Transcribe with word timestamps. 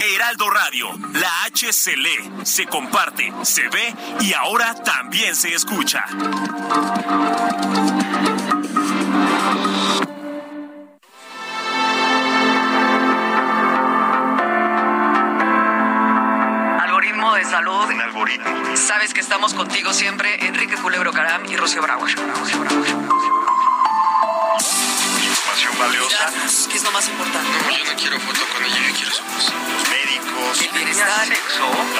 Heraldo 0.00 0.50
Radio, 0.50 0.88
la 1.14 1.44
H 1.44 1.72
se 1.72 1.96
lee, 1.96 2.30
se 2.44 2.66
comparte, 2.66 3.32
se 3.42 3.68
ve 3.68 3.94
y 4.20 4.32
ahora 4.32 4.74
también 4.74 5.34
se 5.36 5.54
escucha. 5.54 6.04
Algoritmo 16.80 17.34
de 17.34 17.44
salud. 17.44 17.90
Un 17.90 18.00
algoritmo. 18.00 18.76
Sabes 18.76 19.14
que 19.14 19.20
estamos 19.20 19.54
contigo 19.54 19.92
siempre, 19.92 20.46
Enrique 20.46 20.76
Culebro 20.76 21.12
Caram 21.12 21.44
y 21.46 21.56
Rocío 21.56 21.82
Brauer. 21.82 22.10
Información 22.10 23.41
valiosa. 25.82 26.26
¿Qué 26.70 26.76
es 26.76 26.84
lo 26.84 26.90
más 26.92 27.08
importante? 27.08 27.50
Yo 27.76 27.84
no 27.84 27.96
quiero 27.96 28.20
foto 28.20 28.40
con 28.52 28.64
ella, 28.64 28.78
yo 28.88 28.94
quiero 28.94 29.10
su 29.10 29.22
voz. 29.22 29.52
Los 29.52 29.88
médicos. 29.90 30.62
El 30.62 30.70
bienestar. 30.72 31.28
La 31.28 31.34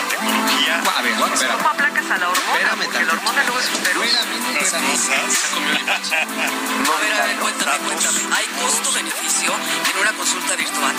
tecnología. 0.08 0.82
A 0.96 1.02
ver, 1.02 1.12
espera. 1.12 1.54
¿Cómo 1.56 1.68
aplacas 1.68 2.10
a 2.10 2.18
la 2.18 2.28
hormona? 2.30 2.52
Espérame 2.52 2.84
Porque 2.84 3.04
la 3.04 3.12
hormona 3.12 3.42
luego 3.44 3.60
es 3.60 3.68
uterus. 3.74 4.12
Las 4.12 4.72
cosas. 4.72 5.32
A 6.92 7.00
ver, 7.00 7.12
a 7.12 7.26
ver, 7.26 7.36
cuéntame, 7.36 7.78
cuéntame. 7.78 8.18
¿Hay 8.36 8.46
costo-beneficio 8.60 9.50
en 9.50 9.98
una 10.00 10.12
consulta 10.12 10.54
virtual? 10.56 10.94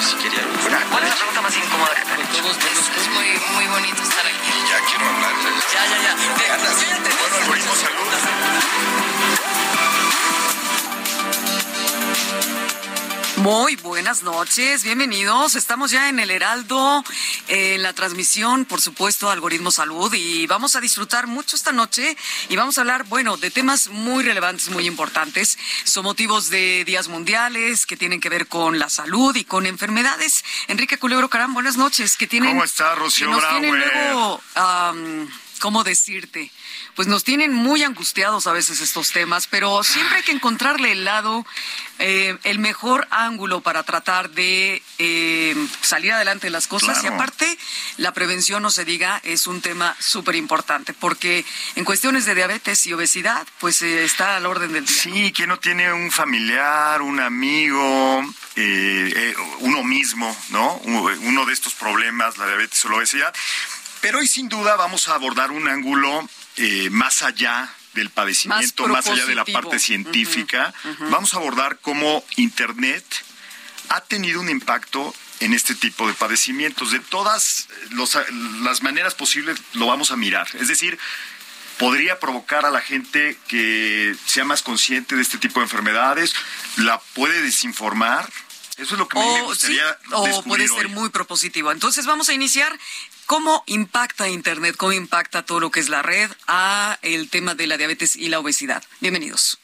Si 0.00 0.16
quería. 0.16 0.42
¿Cuál 0.90 1.04
es 1.04 1.10
la 1.10 1.16
pregunta 1.16 1.40
más 1.42 1.56
incómoda 1.56 1.94
que 1.94 2.02
te 2.02 2.38
Es, 2.38 2.88
es 2.96 3.08
muy, 3.10 3.28
muy 3.54 3.66
bonito 3.66 4.02
estar 4.02 4.26
aquí. 4.26 4.52
Ya 4.68 4.78
quiero 4.88 5.06
hablar. 5.06 5.32
Ya, 5.72 5.86
ya, 5.86 5.98
ya. 6.02 6.12
Yo 6.16 6.86
ya 6.86 7.02
te 7.02 7.10
Bueno, 7.14 7.36
algoritmo 7.36 7.74
salud. 7.74 8.97
Muy 13.42 13.76
buenas 13.76 14.24
noches, 14.24 14.82
bienvenidos. 14.82 15.54
Estamos 15.54 15.92
ya 15.92 16.08
en 16.08 16.18
el 16.18 16.30
Heraldo, 16.30 17.04
en 17.46 17.82
la 17.82 17.92
transmisión, 17.92 18.64
por 18.64 18.80
supuesto, 18.80 19.30
Algoritmo 19.30 19.70
Salud, 19.70 20.12
y 20.12 20.46
vamos 20.48 20.74
a 20.74 20.80
disfrutar 20.80 21.28
mucho 21.28 21.54
esta 21.54 21.70
noche 21.72 22.16
y 22.48 22.56
vamos 22.56 22.78
a 22.78 22.80
hablar, 22.80 23.04
bueno, 23.04 23.36
de 23.36 23.50
temas 23.52 23.88
muy 23.88 24.24
relevantes, 24.24 24.70
muy 24.70 24.86
importantes. 24.86 25.56
Son 25.84 26.02
motivos 26.04 26.50
de 26.50 26.84
días 26.84 27.06
mundiales 27.08 27.86
que 27.86 27.96
tienen 27.96 28.20
que 28.20 28.28
ver 28.28 28.48
con 28.48 28.78
la 28.80 28.88
salud 28.88 29.34
y 29.36 29.44
con 29.44 29.66
enfermedades. 29.66 30.44
Enrique 30.66 30.98
Culebro 30.98 31.28
Caram, 31.30 31.54
buenas 31.54 31.76
noches. 31.76 32.16
Que 32.16 32.26
tienen, 32.26 32.50
¿Cómo 32.50 32.64
está, 32.64 32.96
Rocío 32.96 33.28
que 33.28 33.32
nos 33.32 33.48
tienen 33.50 33.70
Brauer? 33.70 33.92
luego, 33.94 34.42
am, 34.56 35.28
¿cómo 35.58 35.84
decirte? 35.84 36.50
Pues 36.94 37.08
nos 37.08 37.24
tienen 37.24 37.52
muy 37.52 37.82
angustiados 37.82 38.46
a 38.46 38.52
veces 38.52 38.80
estos 38.80 39.12
temas, 39.12 39.46
pero 39.46 39.82
siempre 39.84 40.18
hay 40.18 40.22
que 40.22 40.32
encontrarle 40.32 40.92
el 40.92 41.04
lado, 41.04 41.46
eh, 41.98 42.36
el 42.44 42.58
mejor 42.58 43.06
ángulo 43.10 43.60
para 43.60 43.82
tratar 43.82 44.30
de 44.30 44.82
eh, 44.98 45.54
salir 45.80 46.12
adelante 46.12 46.46
en 46.46 46.52
las 46.52 46.66
cosas. 46.66 46.98
Claro. 46.98 47.14
Y 47.14 47.14
aparte, 47.14 47.58
la 47.96 48.12
prevención, 48.12 48.62
no 48.62 48.70
se 48.70 48.84
diga, 48.84 49.20
es 49.24 49.46
un 49.46 49.60
tema 49.60 49.96
súper 49.98 50.36
importante, 50.36 50.94
porque 50.94 51.44
en 51.74 51.84
cuestiones 51.84 52.24
de 52.24 52.34
diabetes 52.34 52.86
y 52.86 52.92
obesidad, 52.92 53.46
pues 53.58 53.82
eh, 53.82 54.04
está 54.04 54.36
al 54.36 54.46
orden 54.46 54.72
del 54.72 54.86
día. 54.86 55.02
Sí, 55.02 55.32
¿quién 55.34 55.48
no 55.48 55.58
tiene 55.58 55.92
un 55.92 56.10
familiar, 56.10 57.02
un 57.02 57.20
amigo, 57.20 58.24
uno 59.60 59.84
mismo, 59.84 60.36
¿no? 60.50 60.74
Uno 60.84 61.46
de 61.46 61.52
estos 61.52 61.74
problemas, 61.74 62.38
la 62.38 62.46
diabetes 62.46 62.84
o 62.84 62.88
la 62.88 62.96
obesidad. 62.96 63.34
Pero 64.00 64.18
hoy 64.18 64.28
sin 64.28 64.48
duda 64.48 64.76
vamos 64.76 65.08
a 65.08 65.14
abordar 65.14 65.50
un 65.50 65.68
ángulo 65.68 66.28
eh, 66.56 66.88
más 66.90 67.22
allá 67.22 67.72
del 67.94 68.10
padecimiento, 68.10 68.86
Más 68.86 69.06
más, 69.06 69.08
allá 69.08 69.26
de 69.26 69.34
la 69.34 69.44
parte 69.44 69.78
científica. 69.78 70.72
Vamos 71.10 71.34
a 71.34 71.38
abordar 71.38 71.78
cómo 71.80 72.24
Internet 72.36 73.04
ha 73.88 74.00
tenido 74.02 74.40
un 74.40 74.48
impacto 74.48 75.14
en 75.40 75.52
este 75.54 75.74
tipo 75.74 76.06
de 76.06 76.14
padecimientos. 76.14 76.92
De 76.92 77.00
todas 77.00 77.68
los- 77.90 78.16
las 78.62 78.82
maneras 78.82 79.14
posibles 79.14 79.58
lo 79.72 79.86
vamos 79.86 80.10
a 80.10 80.16
mirar. 80.16 80.48
Es 80.54 80.68
decir, 80.68 80.98
podría 81.78 82.18
provocar 82.20 82.66
a 82.66 82.70
la 82.70 82.80
gente 82.80 83.38
que 83.48 84.14
sea 84.26 84.44
más 84.44 84.62
consciente 84.62 85.16
de 85.16 85.22
este 85.22 85.38
tipo 85.38 85.60
de 85.60 85.64
enfermedades, 85.64 86.34
la 86.76 87.00
puede 87.14 87.40
desinformar. 87.42 88.30
Eso 88.76 88.94
es 88.94 88.98
lo 88.98 89.08
que 89.08 89.18
me 89.18 89.24
sí, 89.24 89.40
gustaría 89.42 89.98
o 90.12 90.24
descubrir 90.24 90.44
puede 90.48 90.68
ser 90.68 90.86
hoy. 90.86 90.92
muy 90.92 91.08
propositivo. 91.08 91.72
Entonces 91.72 92.06
vamos 92.06 92.28
a 92.28 92.32
iniciar 92.32 92.78
cómo 93.28 93.62
impacta 93.66 94.28
Internet, 94.28 94.74
cómo 94.76 94.92
impacta 94.92 95.44
todo 95.44 95.60
lo 95.60 95.70
que 95.70 95.80
es 95.80 95.90
la 95.90 96.02
red 96.02 96.30
a 96.48 96.98
el 97.02 97.28
tema 97.28 97.54
de 97.54 97.66
la 97.66 97.76
diabetes 97.76 98.16
y 98.16 98.30
la 98.30 98.40
obesidad. 98.40 98.82
Bienvenidos. 99.00 99.58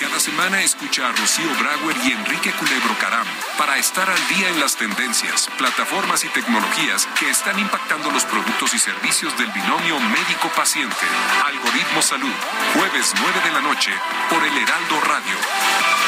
Cada 0.00 0.20
semana 0.20 0.62
escucha 0.62 1.08
a 1.08 1.12
Rocío 1.12 1.52
Brauer 1.58 1.96
y 2.04 2.12
Enrique 2.12 2.52
Culebro 2.52 2.96
Caram 3.00 3.26
para 3.58 3.78
estar 3.78 4.08
al 4.08 4.28
día 4.28 4.48
en 4.48 4.60
las 4.60 4.76
tendencias, 4.76 5.48
plataformas 5.58 6.24
y 6.24 6.28
tecnologías 6.28 7.08
que 7.18 7.28
están 7.28 7.58
impactando 7.58 8.12
los 8.12 8.24
productos 8.24 8.72
y 8.74 8.78
servicios 8.78 9.36
del 9.38 9.50
binomio 9.50 9.98
médico-paciente. 9.98 11.06
Algoritmo 11.46 12.00
Salud, 12.00 12.34
jueves 12.74 13.12
9 13.20 13.40
de 13.44 13.50
la 13.50 13.60
noche 13.60 13.90
por 14.30 14.44
el 14.44 14.56
Heraldo 14.56 15.00
Radio. 15.00 16.01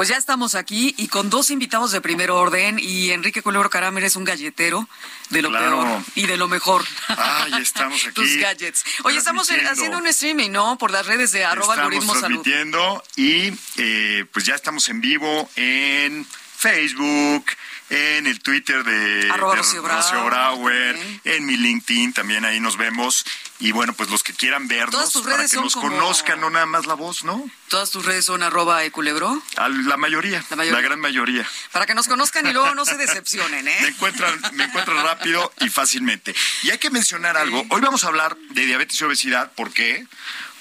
Pues 0.00 0.08
ya 0.08 0.16
estamos 0.16 0.54
aquí 0.54 0.94
y 0.96 1.08
con 1.08 1.28
dos 1.28 1.50
invitados 1.50 1.92
de 1.92 2.00
primer 2.00 2.30
orden 2.30 2.78
y 2.78 3.10
Enrique 3.10 3.42
Culebro 3.42 3.68
Caram 3.68 3.98
eres 3.98 4.16
un 4.16 4.24
galletero 4.24 4.88
de 5.28 5.42
lo 5.42 5.50
Claro. 5.50 5.82
peor 5.82 6.02
y 6.14 6.26
de 6.26 6.38
lo 6.38 6.48
mejor. 6.48 6.82
Ah, 7.08 7.46
ya 7.50 7.58
estamos 7.58 8.02
aquí 8.06 8.14
Tus 8.14 8.34
gadgets. 8.38 8.82
Oye, 9.04 9.18
estamos 9.18 9.50
haciendo 9.50 9.98
un 9.98 10.06
streaming, 10.06 10.52
¿no? 10.52 10.78
Por 10.78 10.90
las 10.90 11.04
redes 11.04 11.32
de 11.32 11.44
arroba 11.44 11.74
Estamos 11.74 11.92
algoritmo 11.92 12.14
salud. 12.14 12.40
transmitiendo 12.40 13.04
y 13.16 13.52
eh, 13.76 14.24
pues 14.32 14.46
ya 14.46 14.54
estamos 14.54 14.88
en 14.88 15.02
vivo 15.02 15.50
en 15.56 16.26
Facebook, 16.60 17.46
en 17.88 18.26
el 18.26 18.40
Twitter 18.40 18.84
de, 18.84 19.30
Arroba 19.30 19.54
de 19.56 19.62
Rocío 19.62 19.82
Brauer, 20.26 20.96
en 21.24 21.46
mi 21.46 21.56
LinkedIn 21.56 22.12
también 22.12 22.44
ahí 22.44 22.60
nos 22.60 22.76
vemos 22.76 23.24
y 23.58 23.72
bueno 23.72 23.94
pues 23.94 24.10
los 24.10 24.22
que 24.22 24.32
quieran 24.34 24.68
vernos 24.68 24.92
Todas 24.92 25.12
tus 25.12 25.22
para 25.22 25.42
que 25.42 25.48
son 25.48 25.64
nos 25.64 25.74
como- 25.74 25.88
conozcan 25.88 26.40
no 26.40 26.50
nada 26.50 26.66
más 26.66 26.86
la 26.86 26.94
voz, 26.94 27.24
¿no? 27.24 27.50
Todas 27.68 27.90
tus 27.90 28.04
redes 28.04 28.26
son 28.26 28.42
arroba 28.42 28.84
eculebro 28.84 29.42
A 29.56 29.68
la 29.70 29.96
mayoría, 29.96 30.44
La 30.50 30.56
mayoría. 30.56 30.78
la 30.80 30.84
gran 30.86 31.00
mayoría. 31.00 31.48
para 31.72 31.86
que 31.86 31.94
nos 31.94 32.06
conozcan 32.08 32.46
y 32.46 32.52
luego 32.52 32.74
no 32.74 32.84
se 32.84 32.96
decepcionen, 32.96 33.64
Me 33.64 33.72
¿eh? 33.72 33.88
encuentran, 33.88 34.38
me 34.52 34.64
encuentran 34.64 35.02
rápido 35.02 35.52
y 35.60 35.68
fácilmente. 35.70 36.34
Y 36.62 36.70
hay 36.70 36.78
que 36.78 36.90
mencionar 36.90 37.36
algo. 37.38 37.64
Hoy 37.70 37.80
vamos 37.80 38.04
a 38.04 38.08
hablar 38.08 38.36
de 38.50 38.66
diabetes 38.66 39.00
y 39.00 39.04
obesidad. 39.04 39.50
¿Por 39.52 39.72
qué? 39.72 40.06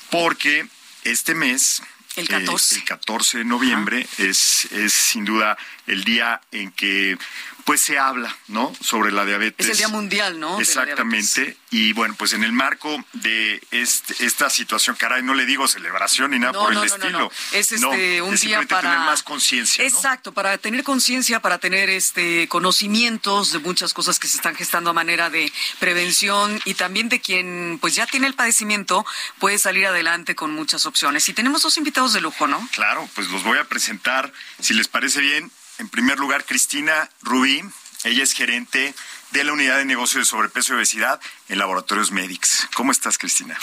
Porque 0.09 0.67
este 1.03 1.35
mes, 1.35 1.81
El 2.15 2.25
eh, 2.25 2.27
14. 2.27 2.75
el 2.75 2.83
14 2.83 3.37
de 3.39 3.45
noviembre, 3.45 4.07
es, 4.17 4.65
es 4.71 4.93
sin 4.93 5.25
duda 5.25 5.57
el 5.87 6.03
día 6.03 6.41
en 6.51 6.71
que 6.71 7.17
pues 7.65 7.81
se 7.81 7.99
habla, 7.99 8.35
¿no? 8.47 8.73
Sobre 8.81 9.11
la 9.11 9.25
diabetes. 9.25 9.65
Es 9.67 9.71
el 9.73 9.77
Día 9.77 9.87
Mundial, 9.89 10.39
¿no? 10.39 10.59
Exactamente. 10.59 11.57
Y 11.71 11.93
bueno, 11.93 12.15
pues 12.17 12.33
en 12.33 12.43
el 12.43 12.51
marco 12.51 13.03
de 13.13 13.61
este- 13.71 14.25
esta 14.25 14.49
situación, 14.49 14.95
caray, 14.95 15.21
no 15.21 15.33
le 15.35 15.45
digo 15.45 15.67
celebración 15.67 16.31
ni 16.31 16.39
nada 16.39 16.53
No, 16.53 16.61
por 16.61 16.73
no, 16.73 16.83
el 16.83 16.89
no, 16.89 16.97
no, 16.97 17.03
estilo. 17.03 17.19
no. 17.19 17.31
Es 17.51 17.71
este 17.71 18.21
un 18.21 18.33
es 18.33 18.41
día 18.41 18.61
para 18.63 18.81
tener 18.81 18.99
más 18.99 19.21
conciencia. 19.23 19.83
Exacto, 19.85 20.33
para 20.33 20.57
tener 20.57 20.83
conciencia, 20.83 21.39
para 21.41 21.59
tener 21.59 21.89
este 21.89 22.47
conocimientos 22.47 23.51
de 23.51 23.59
muchas 23.59 23.93
cosas 23.93 24.17
que 24.19 24.27
se 24.27 24.37
están 24.37 24.55
gestando 24.55 24.89
a 24.89 24.93
manera 24.93 25.29
de 25.29 25.51
prevención 25.79 26.59
y 26.65 26.73
también 26.73 27.09
de 27.09 27.19
quien 27.21 27.77
pues 27.81 27.93
ya 27.95 28.07
tiene 28.07 28.27
el 28.27 28.33
padecimiento 28.33 29.05
puede 29.39 29.59
salir 29.59 29.85
adelante 29.85 30.33
con 30.35 30.51
muchas 30.51 30.85
opciones. 30.85 31.27
Y 31.29 31.33
tenemos 31.33 31.61
dos 31.61 31.77
invitados 31.77 32.13
de 32.13 32.21
lujo, 32.21 32.47
¿no? 32.47 32.67
Claro, 32.73 33.07
pues 33.15 33.27
los 33.29 33.43
voy 33.43 33.57
a 33.59 33.65
presentar, 33.65 34.31
si 34.59 34.73
les 34.73 34.87
parece 34.87 35.21
bien. 35.21 35.51
En 35.79 35.89
primer 35.89 36.19
lugar, 36.19 36.45
Cristina 36.45 37.09
Rubí. 37.21 37.63
Ella 38.03 38.23
es 38.23 38.33
gerente 38.33 38.93
de 39.31 39.43
la 39.43 39.51
unidad 39.53 39.77
de 39.77 39.85
negocio 39.85 40.19
de 40.19 40.25
sobrepeso 40.25 40.73
y 40.73 40.77
obesidad 40.77 41.19
en 41.49 41.57
Laboratorios 41.59 42.11
Medix. 42.11 42.67
¿Cómo 42.75 42.91
estás, 42.91 43.17
Cristina? 43.17 43.57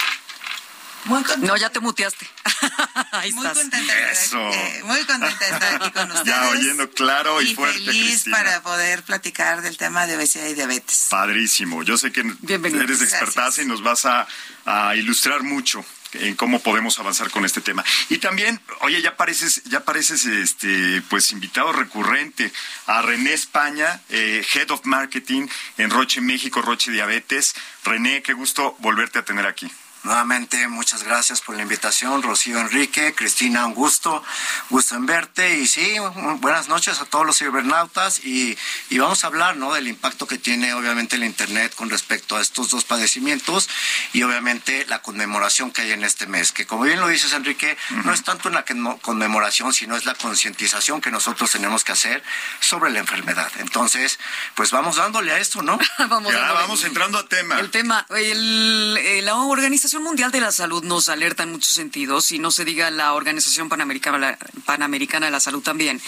Muy 1.05 1.23
contenta, 1.23 1.47
No, 1.47 1.57
ya 1.57 1.71
te 1.71 1.79
muteaste. 1.81 2.27
Ahí 3.13 3.33
muy 3.33 3.47
estás. 3.47 3.63
contenta 3.63 3.95
de 3.95 4.13
Eso. 4.13 4.39
eh, 4.51 4.81
muy 4.85 5.05
contenta 5.05 5.39
de 5.47 5.53
estar 5.53 5.75
aquí 5.83 5.91
con 5.93 6.11
ustedes. 6.13 6.27
Ya 6.27 6.49
oyendo 6.49 6.91
claro 6.91 7.41
y, 7.41 7.55
fuerte, 7.55 7.79
feliz 7.79 8.07
Cristina. 8.11 8.37
para 8.37 8.63
poder 8.63 9.03
platicar 9.05 9.63
del 9.63 9.77
tema 9.77 10.07
de 10.07 10.17
obesidad 10.17 10.47
y 10.49 10.55
diabetes. 10.55 11.07
Padrísimo. 11.09 11.83
Yo 11.85 11.97
sé 11.97 12.11
que 12.13 12.23
Bienvenida. 12.41 12.83
eres 12.85 13.03
expertaza 13.03 13.41
Gracias. 13.41 13.67
y 13.67 13.69
nos 13.69 13.83
vas 13.83 14.05
a, 14.05 14.27
a 14.65 14.97
ilustrar 14.97 15.43
mucho 15.45 15.85
en 16.13 16.35
cómo 16.35 16.61
podemos 16.61 16.99
avanzar 16.99 17.31
con 17.31 17.45
este 17.45 17.61
tema. 17.61 17.85
Y 18.09 18.19
también, 18.19 18.61
oye, 18.81 19.01
ya 19.03 19.17
pareces, 19.17 19.63
ya 19.65 19.85
pareces 19.85 20.25
este, 20.27 21.03
pues 21.09 21.33
invitado 21.33 21.73
recurrente 21.73 22.53
a 22.87 23.03
René 23.03 23.33
España, 23.33 24.01
eh, 24.09 24.45
Head 24.55 24.71
of 24.71 24.85
Marketing 24.85 25.47
en 25.79 25.91
Roche 25.91 26.21
México, 26.21 26.63
Roche 26.63 26.91
Diabetes. 26.91 27.55
René, 27.85 28.23
qué 28.23 28.33
gusto 28.33 28.77
volverte 28.81 29.19
a 29.19 29.25
tener 29.25 29.47
aquí. 29.47 29.71
Nuevamente, 30.07 30.69
muchas 30.69 31.03
gracias 31.03 31.41
por 31.41 31.57
la 31.57 31.63
invitación, 31.63 32.23
Rocío 32.23 32.61
Enrique, 32.61 33.13
Cristina, 33.13 33.67
un 33.67 33.75
gusto, 33.75 34.23
gusto 34.71 34.95
en 34.95 35.05
verte. 35.05 35.59
Y 35.59 35.67
sí, 35.67 35.97
buenas 36.39 36.69
noches 36.69 37.01
a 37.01 37.07
todos 37.07 37.27
los 37.27 37.39
cibernautas. 37.39 38.25
Y, 38.25 38.57
y 38.89 38.99
vamos 38.99 39.25
a 39.25 39.27
hablar 39.27 39.57
¿no? 39.57 39.75
del 39.75 39.89
impacto 39.89 40.29
que 40.29 40.39
tiene, 40.39 40.75
obviamente, 40.75 41.17
el 41.17 41.25
Internet 41.25 41.75
con 41.75 41.91
respecto 41.91 42.37
a 42.37 42.41
estos 42.41 42.71
dos 42.71 42.85
padecimientos 42.85 43.69
y, 44.13 44.23
obviamente, 44.23 44.87
la 44.89 45.03
conmemoración 45.03 45.73
que 45.73 45.83
hay 45.83 45.91
en 45.91 46.05
este 46.05 46.29
mes. 46.29 46.53
Que, 46.53 46.67
como 46.67 46.85
bien 46.85 47.01
lo 47.01 47.09
dices, 47.09 47.33
Enrique, 47.33 47.77
no 48.05 48.13
es 48.13 48.23
tanto 48.23 48.49
una 48.49 48.65
conmemoración, 49.03 49.75
sino 49.75 49.97
es 49.97 50.05
la 50.05 50.15
concientización 50.15 51.01
que 51.01 51.11
nosotros 51.11 51.51
tenemos 51.51 51.83
que 51.83 51.91
hacer 51.91 52.23
sobre 52.61 52.93
la 52.93 53.01
enfermedad. 53.01 53.51
Entonces, 53.59 54.21
pues 54.55 54.71
vamos 54.71 54.95
dándole 54.95 55.33
a 55.33 55.39
esto, 55.41 55.63
¿no? 55.63 55.77
vamos, 56.09 56.33
ya, 56.33 56.53
vamos 56.53 56.85
entrando 56.85 57.19
a 57.19 57.27
tema. 57.27 57.59
El 57.59 57.73
tema, 57.73 58.07
el, 58.11 58.97
eh, 59.03 59.23
la 59.23 59.35
organización 59.35 59.96
Mundial 60.01 60.31
de 60.31 60.41
la 60.41 60.53
Salud 60.53 60.85
nos 60.85 61.09
alerta 61.09 61.43
en 61.43 61.53
muchos 61.53 61.73
sentidos 61.73 62.33
y 62.33 62.39
no 62.39 62.51
se 62.51 62.65
diga 62.65 62.91
la 62.91 63.15
Organización 63.15 63.69
Panamericana, 63.69 64.39
Panamericana 64.65 65.27
de 65.27 65.33
la 65.33 65.41
Salud 65.41 65.63
también. 65.63 66.01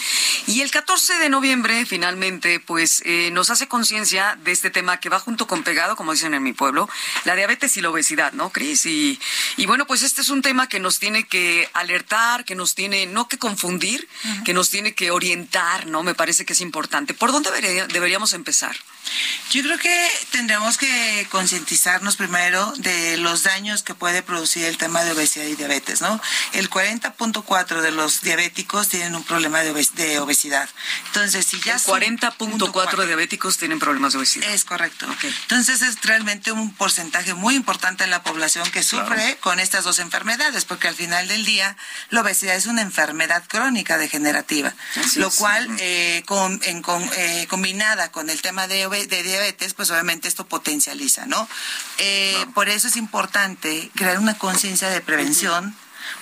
Y 0.47 0.61
el 0.61 0.71
14 0.71 1.19
de 1.19 1.29
noviembre, 1.29 1.85
finalmente, 1.85 2.59
pues 2.59 3.01
eh, 3.05 3.29
nos 3.31 3.49
hace 3.49 3.67
conciencia 3.67 4.37
de 4.43 4.51
este 4.51 4.69
tema 4.69 4.99
que 4.99 5.09
va 5.09 5.19
junto 5.19 5.47
con 5.47 5.63
pegado, 5.63 5.95
como 5.95 6.11
dicen 6.11 6.33
en 6.33 6.43
mi 6.43 6.53
pueblo, 6.53 6.89
la 7.25 7.35
diabetes 7.35 7.77
y 7.77 7.81
la 7.81 7.89
obesidad, 7.89 8.33
¿no, 8.33 8.51
Cris? 8.51 8.85
Y, 8.85 9.19
y 9.57 9.65
bueno, 9.65 9.85
pues 9.87 10.03
este 10.03 10.21
es 10.21 10.29
un 10.29 10.41
tema 10.41 10.67
que 10.67 10.79
nos 10.79 10.99
tiene 10.99 11.25
que 11.25 11.69
alertar, 11.73 12.45
que 12.45 12.55
nos 12.55 12.75
tiene, 12.75 13.05
no 13.05 13.27
que 13.27 13.37
confundir, 13.37 14.07
que 14.45 14.53
nos 14.53 14.69
tiene 14.69 14.93
que 14.93 15.11
orientar, 15.11 15.87
¿no? 15.87 16.03
Me 16.03 16.15
parece 16.15 16.45
que 16.45 16.53
es 16.53 16.61
importante. 16.61 17.13
¿Por 17.13 17.31
dónde 17.31 17.49
deberíamos 17.91 18.33
empezar? 18.33 18.75
Yo 19.51 19.63
creo 19.63 19.79
que 19.79 20.11
tendremos 20.31 20.77
que 20.77 21.27
concientizarnos 21.31 22.17
primero 22.17 22.71
de 22.77 23.17
los 23.17 23.43
daños 23.43 23.81
que 23.81 23.95
puede 23.95 24.21
producir 24.21 24.65
el 24.65 24.77
tema 24.77 25.03
de 25.03 25.11
obesidad 25.11 25.45
y 25.45 25.55
diabetes, 25.55 26.01
¿no? 26.01 26.21
El 26.53 26.69
40.4 26.69 27.81
de 27.81 27.91
los 27.91 28.21
diabéticos 28.21 28.89
tienen 28.89 29.15
un 29.15 29.23
problema 29.23 29.61
de, 29.61 29.71
obesidad. 30.19 30.69
Entonces, 31.07 31.45
si 31.47 31.59
ya 31.61 31.75
el 31.75 31.81
40.4 31.81 32.97
de 32.97 33.07
diabéticos 33.07 33.57
tienen 33.57 33.79
problemas 33.79 34.13
de 34.13 34.19
obesidad. 34.19 34.49
Es 34.51 34.65
correcto. 34.65 35.07
Entonces, 35.23 35.81
es 35.81 35.99
realmente 36.03 36.51
un 36.51 36.71
porcentaje 36.73 37.33
muy 37.33 37.55
importante 37.55 38.03
en 38.03 38.11
la 38.11 38.21
población 38.21 38.69
que 38.69 38.83
sufre 38.83 39.37
con 39.37 39.59
estas 39.59 39.83
dos 39.83 39.97
enfermedades, 39.97 40.65
porque 40.65 40.87
al 40.87 40.95
final 40.95 41.27
del 41.27 41.43
día 41.43 41.75
la 42.09 42.21
obesidad 42.21 42.55
es 42.55 42.67
una 42.67 42.83
enfermedad 42.83 43.43
crónica 43.47 43.97
degenerativa, 43.97 44.73
lo 45.15 45.31
cual 45.31 45.67
eh, 45.79 46.21
con, 46.27 46.59
en, 46.65 46.83
eh, 47.15 47.47
combinada 47.49 48.11
con 48.11 48.29
el 48.29 48.41
tema 48.41 48.67
de 48.67 48.85
de 48.89 49.23
diabetes, 49.23 49.73
pues 49.73 49.89
obviamente 49.91 50.27
esto 50.27 50.45
potencializa, 50.45 51.25
¿no? 51.25 51.47
Eh, 51.97 52.45
por 52.53 52.69
eso 52.69 52.87
es 52.87 52.95
importante 52.95 53.89
crear 53.95 54.19
una 54.19 54.37
conciencia 54.37 54.89
de 54.89 55.01
prevención 55.01 55.75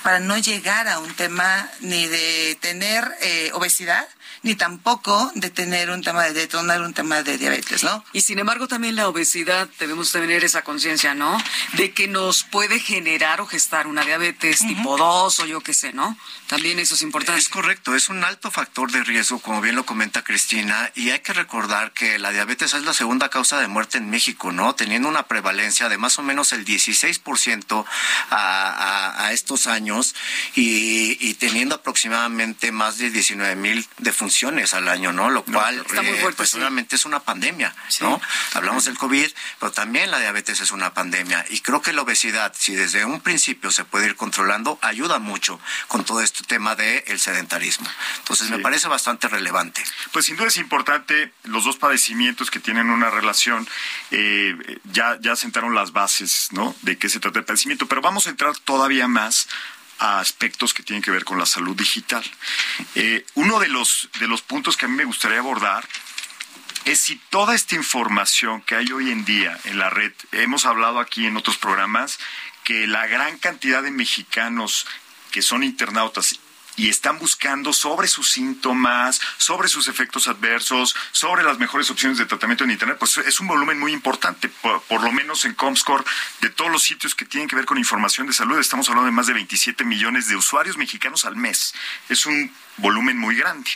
para 0.03 0.19
no 0.19 0.37
llegar 0.37 0.87
a 0.87 0.99
un 0.99 1.13
tema 1.15 1.69
ni 1.79 2.07
de 2.07 2.57
tener 2.61 3.09
eh, 3.21 3.51
obesidad, 3.53 4.07
ni 4.43 4.55
tampoco 4.55 5.31
de 5.35 5.49
tener 5.49 5.89
un 5.89 6.01
tema 6.01 6.23
de 6.23 6.33
detonar 6.33 6.81
un 6.81 6.93
tema 6.93 7.23
de 7.23 7.37
diabetes, 7.37 7.83
¿no? 7.83 8.03
Y 8.13 8.21
sin 8.21 8.39
embargo 8.39 8.67
también 8.67 8.95
la 8.95 9.07
obesidad 9.07 9.67
debemos 9.79 10.11
tener 10.11 10.43
esa 10.43 10.63
conciencia, 10.63 11.13
¿no? 11.13 11.37
De 11.73 11.91
que 11.91 12.07
nos 12.07 12.43
puede 12.43 12.79
generar 12.79 13.41
o 13.41 13.45
gestar 13.45 13.87
una 13.87 14.03
diabetes 14.03 14.59
tipo 14.59 14.97
2 14.97 15.39
o 15.39 15.45
yo 15.45 15.61
qué 15.61 15.73
sé, 15.73 15.93
¿no? 15.93 16.17
También 16.47 16.79
eso 16.79 16.95
es 16.95 17.01
importante. 17.01 17.39
Es 17.39 17.49
correcto, 17.49 17.95
es 17.95 18.09
un 18.09 18.23
alto 18.23 18.51
factor 18.51 18.91
de 18.91 19.03
riesgo, 19.03 19.39
como 19.39 19.61
bien 19.61 19.75
lo 19.75 19.85
comenta 19.85 20.23
Cristina, 20.23 20.91
y 20.95 21.09
hay 21.09 21.19
que 21.19 21.33
recordar 21.33 21.91
que 21.91 22.19
la 22.19 22.31
diabetes 22.31 22.73
es 22.73 22.83
la 22.83 22.93
segunda 22.93 23.29
causa 23.29 23.59
de 23.59 23.67
muerte 23.67 23.97
en 23.97 24.09
México, 24.09 24.51
¿no? 24.51 24.75
Teniendo 24.75 25.09
una 25.09 25.23
prevalencia 25.23 25.89
de 25.89 25.97
más 25.97 26.19
o 26.19 26.23
menos 26.23 26.53
el 26.53 26.65
16% 26.65 27.85
a, 28.29 29.25
a, 29.25 29.33
estos 29.33 29.67
años 29.67 30.15
y, 30.55 31.17
y 31.19 31.33
teniendo 31.33 31.75
aproximadamente 31.75 32.71
más 32.71 32.97
de 32.97 33.09
19 33.09 33.55
mil 33.55 33.85
defunciones 33.97 34.26
al 34.73 34.87
año, 34.87 35.11
¿no? 35.11 35.29
Lo 35.29 35.43
cual, 35.43 35.79
eh, 35.79 36.33
pues 36.35 36.53
obviamente 36.55 36.95
es 36.95 37.05
una 37.05 37.19
pandemia, 37.19 37.73
¿no? 38.01 38.21
Hablamos 38.53 38.85
del 38.85 38.97
COVID, 38.97 39.29
pero 39.59 39.71
también 39.71 40.11
la 40.11 40.19
diabetes 40.19 40.61
es 40.61 40.71
una 40.71 40.93
pandemia. 40.93 41.45
Y 41.49 41.61
creo 41.61 41.81
que 41.81 41.93
la 41.93 42.01
obesidad, 42.01 42.53
si 42.57 42.75
desde 42.75 43.05
un 43.05 43.21
principio 43.21 43.71
se 43.71 43.85
puede 43.85 44.07
ir 44.07 44.15
controlando, 44.15 44.79
ayuda 44.81 45.19
mucho 45.19 45.59
con 45.87 46.03
todo 46.03 46.21
este 46.21 46.43
tema 46.43 46.75
del 46.75 47.19
sedentarismo. 47.19 47.87
Entonces, 48.19 48.49
me 48.49 48.59
parece 48.59 48.87
bastante 48.87 49.27
relevante. 49.27 49.83
Pues 50.11 50.25
sin 50.25 50.35
duda 50.35 50.47
es 50.47 50.57
importante 50.57 51.33
los 51.43 51.63
dos 51.63 51.77
padecimientos 51.77 52.51
que 52.51 52.59
tienen 52.59 52.89
una 52.89 53.09
relación, 53.09 53.67
eh, 54.11 54.55
ya, 54.85 55.17
ya 55.21 55.35
sentaron 55.35 55.75
las 55.75 55.91
bases, 55.91 56.49
¿no? 56.51 56.75
De 56.81 56.97
qué 56.97 57.09
se 57.09 57.19
trata 57.19 57.39
el 57.39 57.45
padecimiento, 57.45 57.87
pero 57.87 58.01
vamos 58.01 58.27
a 58.27 58.29
entrar 58.29 58.57
todavía 58.57 59.07
más 59.07 59.47
a 59.99 60.19
aspectos 60.19 60.73
que 60.73 60.83
tienen 60.83 61.01
que 61.01 61.11
ver 61.11 61.25
con 61.25 61.39
la 61.39 61.45
salud 61.45 61.75
digital. 61.75 62.23
Eh, 62.95 63.25
uno 63.35 63.59
de 63.59 63.67
los, 63.67 64.09
de 64.19 64.27
los 64.27 64.41
puntos 64.41 64.77
que 64.77 64.85
a 64.85 64.89
mí 64.89 64.95
me 64.95 65.05
gustaría 65.05 65.39
abordar 65.39 65.87
es 66.85 66.99
si 67.01 67.17
toda 67.29 67.53
esta 67.53 67.75
información 67.75 68.61
que 68.61 68.75
hay 68.75 68.91
hoy 68.91 69.11
en 69.11 69.25
día 69.25 69.59
en 69.65 69.77
la 69.77 69.89
red, 69.89 70.13
hemos 70.31 70.65
hablado 70.65 70.99
aquí 70.99 71.25
en 71.25 71.35
otros 71.35 71.57
programas, 71.57 72.17
que 72.63 72.87
la 72.87 73.07
gran 73.07 73.37
cantidad 73.39 73.83
de 73.83 73.91
mexicanos 73.91 74.85
que 75.31 75.41
son 75.41 75.63
internautas 75.63 76.39
y 76.77 76.89
están 76.89 77.17
buscando 77.17 77.73
sobre 77.73 78.07
sus 78.07 78.31
síntomas, 78.31 79.19
sobre 79.37 79.67
sus 79.67 79.87
efectos 79.87 80.27
adversos, 80.27 80.95
sobre 81.11 81.43
las 81.43 81.57
mejores 81.57 81.89
opciones 81.89 82.19
de 82.19 82.25
tratamiento 82.25 82.63
en 82.63 82.71
Internet, 82.71 82.97
pues 82.99 83.17
es 83.17 83.39
un 83.39 83.47
volumen 83.47 83.79
muy 83.79 83.91
importante, 83.91 84.47
por, 84.47 85.03
lo 85.03 85.11
menos 85.11 85.43
en 85.45 85.55
Comscore, 85.55 86.05
de 86.39 86.51
todos 86.51 86.71
los 86.71 86.83
sitios 86.83 87.15
que 87.15 87.25
tienen 87.25 87.49
que 87.49 87.55
ver 87.55 87.65
con 87.65 87.79
información 87.79 88.27
de 88.27 88.33
salud, 88.33 88.59
estamos 88.59 88.87
hablando 88.89 89.07
de 89.07 89.11
más 89.11 89.27
de 89.27 89.33
27 89.33 89.83
millones 89.83 90.27
de 90.27 90.35
usuarios 90.35 90.77
mexicanos 90.77 91.25
al 91.25 91.35
mes. 91.35 91.73
Es 92.09 92.27
un 92.27 92.53
volumen 92.77 93.17
muy 93.17 93.35
grande. 93.35 93.69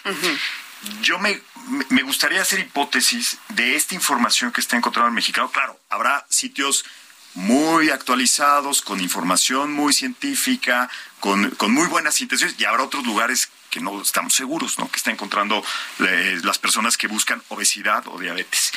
Yo 1.02 1.18
me, 1.18 1.42
me 1.90 2.04
gustaría 2.04 2.42
hacer 2.42 2.60
hipótesis 2.60 3.40
de 3.50 3.76
esta 3.76 3.96
información 3.96 4.52
que 4.52 4.62
está 4.62 4.78
encontrada 4.78 5.10
en 5.10 5.16
Mexicano. 5.16 5.50
Claro, 5.52 5.80
habrá 5.90 6.26
sitios 6.30 6.86
muy 7.34 7.90
actualizados, 7.90 8.82
con 8.82 9.00
información 9.00 9.72
muy 9.72 9.94
científica, 9.94 10.90
con, 11.20 11.56
muy 11.70 11.88
buenas 11.88 12.20
intenciones, 12.22 12.56
y 12.60 12.66
habrá 12.66 12.84
otros 12.84 13.06
lugares 13.06 13.50
que 13.70 13.80
no 13.80 14.02
estamos 14.02 14.34
seguros, 14.34 14.78
¿no? 14.80 14.90
Que 14.92 14.98
están 14.98 15.14
encontrando 15.14 15.64
eh, 16.00 16.40
las 16.44 16.60
personas 16.60 16.98
que 16.98 17.08
buscan 17.08 17.42
obesidad 17.50 18.04
o 18.08 18.20
diabetes. 18.20 18.74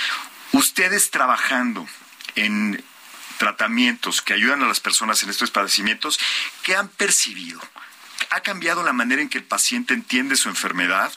Ustedes 0.52 1.10
trabajando 1.10 1.86
en 2.36 2.82
tratamientos 3.38 4.22
que 4.22 4.34
ayudan 4.34 4.62
a 4.62 4.68
las 4.68 4.80
personas 4.80 5.22
en 5.22 5.30
estos 5.30 5.50
padecimientos, 5.50 6.20
¿qué 6.62 6.76
han 6.76 6.88
percibido? 6.88 7.60
¿Ha 8.30 8.40
cambiado 8.40 8.82
la 8.82 8.92
manera 8.92 9.20
en 9.20 9.28
que 9.28 9.38
el 9.38 9.44
paciente 9.44 9.94
entiende 9.94 10.36
su 10.36 10.48
enfermedad? 10.48 11.12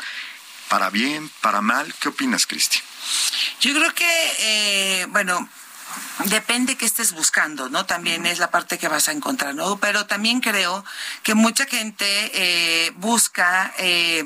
¿Para 0.69 0.89
bien, 0.89 1.29
para 1.41 1.61
mal? 1.61 1.93
¿Qué 1.99 2.09
opinas, 2.09 2.47
Cristi? 2.47 2.79
Yo 3.61 3.73
creo 3.73 3.93
que, 3.93 4.33
eh, 4.39 5.05
bueno, 5.09 5.47
Depende 6.25 6.75
qué 6.75 6.85
estés 6.85 7.13
buscando, 7.13 7.69
¿no? 7.69 7.85
También 7.85 8.25
es 8.25 8.39
la 8.39 8.51
parte 8.51 8.77
que 8.77 8.87
vas 8.87 9.07
a 9.07 9.11
encontrar, 9.11 9.55
¿no? 9.55 9.77
Pero 9.77 10.05
también 10.05 10.41
creo 10.41 10.83
que 11.23 11.35
mucha 11.35 11.65
gente 11.65 12.05
eh, 12.33 12.91
busca 12.95 13.73
eh, 13.77 14.25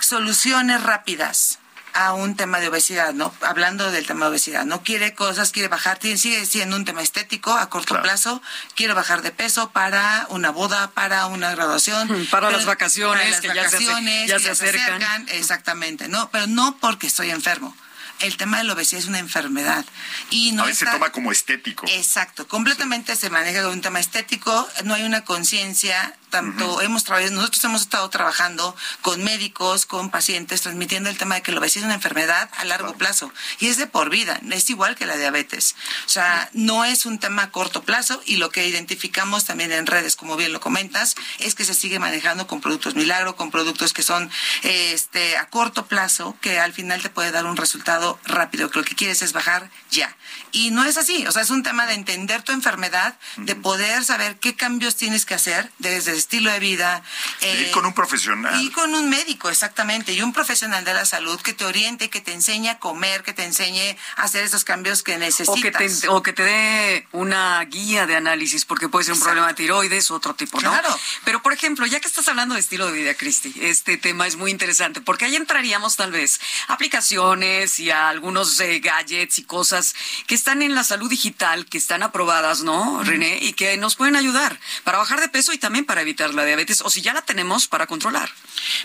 soluciones 0.00 0.82
rápidas 0.82 1.58
a 1.94 2.12
un 2.12 2.36
tema 2.36 2.60
de 2.60 2.68
obesidad, 2.68 3.12
¿no? 3.12 3.34
Hablando 3.40 3.90
del 3.90 4.06
tema 4.06 4.26
de 4.26 4.30
obesidad, 4.30 4.64
no 4.64 4.82
quiere 4.82 5.14
cosas, 5.14 5.50
quiere 5.50 5.68
bajar, 5.68 5.98
sigue 6.00 6.46
siendo 6.46 6.76
un 6.76 6.84
tema 6.84 7.02
estético 7.02 7.52
a 7.52 7.68
corto 7.68 8.00
plazo, 8.02 8.40
quiero 8.76 8.94
bajar 8.94 9.22
de 9.22 9.32
peso 9.32 9.70
para 9.70 10.26
una 10.28 10.50
boda, 10.50 10.90
para 10.92 11.26
una 11.26 11.50
graduación, 11.50 12.26
para 12.30 12.50
las 12.50 12.66
vacaciones, 12.66 13.40
que 13.40 13.48
ya 13.48 13.68
se, 13.68 14.50
acercan. 14.50 15.26
exactamente, 15.30 16.08
¿no? 16.08 16.30
Pero 16.30 16.46
no 16.46 16.76
porque 16.78 17.08
estoy 17.08 17.30
enfermo 17.30 17.74
el 18.20 18.36
tema 18.36 18.58
de 18.58 18.64
la 18.64 18.72
obesidad 18.72 19.02
es 19.02 19.08
una 19.08 19.18
enfermedad. 19.18 19.84
Y 20.30 20.52
no 20.52 20.62
a 20.62 20.66
veces 20.66 20.80
se 20.80 20.86
toma 20.86 21.12
como 21.12 21.32
estético. 21.32 21.86
Exacto, 21.88 22.46
completamente 22.48 23.16
se 23.16 23.30
maneja 23.30 23.62
como 23.62 23.74
un 23.74 23.80
tema 23.80 24.00
estético, 24.00 24.68
no 24.84 24.94
hay 24.94 25.04
una 25.04 25.24
conciencia 25.24 26.14
tanto 26.30 26.82
hemos 26.82 27.04
trabajado, 27.04 27.34
nosotros 27.34 27.64
hemos 27.64 27.82
estado 27.82 28.08
trabajando 28.10 28.76
con 29.02 29.22
médicos, 29.24 29.86
con 29.86 30.10
pacientes, 30.10 30.62
transmitiendo 30.62 31.08
el 31.08 31.16
tema 31.16 31.36
de 31.36 31.42
que 31.42 31.52
la 31.52 31.58
obesidad 31.58 31.84
es 31.84 31.86
una 31.86 31.94
enfermedad 31.94 32.50
a 32.56 32.64
largo 32.64 32.94
plazo 32.94 33.32
y 33.58 33.68
es 33.68 33.76
de 33.76 33.86
por 33.86 34.10
vida, 34.10 34.40
es 34.50 34.70
igual 34.70 34.96
que 34.96 35.06
la 35.06 35.16
diabetes. 35.16 35.74
O 36.06 36.08
sea, 36.08 36.50
no 36.52 36.84
es 36.84 37.06
un 37.06 37.18
tema 37.18 37.44
a 37.44 37.50
corto 37.50 37.82
plazo 37.82 38.20
y 38.26 38.36
lo 38.36 38.50
que 38.50 38.66
identificamos 38.66 39.44
también 39.44 39.72
en 39.72 39.86
redes, 39.86 40.16
como 40.16 40.36
bien 40.36 40.52
lo 40.52 40.60
comentas, 40.60 41.14
es 41.38 41.54
que 41.54 41.64
se 41.64 41.74
sigue 41.74 41.98
manejando 41.98 42.46
con 42.46 42.60
productos 42.60 42.94
milagro, 42.94 43.36
con 43.36 43.50
productos 43.50 43.92
que 43.92 44.02
son 44.02 44.30
este 44.62 45.36
a 45.36 45.48
corto 45.48 45.86
plazo, 45.86 46.36
que 46.40 46.60
al 46.60 46.72
final 46.72 47.02
te 47.02 47.10
puede 47.10 47.30
dar 47.30 47.46
un 47.46 47.56
resultado 47.56 48.07
rápido, 48.24 48.70
que 48.70 48.78
lo 48.78 48.84
que 48.84 48.94
quieres 48.94 49.22
es 49.22 49.32
bajar 49.32 49.70
ya. 49.90 50.16
Y 50.52 50.70
no 50.70 50.84
es 50.84 50.96
así, 50.96 51.26
o 51.26 51.32
sea, 51.32 51.42
es 51.42 51.50
un 51.50 51.62
tema 51.62 51.86
de 51.86 51.94
entender 51.94 52.42
tu 52.42 52.52
enfermedad, 52.52 53.18
de 53.36 53.54
poder 53.54 54.04
saber 54.04 54.36
qué 54.38 54.54
cambios 54.54 54.96
tienes 54.96 55.26
que 55.26 55.34
hacer 55.34 55.70
desde 55.78 56.12
el 56.12 56.18
estilo 56.18 56.50
de 56.50 56.58
vida. 56.58 57.02
y 57.42 57.70
con 57.70 57.84
un 57.84 57.92
profesional. 57.92 58.60
Y 58.62 58.70
con 58.70 58.94
un 58.94 59.10
médico, 59.10 59.50
exactamente, 59.50 60.12
y 60.12 60.22
un 60.22 60.32
profesional 60.32 60.84
de 60.84 60.94
la 60.94 61.04
salud 61.04 61.40
que 61.40 61.52
te 61.52 61.64
oriente, 61.64 62.08
que 62.08 62.20
te 62.20 62.32
enseñe 62.32 62.68
a 62.68 62.78
comer, 62.78 63.22
que 63.22 63.32
te 63.32 63.44
enseñe 63.44 63.96
a 64.16 64.22
hacer 64.22 64.44
esos 64.44 64.64
cambios 64.64 65.02
que 65.02 65.18
necesitas. 65.18 65.58
O 65.58 65.60
que 65.60 65.70
te, 65.70 66.08
o 66.08 66.22
que 66.22 66.32
te 66.32 66.42
dé 66.42 67.06
una 67.12 67.62
guía 67.64 68.06
de 68.06 68.16
análisis, 68.16 68.64
porque 68.64 68.88
puede 68.88 69.04
ser 69.04 69.14
un 69.14 69.20
problema 69.20 69.48
de 69.48 69.54
tiroides, 69.54 70.10
otro 70.10 70.34
tipo, 70.34 70.60
¿no? 70.60 70.70
Claro. 70.70 70.98
Pero, 71.24 71.42
por 71.42 71.52
ejemplo, 71.52 71.86
ya 71.86 72.00
que 72.00 72.08
estás 72.08 72.28
hablando 72.28 72.54
de 72.54 72.60
estilo 72.60 72.86
de 72.86 72.92
vida, 72.92 73.14
Cristi, 73.14 73.54
este 73.60 73.96
tema 73.96 74.26
es 74.26 74.36
muy 74.36 74.50
interesante, 74.50 75.00
porque 75.00 75.26
ahí 75.26 75.36
entraríamos 75.36 75.96
tal 75.96 76.12
vez 76.12 76.40
aplicaciones 76.68 77.78
y 77.80 77.90
a 77.90 77.97
algunos 78.06 78.60
eh, 78.60 78.80
gadgets 78.80 79.38
y 79.38 79.42
cosas 79.44 79.94
que 80.26 80.34
están 80.34 80.62
en 80.62 80.74
la 80.74 80.84
salud 80.84 81.10
digital, 81.10 81.66
que 81.66 81.78
están 81.78 82.02
aprobadas, 82.02 82.62
¿no, 82.62 83.02
René? 83.02 83.38
Y 83.42 83.54
que 83.54 83.76
nos 83.76 83.96
pueden 83.96 84.16
ayudar 84.16 84.58
para 84.84 84.98
bajar 84.98 85.20
de 85.20 85.28
peso 85.28 85.52
y 85.52 85.58
también 85.58 85.84
para 85.84 86.02
evitar 86.02 86.34
la 86.34 86.44
diabetes, 86.44 86.82
o 86.82 86.90
si 86.90 87.00
ya 87.02 87.12
la 87.12 87.22
tenemos, 87.22 87.66
para 87.66 87.86
controlar. 87.86 88.30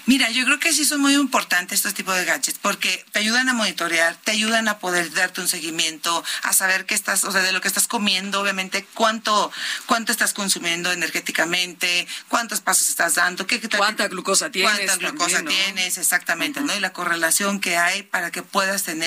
Mira, 0.05 0.29
yo 0.29 0.46
creo 0.46 0.60
que 0.60 0.74
sí 0.74 0.86
son 0.86 1.01
muy 1.01 1.13
importantes 1.13 1.79
estos 1.79 1.93
tipos 1.93 2.15
de 2.15 2.25
gadgets 2.25 2.60
porque 2.60 3.05
te 3.12 3.20
ayudan 3.20 3.50
a 3.50 3.53
monitorear, 3.53 4.15
te 4.24 4.32
ayudan 4.32 4.67
a 4.67 4.79
poder 4.79 5.12
darte 5.13 5.41
un 5.41 5.48
seguimiento, 5.48 6.24
a 6.43 6.53
saber 6.53 6.86
qué 6.86 6.96
estás, 6.96 7.24
o 7.24 7.32
sea, 7.32 7.41
de 7.41 7.51
lo 7.51 7.62
que 7.62 7.67
estás 7.67 7.88
comiendo, 7.88 8.41
obviamente, 8.41 8.86
cuánto, 8.93 9.51
cuánto 9.86 10.12
estás 10.12 10.34
consumiendo 10.34 10.91
energéticamente, 10.91 12.08
cuántos 12.29 12.62
pasos 12.62 12.89
estás 12.89 13.15
dando, 13.15 13.48
qué, 13.48 13.60
cuánta 13.70 14.08
glucosa 14.08 14.50
tienes. 14.50 14.74
Cuánta 14.74 14.96
glucosa 14.98 15.38
también, 15.38 15.60
¿no? 15.60 15.74
tienes, 15.74 15.98
exactamente, 15.98 16.62
¿no? 16.62 16.75
Y 16.75 16.79
la 16.79 16.93
correlación 16.93 17.60
que 17.60 17.77
hay 17.77 18.03
para 18.03 18.32
que 18.32 18.43
puedas 18.43 18.84
tener, 18.84 19.02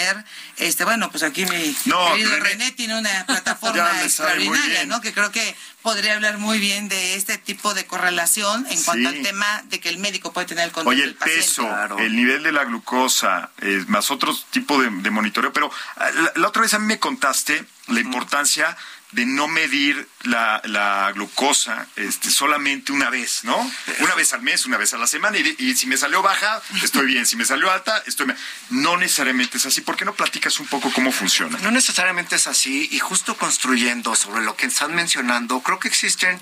este, 0.59 0.85
bueno, 0.85 1.11
pues 1.11 1.23
aquí 1.23 1.45
mi 1.47 1.77
No, 1.87 2.13
querido 2.13 2.31
René- 2.37 2.41
René 2.43 2.73
tiene 2.73 2.99
una 2.99 3.25
plataforma 3.27 4.03
extraordinaria. 4.03 4.87
¿no? 4.87 5.01
Que 5.01 5.13
creo 5.13 5.31
que 5.33 5.57
podría 5.83 6.15
hablar 6.15 6.39
muy 6.39 6.59
bien 6.59 6.89
de 6.89 7.15
este 7.15 7.39
tipo 7.39 7.75
de 7.75 7.87
correlación 7.87 8.67
en 8.71 8.83
cuanto 8.83 9.11
Sí. 9.11 9.17
al 9.17 9.23
tema 9.23 9.63
de 9.67 9.81
que 9.81 9.89
el 9.89 9.99
médico 9.99 10.33
puede 10.33 10.47
tener 10.47 10.65
el 10.65 10.73
control 10.73 10.95
Oye, 10.95 11.03
del 11.03 11.11
el 11.11 11.17
paciente. 11.17 11.43
peso, 11.47 11.63
Claro. 11.63 11.99
el 11.99 12.17
nivel 12.17 12.43
de 12.43 12.53
la 12.53 12.65
glucosa, 12.65 13.51
eh, 13.61 13.85
más 13.89 14.11
otros 14.11 14.47
tipo 14.51 14.81
de, 14.81 14.91
de 14.91 15.11
monitoreo. 15.11 15.53
Pero 15.53 15.71
ah, 15.97 16.11
la, 16.11 16.33
la 16.35 16.49
otra 16.49 16.63
vez 16.63 16.75
a 16.75 16.79
mí 16.79 16.87
me 16.87 16.99
contaste 16.99 17.65
la 17.89 18.01
importancia 18.01 18.77
de 19.13 19.25
no 19.25 19.49
medir 19.49 20.09
la, 20.25 20.61
la 20.65 21.13
glucosa 21.15 21.87
este, 21.97 22.31
solamente 22.31 22.93
una 22.93 23.09
vez, 23.09 23.45
¿no? 23.45 23.57
Una 24.01 24.15
vez 24.15 24.33
al 24.33 24.43
mes, 24.43 24.67
una 24.67 24.77
vez 24.77 24.93
a 24.95 24.99
la 24.99 25.07
semana. 25.07 25.39
Y, 25.39 25.77
si 25.77 25.87
me 25.87 25.97
salió 25.97 26.23
baja, 26.23 26.61
estoy 26.83 27.07
bien. 27.07 27.25
Si 27.25 27.37
me 27.37 27.45
salió 27.45 27.71
alta, 27.71 28.03
estoy 28.07 28.27
bien. 28.27 28.39
No 28.71 28.97
necesariamente 28.97 29.59
es 29.59 29.67
así. 29.67 29.81
¿Por 29.81 29.97
qué 29.97 30.05
no 30.05 30.15
platicas 30.15 30.59
un 30.61 30.67
poco 30.67 30.93
cómo 30.93 31.13
funciona? 31.13 31.59
No 31.59 31.71
necesariamente 31.71 32.37
es 32.37 32.47
así 32.47 32.89
y 32.91 32.99
justo 32.99 33.37
construyendo 33.37 34.15
sobre 34.17 34.43
lo 34.45 34.57
que 34.57 34.67
están 34.67 34.95
mencionando, 34.95 35.61
creo 35.61 35.79
que 35.79 35.89
existen 35.89 36.41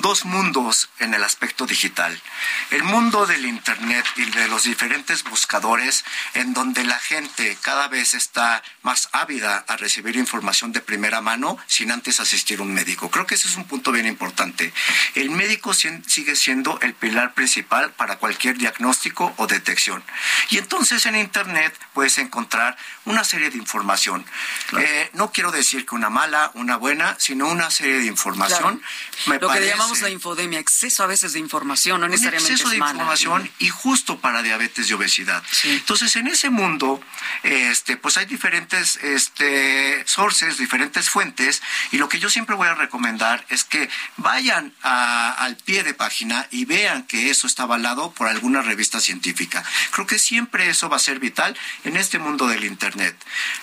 dos 0.00 0.24
mundos 0.24 0.88
en 0.98 1.14
el 1.14 1.24
aspecto 1.24 1.66
digital. 1.66 2.20
El 2.70 2.82
mundo 2.84 3.26
del 3.26 3.46
Internet 3.46 4.04
y 4.16 4.24
de 4.26 4.48
los 4.48 4.64
diferentes 4.64 5.24
buscadores 5.24 6.04
en 6.34 6.54
donde 6.54 6.84
la 6.84 6.98
gente 6.98 7.56
cada 7.62 7.88
vez 7.88 8.14
está 8.14 8.62
más 8.82 9.08
ávida 9.12 9.64
a 9.68 9.76
recibir 9.76 10.16
información 10.16 10.72
de 10.72 10.80
primera 10.80 11.20
mano 11.20 11.58
sin 11.66 11.90
antes 11.90 12.20
asistir 12.20 12.60
a 12.60 12.62
un 12.62 12.72
médico. 12.72 13.10
Creo 13.10 13.26
que 13.26 13.34
ese 13.34 13.48
es 13.48 13.56
un 13.56 13.64
punto 13.64 13.92
bien 13.92 14.06
importante. 14.06 14.72
El 15.14 15.30
médico 15.30 15.74
sigue 15.74 16.36
siendo 16.36 16.78
el 16.80 16.94
pilar 16.94 17.34
principal 17.34 17.92
para 17.92 18.16
cualquier 18.18 18.56
diagnóstico 18.58 19.34
o 19.36 19.46
detección. 19.46 20.02
Y 20.50 20.58
entonces 20.58 21.06
en 21.06 21.16
Internet 21.16 21.76
puedes 21.92 22.18
encontrar 22.18 22.76
una 23.04 23.24
serie 23.24 23.50
de 23.50 23.58
información. 23.58 24.24
Eh, 24.78 25.10
no 25.14 25.32
quiero 25.32 25.50
decir 25.50 25.84
que 25.86 25.94
una 25.94 26.10
mala, 26.10 26.50
una 26.54 26.76
buena, 26.76 27.16
sino 27.18 27.48
una 27.48 27.70
serie 27.70 27.98
de 27.98 28.06
información. 28.06 28.80
Me 29.26 29.38
Lo 29.38 29.48
parece- 29.48 29.70
llamamos 29.90 30.02
la 30.02 30.10
infodemia, 30.10 30.58
exceso 30.58 31.02
a 31.02 31.06
veces 31.06 31.32
de 31.32 31.38
información, 31.38 32.00
no 32.00 32.06
un 32.06 32.12
necesariamente 32.12 32.52
exceso 32.52 32.68
es 32.68 32.72
de 32.72 32.78
mala. 32.78 32.92
información 32.92 33.50
y 33.58 33.68
justo 33.68 34.20
para 34.20 34.42
diabetes 34.42 34.88
y 34.88 34.92
obesidad. 34.92 35.42
Sí. 35.50 35.70
Entonces, 35.70 36.14
en 36.16 36.26
ese 36.28 36.50
mundo, 36.50 37.00
este, 37.42 37.96
pues 37.96 38.16
hay 38.16 38.26
diferentes 38.26 38.96
este, 38.96 40.02
sources, 40.06 40.58
diferentes 40.58 41.08
fuentes, 41.10 41.62
y 41.92 41.98
lo 41.98 42.08
que 42.08 42.18
yo 42.18 42.30
siempre 42.30 42.54
voy 42.56 42.68
a 42.68 42.74
recomendar 42.74 43.44
es 43.48 43.64
que 43.64 43.88
vayan 44.16 44.72
a- 44.82 45.32
al 45.32 45.56
pie 45.56 45.82
de 45.82 45.94
página 45.94 46.46
y 46.50 46.64
vean 46.64 47.04
que 47.06 47.30
eso 47.30 47.46
está 47.46 47.64
avalado 47.64 48.12
por 48.12 48.28
alguna 48.28 48.62
revista 48.62 49.00
científica. 49.00 49.64
Creo 49.90 50.06
que 50.06 50.18
siempre 50.18 50.68
eso 50.68 50.88
va 50.88 50.96
a 50.96 51.00
ser 51.00 51.18
vital 51.20 51.56
en 51.84 51.96
este 51.96 52.18
mundo 52.18 52.46
del 52.48 52.64
Internet. 52.64 53.16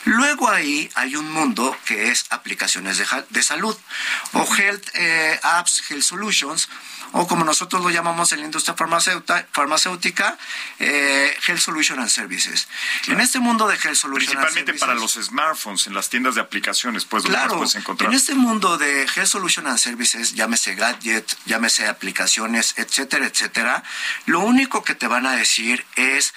Luego 0.05 0.49
ahí 0.49 0.89
hay 0.95 1.15
un 1.15 1.29
mundo 1.31 1.77
que 1.85 2.09
es 2.11 2.25
aplicaciones 2.29 2.97
de, 2.97 3.05
de 3.29 3.43
salud 3.43 3.77
o 4.33 4.55
health 4.55 4.87
eh, 4.93 5.39
apps, 5.43 5.83
health 5.89 6.03
solutions, 6.21 6.67
o 7.13 7.25
como 7.27 7.45
nosotros 7.45 7.81
lo 7.83 7.89
llamamos 7.89 8.31
en 8.33 8.39
la 8.39 8.45
industria 8.45 8.75
farmacéutica, 8.75 10.37
eh, 10.79 11.33
Health 11.47 11.59
Solution 11.61 11.99
and 11.99 12.09
Services. 12.09 12.67
En 13.07 13.19
este 13.21 13.39
mundo 13.39 13.67
de 13.67 13.75
Health 13.75 13.95
Solution 13.95 14.37
and 14.37 14.45
Principalmente 14.47 14.73
para 14.79 14.93
los 14.95 15.11
Services- 15.11 15.27
smartphones, 15.29 15.87
en 15.87 15.93
las 15.93 16.09
tiendas 16.09 16.35
de 16.35 16.41
aplicaciones, 16.41 17.05
pues, 17.05 17.23
Claro, 17.23 17.57
puedes 17.57 17.75
encontrar. 17.75 18.09
en 18.09 18.15
este 18.17 18.33
mundo 18.33 18.77
de 18.77 19.03
Health 19.03 19.27
Solution 19.27 19.67
and 19.67 19.77
Services, 19.77 20.33
llámese 20.33 20.75
gadget, 20.75 21.25
llámese 21.45 21.87
aplicaciones, 21.87 22.73
etcétera, 22.77 23.25
etcétera, 23.27 23.83
lo 24.25 24.39
único 24.41 24.83
que 24.83 24.95
te 24.95 25.07
van 25.07 25.25
a 25.25 25.31
decir 25.33 25.85
es 25.95 26.33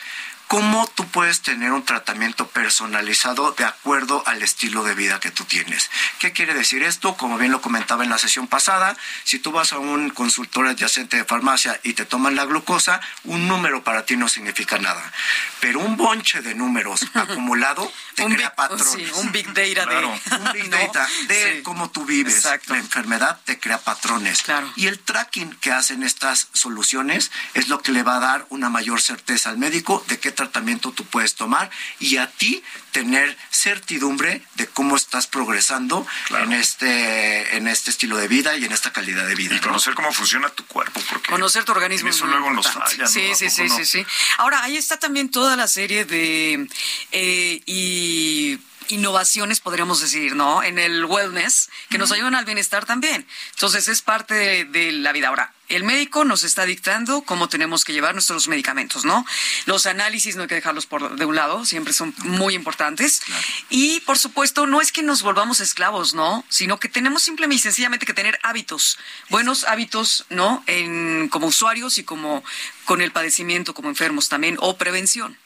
cómo 0.51 0.85
tú 0.97 1.07
puedes 1.07 1.43
tener 1.43 1.71
un 1.71 1.85
tratamiento 1.85 2.49
personalizado 2.49 3.53
de 3.53 3.65
acuerdo 3.65 4.25
al 4.27 4.43
estilo 4.43 4.83
de 4.83 4.97
vida 4.97 5.21
que 5.21 5.31
tú 5.31 5.45
tienes. 5.45 5.89
¿Qué 6.19 6.33
quiere 6.33 6.55
decir 6.55 6.83
esto? 6.83 7.17
Como 7.17 7.39
bien 7.39 7.53
lo 7.53 7.61
comentaba 7.61 8.03
en 8.03 8.11
la 8.11 8.19
sesión 8.19 8.49
pasada, 8.49 8.97
si 9.23 9.39
tú 9.39 9.53
vas 9.53 9.73
a 9.73 9.79
un 9.79 10.11
consultor 10.11 10.67
adyacente 10.67 11.19
de 11.19 11.25
farmacia 11.25 11.79
y 11.85 11.93
te 11.93 12.05
toman 12.05 12.35
la 12.35 12.47
glucosa, 12.47 13.01
un 13.23 13.47
número 13.47 13.85
para 13.85 14.05
ti 14.05 14.17
no 14.17 14.27
significa 14.27 14.77
nada. 14.79 15.13
Pero 15.61 15.79
un 15.79 15.97
bonche 15.97 16.43
de 16.43 16.57
números 16.57 17.07
acumulado 17.15 17.89
te 18.17 18.25
un 18.25 18.35
crea 18.35 18.49
big, 18.49 18.57
patrones 18.57 18.89
sí, 18.93 19.07
un 19.21 19.31
big 19.31 19.47
data 19.55 19.87
Claro. 19.89 20.09
de... 20.31 20.37
un 20.37 20.53
big 20.53 20.69
data 20.69 21.09
de 21.29 21.57
Sí. 21.59 21.63
cómo 21.63 21.91
tú 21.93 22.05
vives. 22.05 22.35
Exacto. 22.35 22.73
La 22.73 22.81
enfermedad 22.81 23.39
te 23.45 23.61
crea 23.61 23.79
patrones. 23.79 24.43
Claro. 24.43 24.69
Y 24.75 24.89
el 24.89 24.99
tracking 24.99 25.55
que 25.61 25.71
hacen 25.71 26.03
estas 26.03 26.49
soluciones 26.55 27.31
es 27.55 27.69
lo 27.69 27.81
que 27.83 27.93
le 27.93 28.03
va 28.03 28.17
a 28.17 28.21
dar 28.21 28.47
una 28.49 28.69
mayor 28.69 29.01
certeza 29.01 29.51
al 29.51 29.57
médico 29.59 30.05
de 30.09 30.19
qué 30.19 30.40
tratamiento 30.41 30.93
tú 30.93 31.05
puedes 31.05 31.35
tomar 31.35 31.71
y 31.99 32.17
a 32.17 32.27
ti 32.31 32.63
tener 32.93 33.37
certidumbre 33.51 34.43
de 34.55 34.67
cómo 34.67 34.97
estás 34.97 35.27
progresando 35.27 36.07
Claro. 36.27 36.45
en 36.47 36.53
este 36.55 37.57
en 37.57 37.69
este 37.69 37.91
estilo 37.91 38.17
de 38.17 38.27
vida 38.29 38.57
y 38.57 38.65
en 38.65 38.73
esta 38.73 38.93
calidad 38.93 39.27
de 39.27 39.35
vida. 39.35 39.55
Y 39.55 39.61
¿no? 39.61 39.67
conocer 39.69 39.95
cómo 39.95 40.13
funciona 40.13 40.49
tu 40.49 40.65
cuerpo, 40.67 41.01
porque 41.11 41.31
Conocer 41.31 41.65
tu 41.65 41.73
organismo 41.73 42.09
en 42.09 42.15
eso 42.15 42.27
luego 42.27 42.51
nos 42.51 42.69
falla. 42.71 43.07
Sí, 43.07 43.31
¿A 43.31 43.35
sí, 43.35 43.51
sí, 43.51 43.65
no? 43.65 43.77
sí, 43.77 43.85
sí. 43.85 44.07
Ahora, 44.39 44.63
ahí 44.63 44.77
está 44.77 44.99
también 44.99 45.31
toda 45.31 45.57
la 45.57 45.69
serie 45.69 46.05
de 46.05 46.67
eh, 47.13 47.63
y 47.67 48.59
innovaciones, 48.89 49.61
podríamos 49.61 50.01
decir, 50.01 50.35
¿no? 50.35 50.63
En 50.63 50.79
el 50.79 51.05
wellness, 51.05 51.71
que 51.91 51.99
nos 51.99 52.11
ayudan 52.13 52.35
al 52.35 52.45
bienestar 52.45 52.87
también. 52.87 53.25
Entonces, 53.55 53.87
es 53.89 54.03
parte 54.03 54.35
de, 54.35 54.65
de 54.65 54.93
la 54.93 55.13
vida. 55.13 55.29
Ahora, 55.29 55.53
el 55.71 55.85
médico 55.85 56.25
nos 56.25 56.43
está 56.43 56.67
dictando 56.67 57.23
cómo 57.23 57.49
tenemos 57.49 57.85
que 57.85 57.93
llevar 57.93 58.15
nuestros 58.15 58.49
medicamentos, 58.49 59.05
¿no? 59.05 59.25
Los 59.67 59.87
análisis 59.87 60.37
no 60.37 60.43
hay 60.43 60.49
que 60.49 60.57
dejarlos 60.57 60.87
por 60.87 61.17
de 61.17 61.25
un 61.25 61.37
lado, 61.37 61.65
siempre 61.65 61.93
son 61.93 62.15
muy 62.19 62.55
importantes. 62.55 63.23
Y, 63.71 64.01
por 64.01 64.19
supuesto, 64.19 64.67
no 64.67 64.81
es 64.81 64.93
que 64.93 65.03
nos 65.03 65.23
volvamos 65.23 65.61
esclavos, 65.61 66.15
¿no? 66.15 66.45
Sino 66.49 66.79
que 66.79 66.89
tenemos 66.89 67.23
simplemente 67.23 67.57
y 67.57 67.59
sencillamente 67.59 68.07
que 68.07 68.15
tener 68.15 68.39
hábitos, 68.43 68.99
buenos 69.29 69.65
hábitos, 69.65 70.27
¿no? 70.29 70.63
En, 70.67 71.29
como 71.29 71.47
usuarios 71.47 71.99
y 71.99 72.05
como 72.05 72.45
con 72.85 73.01
el 73.01 73.13
padecimiento, 73.13 73.75
como 73.75 73.89
enfermos 73.89 74.29
también, 74.29 74.57
o 74.61 74.77
prevención. 74.77 75.39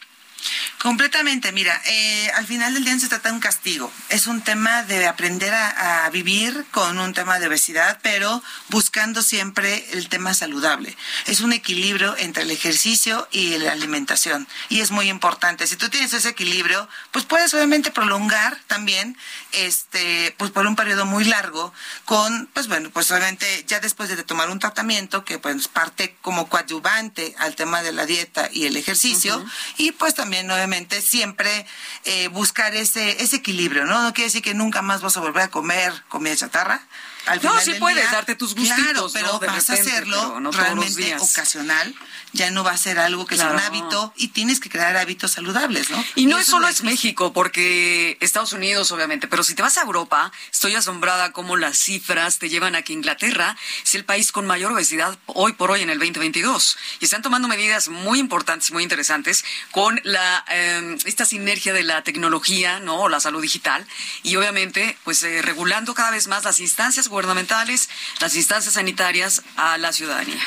Completamente, 0.78 1.52
mira, 1.52 1.80
eh, 1.86 2.30
al 2.34 2.46
final 2.46 2.74
del 2.74 2.84
día 2.84 2.94
no 2.94 3.00
se 3.00 3.08
trata 3.08 3.28
de 3.28 3.34
un 3.34 3.40
castigo, 3.40 3.90
es 4.10 4.26
un 4.26 4.42
tema 4.42 4.82
de 4.82 5.06
aprender 5.06 5.54
a, 5.54 6.04
a 6.04 6.10
vivir 6.10 6.66
con 6.70 6.98
un 6.98 7.14
tema 7.14 7.38
de 7.38 7.46
obesidad, 7.46 7.98
pero 8.02 8.42
buscando 8.68 9.22
siempre 9.22 9.86
el 9.92 10.08
tema 10.08 10.34
saludable. 10.34 10.96
Es 11.26 11.40
un 11.40 11.52
equilibrio 11.52 12.16
entre 12.18 12.42
el 12.42 12.50
ejercicio 12.50 13.26
y 13.30 13.56
la 13.58 13.72
alimentación 13.72 14.46
y 14.68 14.80
es 14.80 14.90
muy 14.90 15.08
importante. 15.08 15.66
Si 15.66 15.76
tú 15.76 15.88
tienes 15.88 16.12
ese 16.12 16.30
equilibrio, 16.30 16.88
pues 17.12 17.24
puedes 17.24 17.54
obviamente 17.54 17.90
prolongar 17.90 18.58
también, 18.66 19.16
este, 19.52 20.34
pues 20.38 20.50
por 20.50 20.66
un 20.66 20.76
periodo 20.76 21.06
muy 21.06 21.24
largo 21.24 21.72
con, 22.04 22.48
pues 22.52 22.68
bueno, 22.68 22.90
pues 22.90 23.10
obviamente 23.10 23.64
ya 23.66 23.80
después 23.80 24.08
de 24.08 24.22
tomar 24.22 24.50
un 24.50 24.58
tratamiento 24.58 25.24
que 25.24 25.38
pues 25.38 25.68
parte 25.68 26.16
como 26.22 26.48
coadyuvante 26.48 27.34
al 27.38 27.54
tema 27.54 27.82
de 27.82 27.92
la 27.92 28.06
dieta 28.06 28.48
y 28.52 28.66
el 28.66 28.76
ejercicio 28.76 29.44
y 29.76 29.92
pues 29.92 30.14
también 30.14 30.33
obviamente 30.50 31.00
siempre 31.00 31.66
eh, 32.04 32.28
buscar 32.28 32.74
ese, 32.74 33.22
ese 33.22 33.36
equilibrio, 33.36 33.84
¿no? 33.84 34.02
No 34.02 34.12
quiere 34.12 34.28
decir 34.28 34.42
que 34.42 34.54
nunca 34.54 34.82
más 34.82 35.02
vas 35.02 35.16
a 35.16 35.20
volver 35.20 35.42
a 35.42 35.48
comer 35.48 35.92
comida 36.08 36.36
chatarra, 36.36 36.80
al 37.26 37.42
No, 37.42 37.60
sí 37.60 37.74
puedes 37.74 38.02
día, 38.02 38.10
darte 38.12 38.34
tus 38.34 38.54
gustitos, 38.54 38.82
Claro, 38.84 39.10
pero 39.12 39.26
¿no? 39.34 39.38
De 39.38 39.46
vas 39.46 39.70
a 39.70 39.74
hacerlo 39.74 40.40
no 40.40 40.50
realmente 40.52 41.16
ocasional. 41.18 41.94
Ya 42.32 42.50
no 42.50 42.64
va 42.64 42.72
a 42.72 42.76
ser 42.76 42.98
algo 42.98 43.26
que 43.26 43.36
sea 43.36 43.46
un 43.46 43.52
Claro. 43.58 43.66
hábito 43.68 44.12
y 44.16 44.28
tienes 44.28 44.58
que 44.58 44.68
crear 44.68 44.96
hábitos 44.96 45.30
saludables, 45.30 45.90
¿no? 45.90 46.04
Y 46.16 46.26
no 46.26 46.36
es 46.38 46.46
solo 46.46 46.66
lo 46.66 46.68
es 46.68 46.82
México, 46.82 47.32
porque 47.32 48.16
Estados 48.20 48.52
Unidos, 48.52 48.90
obviamente, 48.90 49.28
pero 49.28 49.44
si 49.44 49.54
te 49.54 49.62
vas 49.62 49.78
a 49.78 49.82
Europa, 49.82 50.32
estoy 50.52 50.74
asombrada 50.74 51.30
cómo 51.32 51.56
las 51.56 51.78
cifras 51.78 52.38
te 52.40 52.48
llevan 52.48 52.74
a 52.74 52.82
que 52.82 52.92
Inglaterra 52.92 53.56
es 53.84 53.94
el 53.94 54.04
país 54.04 54.32
con 54.32 54.46
mayor 54.48 54.72
obesidad 54.72 55.16
hoy 55.26 55.52
por 55.52 55.70
hoy 55.70 55.82
en 55.82 55.90
el 55.90 55.98
2022. 56.00 56.76
Y 56.98 57.04
están 57.04 57.22
tomando 57.22 57.46
medidas 57.46 57.88
muy 57.88 58.18
importantes 58.18 58.70
y 58.70 58.72
muy 58.72 58.82
interesantes 58.82 59.44
con 59.70 60.00
la 60.02 60.44
eh, 60.50 60.96
esta 61.04 61.24
sinergia 61.24 61.72
de 61.72 61.84
la 61.84 62.02
tecnología, 62.02 62.80
¿no? 62.80 62.96
O 63.02 63.08
la 63.08 63.20
salud 63.20 63.42
digital. 63.42 63.86
Y 64.24 64.34
obviamente, 64.36 64.98
pues 65.04 65.22
eh, 65.22 65.40
regulando 65.40 65.94
cada 65.94 66.10
vez 66.10 66.26
más 66.26 66.42
las 66.42 66.58
instancias 66.58 67.06
gubernamentales, 67.14 67.88
las 68.20 68.34
instancias 68.34 68.74
sanitarias 68.74 69.42
a 69.56 69.78
la 69.78 69.92
ciudadanía. 69.92 70.42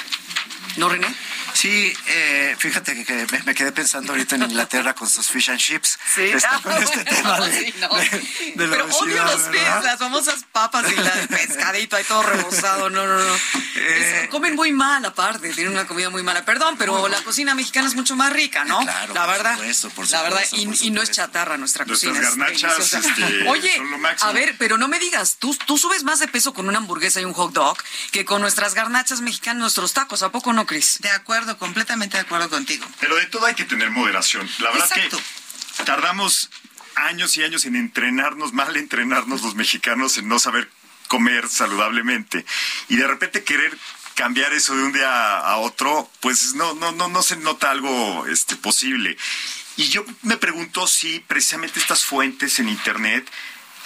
¿No, 0.77 0.89
René? 0.89 1.07
Sí, 1.53 1.91
eh, 2.05 2.55
fíjate 2.59 2.93
que, 2.93 3.03
que 3.03 3.25
me, 3.31 3.43
me 3.43 3.55
quedé 3.55 3.71
pensando 3.71 4.11
ahorita 4.13 4.35
en 4.35 4.43
Inglaterra 4.43 4.93
con 4.93 5.09
sus 5.09 5.27
fish 5.27 5.49
and 5.49 5.59
chips. 5.59 5.97
Sí, 6.15 6.21
Este, 6.21 6.47
Ah, 6.49 6.59
con 6.61 6.71
este 6.83 7.03
tema 7.03 7.39
de, 7.41 7.59
sí, 7.65 7.73
no. 7.79 7.89
de- 7.89 8.53
de 8.55 8.67
la 8.67 8.71
Pero 8.77 8.85
odio 8.97 9.23
los 9.23 9.41
pies, 9.43 9.63
¿verdad? 9.63 9.83
las 9.83 9.97
famosas 9.99 10.45
papas 10.51 10.85
y 10.91 10.95
la- 10.95 11.13
el 11.19 11.27
pescadito 11.27 11.95
ahí 11.95 12.03
todo 12.03 12.21
rebozado. 12.23 12.89
No, 12.91 13.07
no, 13.07 13.17
no. 13.17 13.35
Eh. 13.75 14.21
Es- 14.23 14.29
comen 14.29 14.55
muy 14.55 14.71
mal 14.71 15.03
aparte, 15.05 15.51
tienen 15.53 15.73
una 15.73 15.87
comida 15.87 16.09
muy 16.11 16.21
mala. 16.21 16.45
Perdón, 16.45 16.75
pero 16.77 17.07
la 17.07 17.21
cocina 17.23 17.55
mexicana 17.55 17.87
es 17.87 17.95
mucho 17.95 18.15
más 18.15 18.31
rica, 18.31 18.63
¿no? 18.63 18.79
Claro, 18.81 19.13
la 19.15 19.25
por 19.25 19.33
verdad. 19.35 19.53
supuesto, 19.55 19.89
por 19.89 20.09
la 20.11 20.21
verdad, 20.21 20.43
supuesto, 20.43 20.55
y, 20.57 20.65
por 20.65 20.75
y 20.85 20.91
no 20.91 21.01
es 21.01 21.07
supuesto. 21.09 21.13
chatarra 21.15 21.57
nuestra 21.57 21.85
Nuestras 21.85 22.13
cocina. 22.13 22.29
garnachas, 22.29 22.93
este, 22.93 23.43
Oye, 23.49 23.75
son 23.77 23.89
lo 23.91 23.97
máximo. 23.97 24.29
a 24.29 24.33
ver, 24.33 24.55
pero 24.59 24.77
no 24.77 24.87
me 24.87 24.99
digas, 24.99 25.37
tú, 25.39 25.55
tú 25.65 25.77
subes 25.79 26.03
más 26.03 26.19
de 26.19 26.27
peso 26.27 26.53
con 26.53 26.67
una 26.67 26.77
hamburguesa 26.77 27.19
y 27.19 27.25
un 27.25 27.33
hot 27.33 27.51
dog 27.53 27.77
que 28.11 28.25
con 28.25 28.41
nuestras 28.41 28.75
garnachas 28.75 29.21
mexicanas, 29.21 29.59
nuestros 29.61 29.93
tacos. 29.93 30.21
¿A 30.21 30.29
poco 30.31 30.53
no, 30.53 30.66
Cris? 30.67 30.99
De 31.01 31.09
acuerdo, 31.09 31.57
completamente 31.57 32.17
de 32.17 32.21
acuerdo 32.21 32.49
contigo. 32.49 32.87
Pero 32.99 33.15
de 33.15 33.25
todo 33.25 33.47
hay 33.47 33.55
que 33.55 33.65
tener 33.65 33.89
moderación. 33.89 34.47
La 34.59 34.69
verdad 34.69 34.87
Exacto. 34.95 35.19
que 35.77 35.83
tardamos 35.83 36.51
años 36.95 37.35
y 37.37 37.43
años 37.43 37.65
en 37.65 37.75
entrenarnos, 37.75 38.53
mal 38.53 38.77
entrenarnos 38.77 39.41
los 39.41 39.55
mexicanos 39.55 40.17
en 40.17 40.27
no 40.27 40.37
saber 40.37 40.69
comer 41.07 41.47
saludablemente. 41.49 42.45
Y 42.89 42.97
de 42.97 43.07
repente 43.07 43.43
querer 43.43 43.75
cambiar 44.15 44.53
eso 44.53 44.75
de 44.75 44.83
un 44.83 44.93
día 44.93 45.39
a 45.39 45.57
otro, 45.57 46.09
pues 46.21 46.53
no, 46.55 46.73
no, 46.75 46.91
no, 46.91 47.07
no 47.07 47.21
se 47.23 47.37
nota 47.37 47.71
algo 47.71 48.25
este, 48.27 48.55
posible. 48.55 49.17
Y 49.77 49.89
yo 49.89 50.03
me 50.23 50.37
pregunto 50.37 50.87
si 50.87 51.19
precisamente 51.19 51.79
estas 51.79 52.03
fuentes 52.03 52.59
en 52.59 52.67
internet 52.67 53.29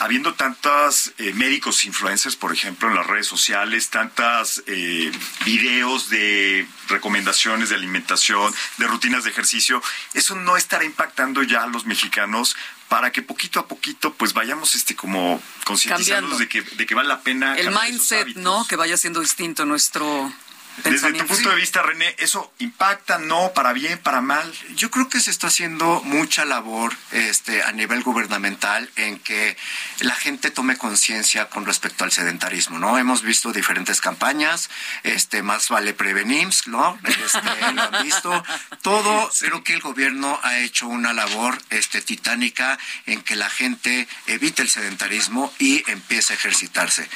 habiendo 0.02 0.34
tantos 0.34 1.14
médicos 1.36 1.86
influencers, 1.86 2.36
por 2.36 2.52
ejemplo, 2.52 2.90
en 2.90 2.96
las 2.96 3.06
redes 3.06 3.28
sociales, 3.28 3.92
tantas 3.92 4.64
eh, 4.66 5.12
videos 5.46 6.10
de 6.10 6.68
recomendaciones 6.88 7.70
de 7.70 7.76
alimentación, 7.76 8.52
de 8.78 8.88
rutinas 8.88 9.26
de 9.26 9.30
ejercicio, 9.30 9.82
eso 10.16 10.36
no 10.36 10.58
estará 10.58 10.86
impactando 10.86 11.44
ya 11.44 11.64
a 11.64 11.68
los 11.68 11.86
mexicanos 11.86 12.56
para 12.90 13.12
que 13.12 13.22
poquito 13.22 13.60
a 13.60 13.68
poquito 13.68 14.14
pues 14.16 14.34
vayamos 14.34 14.74
este 14.74 14.96
como 14.96 15.42
concientizándonos 15.66 16.40
de 16.40 16.50
que, 16.50 16.64
de 16.64 16.86
que 16.88 16.96
vale 16.96 17.08
la 17.08 17.22
pena 17.22 17.56
El 17.56 17.70
mindset. 17.70 18.36
¿no? 18.38 18.66
Que 18.68 18.76
vaya 18.76 18.98
siendo 18.98 19.20
distinto 19.22 19.66
nuestro 19.66 20.34
Desde 20.84 21.14
tu 21.14 21.26
punto 21.28 21.50
de 21.50 21.56
vista, 21.56 21.82
René, 21.82 22.16
¿eso 22.18 22.52
impacta, 22.60 23.20
no, 23.20 23.52
para 23.54 23.74
bien, 23.74 24.00
para 24.00 24.22
mal? 24.22 24.52
Yo 24.76 24.90
creo 24.90 25.10
que 25.10 25.20
se 25.20 25.30
está 25.30 25.48
haciendo 25.48 26.02
mucha 26.04 26.46
labor 26.46 26.96
este, 27.12 27.62
a 27.62 27.72
nivel 27.72 28.04
gubernamental 28.04 28.90
en 28.96 29.20
que 29.20 29.58
la 30.00 30.16
gente 30.16 30.50
tome 30.50 30.78
conciencia 30.78 31.50
con 31.50 31.66
respecto 31.66 32.04
al 32.04 32.12
sedentarismo, 32.12 32.80
¿no? 32.80 32.98
Hemos 32.98 33.22
visto 33.22 33.52
diferentes 33.52 34.02
campañas, 34.02 34.70
este, 35.04 35.44
más 35.44 35.70
vale 35.70 35.94
prevenir, 35.94 36.42
¿no? 36.66 36.98
Este, 37.04 37.74
lo 37.74 37.82
han 37.84 38.04
visto. 38.04 38.44
Todo, 38.82 39.30
creo 39.40 39.64
que 39.64 39.74
el 39.74 39.82
gobierno 39.82 40.40
ha 40.44 40.60
hecho 40.60 40.88
una 40.88 41.14
labor 41.14 41.62
este, 41.70 42.02
titánica 42.02 42.80
en 43.06 43.22
que 43.22 43.36
la 43.36 43.50
gente 43.50 44.08
evite 44.28 44.62
el 44.62 44.70
sedentarismo 44.70 45.54
y 45.60 45.84
empiece 45.90 46.34
a 46.34 46.36
ejercitarse. 46.36 47.08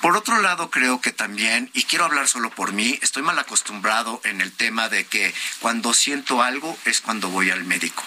Por 0.00 0.16
otro 0.16 0.40
lado, 0.40 0.70
creo 0.70 1.00
que 1.00 1.12
también, 1.12 1.70
y 1.74 1.84
quiero 1.84 2.04
hablar 2.04 2.26
solo 2.26 2.50
por 2.50 2.72
mí, 2.72 2.98
estoy 3.02 3.22
mal 3.22 3.38
acostumbrado 3.38 4.20
en 4.24 4.40
el 4.40 4.52
tema 4.52 4.88
de 4.88 5.04
que 5.04 5.34
cuando 5.60 5.92
siento 5.92 6.42
algo 6.42 6.78
es 6.86 7.00
cuando 7.00 7.28
voy 7.28 7.50
al 7.50 7.64
médico. 7.64 8.02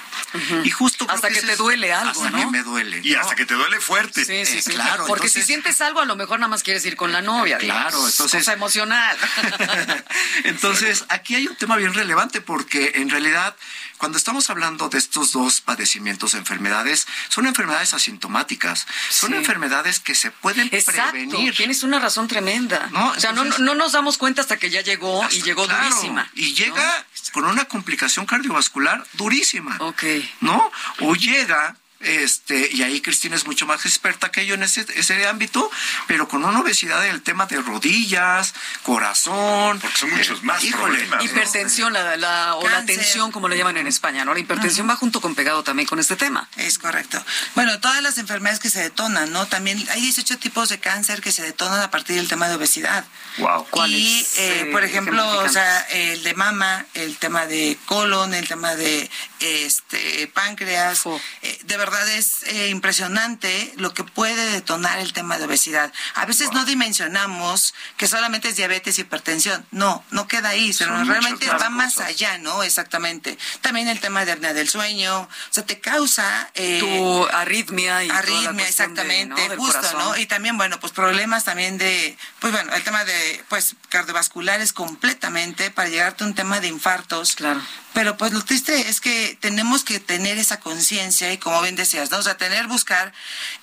Y 0.63 0.69
justo 0.71 1.05
Hasta 1.09 1.29
que 1.29 1.41
te 1.41 1.51
es- 1.53 1.57
duele 1.57 1.93
algo, 1.93 2.09
hasta 2.23 2.29
¿no? 2.31 2.39
que 2.39 2.45
me 2.47 2.63
duele. 2.63 3.01
Y 3.03 3.11
¿no? 3.11 3.19
hasta 3.21 3.35
que 3.35 3.45
te 3.45 3.53
duele 3.53 3.79
fuerte. 3.79 4.25
Sí, 4.25 4.45
sí, 4.45 4.57
Eh, 4.69 4.73
claro, 4.73 5.05
Porque 5.05 5.29
si 5.29 5.43
sientes 5.43 5.79
algo, 5.81 5.99
a 6.01 6.05
lo 6.05 6.15
mejor 6.15 6.39
nada 6.39 6.49
más 6.49 6.63
quieres 6.63 6.85
ir 6.85 6.95
con 6.95 7.11
la 7.11 7.21
novia. 7.21 7.57
Claro, 7.57 7.89
digamos. 7.89 8.11
entonces- 8.11 8.39
Cosa 8.41 8.53
emocional. 8.53 9.17
Entonces, 10.43 11.05
aquí 11.09 11.35
hay 11.35 11.47
un 11.47 11.55
tema 11.55 11.75
bien 11.77 11.93
relevante 11.93 12.41
porque 12.41 12.93
en 12.95 13.09
realidad, 13.09 13.55
cuando 13.97 14.17
estamos 14.17 14.49
hablando 14.49 14.89
de 14.89 14.97
estos 14.97 15.31
dos 15.31 15.61
padecimientos, 15.61 16.33
enfermedades, 16.33 17.07
son 17.29 17.47
enfermedades 17.47 17.93
asintomáticas, 17.93 18.85
son 19.09 19.31
Sí. 19.31 19.37
enfermedades 19.37 19.99
que 19.99 20.15
se 20.15 20.31
pueden 20.31 20.69
Exacto, 20.71 21.11
prevenir. 21.11 21.55
tienes 21.55 21.83
una 21.83 21.99
razón 21.99 22.27
tremenda. 22.27 22.89
No, 22.91 23.09
o 23.11 23.19
sea, 23.19 23.31
no, 23.31 23.43
entonces- 23.43 23.65
no 23.65 23.75
nos 23.75 23.91
damos 23.93 24.17
cuenta 24.17 24.41
hasta 24.41 24.57
que 24.57 24.69
ya 24.69 24.81
llegó 24.81 25.25
y 25.31 25.41
llegó 25.41 25.65
Claro, 25.65 25.89
durísima. 25.89 26.29
Y 26.35 26.53
llega 26.53 27.05
con 27.31 27.45
una 27.45 27.65
complicación 27.65 28.25
cardiovascular 28.25 29.05
durísima. 29.13 29.77
Ok. 29.79 30.03
¿No? 30.41 30.71
O 31.01 31.15
llega, 31.15 31.75
este, 32.05 32.69
y 32.71 32.83
ahí 32.83 33.01
Cristina 33.01 33.35
es 33.35 33.45
mucho 33.45 33.65
más 33.65 33.85
experta 33.85 34.31
que 34.31 34.45
yo 34.45 34.55
en 34.55 34.63
ese, 34.63 34.85
ese 34.95 35.27
ámbito, 35.27 35.69
pero 36.07 36.27
con 36.27 36.43
una 36.45 36.59
obesidad 36.61 37.05
en 37.05 37.15
el 37.15 37.21
tema 37.21 37.45
de 37.45 37.57
rodillas, 37.61 38.53
corazón. 38.83 39.79
Porque 39.79 39.97
son 39.97 40.11
muchos 40.11 40.43
más 40.43 40.63
híjole, 40.63 40.93
problemas, 40.93 41.19
¿no? 41.19 41.25
Hipertensión 41.25 41.93
la, 41.93 42.15
la- 42.17 42.55
o 42.55 42.67
la 42.67 42.85
tensión, 42.85 43.31
como 43.31 43.47
le 43.49 43.57
llaman 43.57 43.77
en 43.77 43.87
España, 43.87 44.23
¿no? 44.25 44.33
La 44.33 44.39
hipertensión 44.39 44.89
va 44.89 44.95
junto 44.95 45.21
con 45.21 45.35
pegado 45.35 45.63
también 45.63 45.87
con 45.87 45.99
este 45.99 46.15
tema. 46.15 46.47
Es 46.57 46.77
correcto. 46.77 47.23
Bueno, 47.55 47.79
todas 47.79 48.01
las 48.01 48.17
enfermedades 48.17 48.59
que 48.59 48.69
se 48.69 48.81
detonan, 48.81 49.31
¿no? 49.31 49.45
También 49.47 49.83
hay 49.91 50.01
18 50.01 50.37
tipos 50.37 50.69
de 50.69 50.79
cáncer 50.79 51.21
que 51.21 51.31
se 51.31 51.43
detonan 51.43 51.81
a 51.81 51.91
partir 51.91 52.15
del 52.15 52.27
tema 52.27 52.47
de 52.47 52.55
obesidad. 52.55 53.05
Wow. 53.37 53.67
¿Cuáles, 53.69 53.99
Y, 53.99 54.19
eh, 54.37 54.61
eh, 54.61 54.69
por 54.71 54.83
ejemplo, 54.83 55.27
o 55.39 55.49
sea, 55.49 55.79
el 55.91 56.23
de 56.23 56.33
mama, 56.35 56.85
el 56.93 57.17
tema 57.17 57.45
de 57.47 57.77
colon, 57.85 58.33
el 58.33 58.47
tema 58.47 58.75
de 58.75 59.09
este 59.39 60.27
páncreas. 60.33 61.05
Oh. 61.05 61.19
Eh, 61.41 61.59
de 61.63 61.77
verdad 61.77 61.94
es 62.03 62.43
eh, 62.43 62.69
impresionante 62.69 63.73
lo 63.77 63.93
que 63.93 64.03
puede 64.03 64.51
detonar 64.51 64.99
el 64.99 65.13
tema 65.13 65.37
de 65.37 65.45
obesidad. 65.45 65.91
A 66.15 66.25
veces 66.25 66.51
no 66.53 66.65
dimensionamos 66.65 67.73
que 67.97 68.07
solamente 68.07 68.49
es 68.49 68.55
diabetes 68.55 68.97
y 68.97 69.01
hipertensión. 69.01 69.65
No, 69.71 70.03
no 70.11 70.27
queda 70.27 70.49
ahí, 70.49 70.73
Son 70.73 71.07
realmente 71.07 71.47
va 71.47 71.69
más 71.69 71.99
allá, 71.99 72.37
¿no? 72.37 72.63
Exactamente. 72.63 73.37
También 73.61 73.87
el 73.87 73.99
tema 73.99 74.25
de 74.25 74.33
apnea 74.33 74.53
del 74.53 74.69
sueño. 74.69 75.21
O 75.21 75.29
sea, 75.49 75.65
te 75.65 75.79
causa... 75.79 76.49
eh, 76.53 76.79
Tu 76.79 77.25
arritmia 77.35 78.03
y 78.03 78.07
toda 78.07 78.21
la 78.21 78.27
arritmia, 78.27 78.63
de, 78.63 78.69
exactamente, 78.69 79.49
justo, 79.57 79.79
corazón. 79.79 79.99
¿no? 79.99 80.17
Y 80.17 80.25
también, 80.25 80.57
bueno, 80.57 80.79
pues 80.79 80.93
problemas 80.93 81.43
también 81.43 81.77
de, 81.77 82.17
pues 82.39 82.51
bueno, 82.53 82.73
el 82.73 82.83
tema 82.83 83.05
de, 83.05 83.43
pues, 83.49 83.75
cardiovasculares 83.89 84.73
completamente 84.73 85.71
para 85.71 85.89
llegarte 85.89 86.23
a 86.23 86.27
un 86.27 86.35
tema 86.35 86.59
de 86.59 86.67
infartos. 86.67 87.35
Claro. 87.35 87.61
Pero 87.93 88.17
pues 88.17 88.33
lo 88.33 88.43
triste 88.43 88.89
es 88.89 88.99
que 88.99 89.37
tenemos 89.39 89.85
que 89.85 90.01
tener 90.01 90.37
esa 90.37 90.59
conciencia 90.59 91.31
y 91.31 91.37
como 91.37 91.61
bien 91.75 91.83
decías, 91.83 92.09
¿no? 92.11 92.17
O 92.17 92.23
sea, 92.23 92.37
tener, 92.37 92.67
buscar 92.67 93.13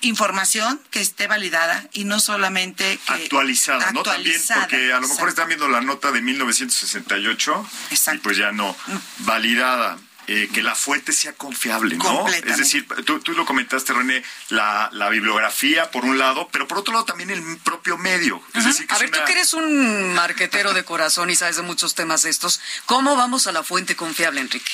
información 0.01 0.79
que 0.91 1.01
esté 1.01 1.27
validada 1.27 1.87
y 1.93 2.05
no 2.05 2.19
solamente 2.19 2.99
que... 3.05 3.13
actualizada, 3.13 3.91
¿no? 3.91 4.03
También 4.03 4.39
porque 4.59 4.93
a 4.93 4.99
lo 4.99 5.07
mejor 5.07 5.29
están 5.29 5.47
viendo 5.47 5.67
la 5.67 5.81
nota 5.81 6.11
de 6.11 6.21
1968 6.21 7.69
y 7.89 7.93
Exacto. 7.93 8.21
pues 8.23 8.37
ya 8.37 8.51
no 8.51 8.75
validada. 9.19 9.97
eh, 10.27 10.49
que 10.53 10.63
la 10.63 10.73
fuente 10.73 11.11
sea 11.11 11.33
confiable, 11.33 11.97
¿no? 11.97 12.25
Es 12.29 12.55
decir, 12.57 12.87
tú, 13.05 13.19
tú 13.19 13.33
lo 13.33 13.45
comentaste, 13.45 13.91
René, 13.91 14.23
la, 14.49 14.87
la 14.93 15.09
bibliografía 15.09 15.91
por 15.91 16.05
un 16.05 16.17
lado, 16.17 16.47
pero 16.49 16.65
por 16.65 16.77
otro 16.77 16.93
lado 16.93 17.03
también 17.03 17.29
el 17.29 17.43
propio 17.57 17.97
medio. 17.97 18.41
Es 18.53 18.63
decir, 18.63 18.87
que 18.87 18.93
A 18.93 18.95
es 18.95 19.01
ver, 19.01 19.11
tú 19.11 19.17
una- 19.17 19.25
que 19.25 19.31
eres 19.33 19.53
un 19.53 20.13
marquetero 20.13 20.71
de 20.73 20.85
corazón 20.85 21.29
y 21.29 21.35
sabes 21.35 21.57
de 21.57 21.63
muchos 21.63 21.93
temas 21.93 22.23
estos, 22.23 22.61
¿cómo 22.85 23.17
vamos 23.17 23.47
a 23.47 23.51
la 23.51 23.63
fuente 23.63 23.97
confiable, 23.97 24.39
Enrique? 24.39 24.71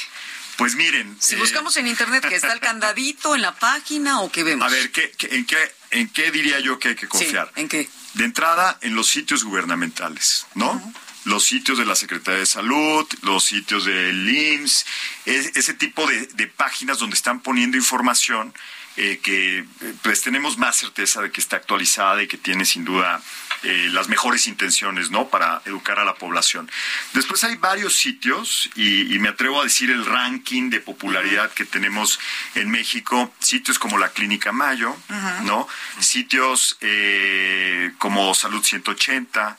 Pues 0.60 0.76
miren. 0.76 1.16
Si 1.20 1.34
eh, 1.36 1.38
buscamos 1.40 1.76
en 1.78 1.88
internet 1.88 2.24
que 2.28 2.36
está 2.36 2.54
el 2.54 2.60
candadito 2.60 3.34
en 3.34 3.42
la 3.42 3.56
página 3.56 4.20
o 4.22 4.32
qué 4.32 4.44
vemos. 4.44 4.68
A 4.68 4.70
ver, 4.70 4.92
¿qué, 4.92 5.10
qué- 5.18 5.30
en, 5.36 5.46
qué, 5.46 5.58
¿en 5.92 6.08
qué 6.10 6.30
diría 6.32 6.60
yo 6.60 6.78
que 6.78 6.90
hay 6.90 6.96
que 6.96 7.06
Sí, 7.06 7.08
confiar? 7.08 7.52
¿en 7.56 7.68
qué? 7.68 7.90
De 8.14 8.26
entrada, 8.26 8.78
en 8.82 8.94
los 8.94 9.08
sitios 9.08 9.44
gubernamentales, 9.46 10.46
¿no? 10.56 10.94
Los 11.26 11.44
sitios 11.46 11.78
de 11.78 11.86
la 11.86 11.96
Secretaría 11.96 12.40
de 12.42 12.46
Salud, 12.46 13.08
los 13.22 13.44
sitios 13.46 13.86
del 13.86 14.30
IMSS, 14.30 14.86
es- 15.26 15.52
ese 15.56 15.74
tipo 15.74 16.06
de, 16.08 16.28
de 16.28 16.48
páginas 16.48 17.00
donde 17.00 17.16
están 17.16 17.40
poniendo 17.42 17.78
información 17.78 18.54
eh, 18.98 19.20
que 19.24 19.60
eh, 19.60 19.66
pues 20.02 20.22
tenemos 20.22 20.58
más 20.58 20.76
certeza 20.76 21.22
de 21.22 21.32
que 21.32 21.40
está 21.40 21.56
actualizada 21.56 22.22
y 22.22 22.28
que 22.28 22.38
tiene 22.38 22.66
sin 22.66 22.84
duda 22.84 23.22
eh, 23.64 23.90
las 23.92 24.08
mejores 24.10 24.48
intenciones, 24.48 25.12
¿no? 25.12 25.28
Para 25.30 25.62
educar 25.66 26.00
a 26.00 26.06
la 26.06 26.16
población. 26.16 26.70
Después 27.14 27.44
hay 27.44 27.56
varios 27.56 27.96
sitios 27.96 28.70
y, 28.76 29.14
y 29.14 29.20
me 29.20 29.30
atrevo 29.30 29.62
a 29.62 29.64
decir 29.64 29.90
el 29.90 30.06
ranking 30.06 30.70
de 30.70 30.80
popularidad 30.80 31.52
que 31.52 31.66
tenemos 31.66 32.20
en 32.56 32.70
México, 32.70 33.34
sitios 33.40 33.80
como 33.80 33.98
la 33.98 34.10
Clínica 34.10 34.52
Mayo, 34.52 34.96
¿no? 35.44 35.68
Sitios 36.00 36.78
eh, 36.82 37.92
como 37.98 38.34
Salud 38.34 38.64
180, 38.64 39.58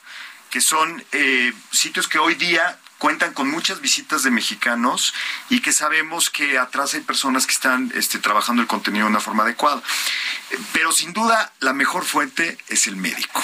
que 0.51 0.61
son 0.61 1.03
eh, 1.13 1.53
sitios 1.71 2.09
que 2.09 2.19
hoy 2.19 2.35
día 2.35 2.79
cuentan 2.99 3.33
con 3.33 3.51
muchas 3.51 3.81
visitas 3.81 4.23
de 4.23 4.31
mexicanos 4.31 5.15
y 5.49 5.61
que 5.61 5.73
sabemos 5.73 6.29
que 6.29 6.59
atrás 6.59 6.93
hay 6.93 7.01
personas 7.01 7.47
que 7.47 7.55
están 7.55 7.91
este, 7.95 8.19
trabajando 8.19 8.61
el 8.61 8.69
contenido 8.69 9.07
de 9.07 9.11
una 9.11 9.21
forma 9.21 9.45
adecuada. 9.45 9.83
Pero 10.75 10.93
sin 10.93 11.15
duda 11.15 11.53
la 11.61 11.73
mejor 11.73 12.05
fuente 12.05 12.59
es 12.69 12.87
el 12.87 12.97
médico. 12.97 13.43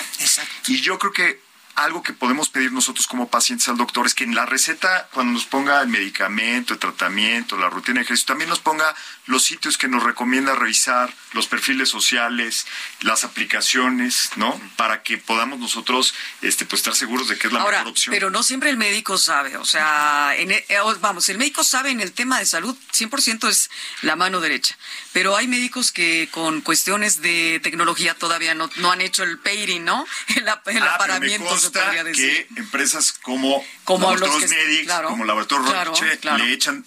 Y 0.69 0.81
yo 0.81 0.99
creo 0.99 1.13
que 1.13 1.41
algo 1.77 2.03
que 2.03 2.13
podemos 2.15 2.49
pedir 2.49 2.73
nosotros 2.73 3.07
como 3.07 3.29
pacientes 3.29 3.69
al 3.69 3.77
doctor 3.77 4.07
es 4.07 4.15
que 4.15 4.25
en 4.25 4.35
la 4.35 4.47
receta, 4.47 5.09
cuando 5.13 5.33
nos 5.35 5.45
ponga 5.45 5.81
el 5.83 5.89
medicamento, 5.89 6.73
el 6.73 6.79
tratamiento, 6.81 7.57
la 7.59 7.69
rutina 7.71 7.97
de 8.01 8.05
ejercicio, 8.05 8.27
también 8.29 8.49
nos 8.51 8.61
ponga 8.61 8.95
los 9.27 9.45
sitios 9.45 9.77
que 9.77 9.87
nos 9.89 10.03
recomienda 10.03 10.55
revisar, 10.55 11.13
los 11.33 11.47
perfiles 11.49 11.89
sociales, 11.91 12.67
las 13.03 13.25
aplicaciones, 13.25 14.31
¿no? 14.37 14.59
Para 14.77 15.03
que 15.03 15.19
podamos 15.19 15.59
nosotros 15.59 16.15
este, 16.43 16.65
pues, 16.65 16.81
estar 16.81 16.95
seguros 16.95 17.29
de 17.29 17.37
que 17.39 17.49
es 17.49 17.53
la 17.53 17.61
Ahora, 17.61 17.79
mejor 17.79 17.93
opción. 17.93 18.13
pero 18.13 18.31
no 18.31 18.43
siempre 18.43 18.71
el 18.71 18.77
médico 18.77 19.19
sabe, 19.19 19.57
o 19.57 19.65
sea, 19.65 20.35
en 20.37 20.53
e- 20.53 20.65
eh, 20.69 20.79
vamos, 21.01 21.29
el 21.29 21.39
médico 21.39 21.63
sabe 21.65 21.91
en 21.91 22.01
el 22.01 22.13
tema 22.13 22.39
de 22.39 22.47
salud, 22.47 22.77
100% 22.93 23.49
es 23.49 23.71
la 24.03 24.17
mano 24.17 24.41
derecha, 24.41 24.77
pero 25.13 25.37
hay 25.37 25.47
médicos 25.49 25.93
que 25.93 26.29
con 26.31 26.61
cuestiones 26.63 27.21
de 27.21 27.61
tecnología 27.63 28.15
todavía 28.15 28.55
no, 28.55 28.71
no 28.77 28.93
han 28.93 29.01
hecho 29.01 29.23
el 29.25 29.39
pairing, 29.39 29.85
¿no? 29.85 30.07
El, 30.37 30.45
el 30.77 30.83
Ah, 30.83 30.95
aparamiento, 30.95 31.49
decir. 31.71 32.47
que 32.55 32.61
empresas 32.61 33.13
como, 33.23 33.65
Como 33.85 34.11
Laboratorios 34.11 34.51
Medics, 34.51 34.85
claro, 34.85 35.09
como 35.09 35.25
Laboratorio 35.25 35.67
claro, 35.67 35.91
Roche, 35.93 36.19
claro. 36.19 36.45
le 36.45 36.53
echan 36.53 36.85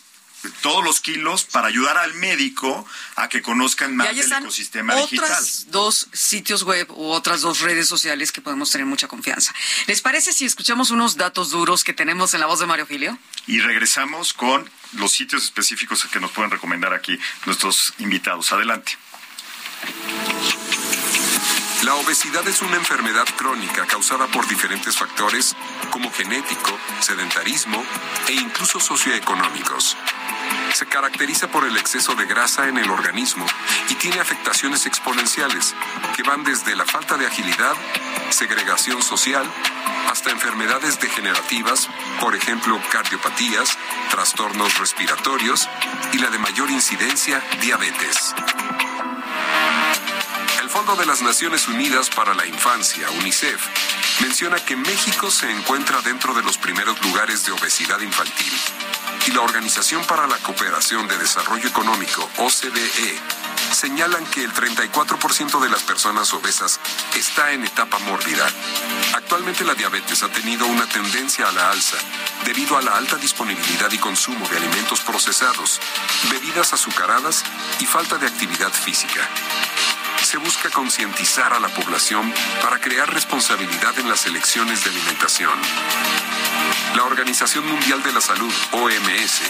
todos 0.61 0.81
los 0.83 1.01
kilos 1.01 1.43
para 1.43 1.67
ayudar 1.67 1.97
al 1.97 2.13
médico 2.13 2.85
a 3.17 3.27
que 3.27 3.41
conozcan 3.41 3.93
más 3.97 4.15
del 4.15 4.31
ecosistema 4.31 4.95
otras 4.95 5.09
digital. 5.09 5.71
dos 5.71 6.07
sitios 6.13 6.63
web 6.63 6.89
u 6.91 7.09
otras 7.09 7.41
dos 7.41 7.59
redes 7.59 7.89
sociales 7.89 8.31
que 8.31 8.39
podemos 8.41 8.71
tener 8.71 8.87
mucha 8.87 9.09
confianza. 9.09 9.53
¿Les 9.87 9.99
parece 9.99 10.31
si 10.31 10.45
escuchamos 10.45 10.91
unos 10.91 11.17
datos 11.17 11.49
duros 11.49 11.83
que 11.83 11.93
tenemos 11.93 12.33
en 12.33 12.39
la 12.39 12.45
voz 12.45 12.59
de 12.61 12.67
Mario 12.67 12.85
Filio? 12.85 13.19
Y 13.47 13.59
regresamos 13.59 14.31
con 14.33 14.69
los 14.93 15.11
sitios 15.11 15.43
específicos 15.43 16.05
que 16.05 16.21
nos 16.21 16.31
pueden 16.31 16.51
recomendar 16.51 16.93
aquí 16.93 17.19
nuestros 17.45 17.93
invitados. 17.97 18.53
Adelante. 18.53 18.97
La 21.83 21.95
obesidad 21.95 22.45
es 22.45 22.61
una 22.61 22.75
enfermedad 22.75 23.25
crónica 23.37 23.85
causada 23.85 24.27
por 24.27 24.45
diferentes 24.49 24.97
factores 24.97 25.55
como 25.91 26.11
genético, 26.11 26.77
sedentarismo 26.99 27.81
e 28.27 28.33
incluso 28.33 28.81
socioeconómicos. 28.81 29.95
Se 30.73 30.85
caracteriza 30.87 31.47
por 31.47 31.65
el 31.65 31.77
exceso 31.77 32.15
de 32.15 32.25
grasa 32.25 32.67
en 32.67 32.77
el 32.77 32.89
organismo 32.91 33.45
y 33.89 33.95
tiene 33.95 34.19
afectaciones 34.19 34.85
exponenciales 34.87 35.73
que 36.17 36.23
van 36.23 36.43
desde 36.43 36.75
la 36.75 36.85
falta 36.85 37.15
de 37.15 37.27
agilidad, 37.27 37.75
segregación 38.29 39.01
social, 39.01 39.49
hasta 40.11 40.31
enfermedades 40.31 40.99
degenerativas, 40.99 41.87
por 42.19 42.35
ejemplo, 42.35 42.77
cardiopatías, 42.91 43.77
trastornos 44.11 44.77
respiratorios 44.79 45.69
y 46.11 46.17
la 46.17 46.29
de 46.29 46.39
mayor 46.39 46.69
incidencia, 46.71 47.41
diabetes. 47.61 48.35
Fondo 50.79 50.95
de 50.95 51.05
las 51.05 51.21
Naciones 51.21 51.67
Unidas 51.67 52.09
para 52.09 52.33
la 52.33 52.45
Infancia, 52.45 53.11
UNICEF, 53.19 53.59
menciona 54.21 54.63
que 54.63 54.77
México 54.77 55.29
se 55.29 55.51
encuentra 55.51 55.99
dentro 55.99 56.33
de 56.33 56.41
los 56.41 56.57
primeros 56.57 56.97
lugares 57.01 57.45
de 57.45 57.51
obesidad 57.51 57.99
infantil. 57.99 58.53
Y 59.27 59.31
la 59.31 59.41
Organización 59.41 60.05
para 60.05 60.25
la 60.25 60.37
Cooperación 60.37 61.05
de 61.09 61.17
Desarrollo 61.17 61.67
Económico, 61.67 62.29
OCDE, 62.37 63.19
señalan 63.73 64.25
que 64.27 64.41
el 64.41 64.53
34% 64.53 65.59
de 65.59 65.69
las 65.69 65.83
personas 65.83 66.33
obesas 66.33 66.79
está 67.13 67.51
en 67.51 67.65
etapa 67.65 67.99
mórbida. 67.99 68.47
Actualmente 69.15 69.65
la 69.65 69.75
diabetes 69.75 70.23
ha 70.23 70.29
tenido 70.29 70.65
una 70.65 70.85
tendencia 70.85 71.49
a 71.49 71.51
la 71.51 71.71
alza 71.71 71.97
debido 72.45 72.77
a 72.77 72.81
la 72.81 72.95
alta 72.95 73.17
disponibilidad 73.17 73.91
y 73.91 73.97
consumo 73.97 74.47
de 74.47 74.55
alimentos 74.55 75.01
procesados, 75.01 75.81
bebidas 76.31 76.71
azucaradas 76.71 77.43
y 77.81 77.85
falta 77.85 78.17
de 78.17 78.27
actividad 78.27 78.71
física 78.71 79.27
se 80.29 80.37
busca 80.37 80.69
concientizar 80.69 81.53
a 81.53 81.59
la 81.59 81.69
población 81.69 82.31
para 82.61 82.79
crear 82.79 83.11
responsabilidad 83.11 83.97
en 83.97 84.07
las 84.07 84.27
elecciones 84.27 84.83
de 84.83 84.91
alimentación. 84.91 85.57
La 86.95 87.03
Organización 87.05 87.65
Mundial 87.67 88.03
de 88.03 88.13
la 88.13 88.21
Salud, 88.21 88.53
OMS, 88.71 89.41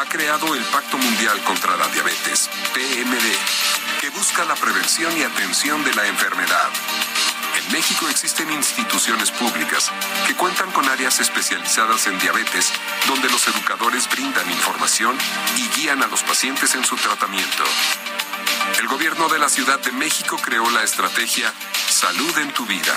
ha 0.00 0.04
creado 0.04 0.54
el 0.54 0.62
Pacto 0.66 0.96
Mundial 0.96 1.42
contra 1.42 1.76
la 1.76 1.88
Diabetes, 1.88 2.48
PMD, 2.72 4.00
que 4.00 4.10
busca 4.10 4.44
la 4.44 4.54
prevención 4.54 5.12
y 5.18 5.24
atención 5.24 5.82
de 5.82 5.92
la 5.92 6.06
enfermedad. 6.06 6.70
En 7.58 7.72
México 7.72 8.08
existen 8.08 8.48
instituciones 8.52 9.32
públicas 9.32 9.90
que 10.28 10.36
cuentan 10.36 10.70
con 10.70 10.88
áreas 10.88 11.18
especializadas 11.18 12.06
en 12.06 12.16
diabetes, 12.20 12.72
donde 13.08 13.28
los 13.28 13.48
educadores 13.48 14.08
brindan 14.08 14.48
información 14.48 15.18
y 15.56 15.80
guían 15.80 16.00
a 16.00 16.06
los 16.06 16.22
pacientes 16.22 16.76
en 16.76 16.84
su 16.84 16.94
tratamiento. 16.94 17.64
El 18.78 18.86
gobierno 18.88 19.28
de 19.28 19.38
la 19.38 19.48
Ciudad 19.48 19.78
de 19.80 19.92
México 19.92 20.36
creó 20.42 20.68
la 20.70 20.82
estrategia 20.82 21.52
Salud 21.88 22.36
en 22.38 22.52
tu 22.52 22.64
vida, 22.66 22.94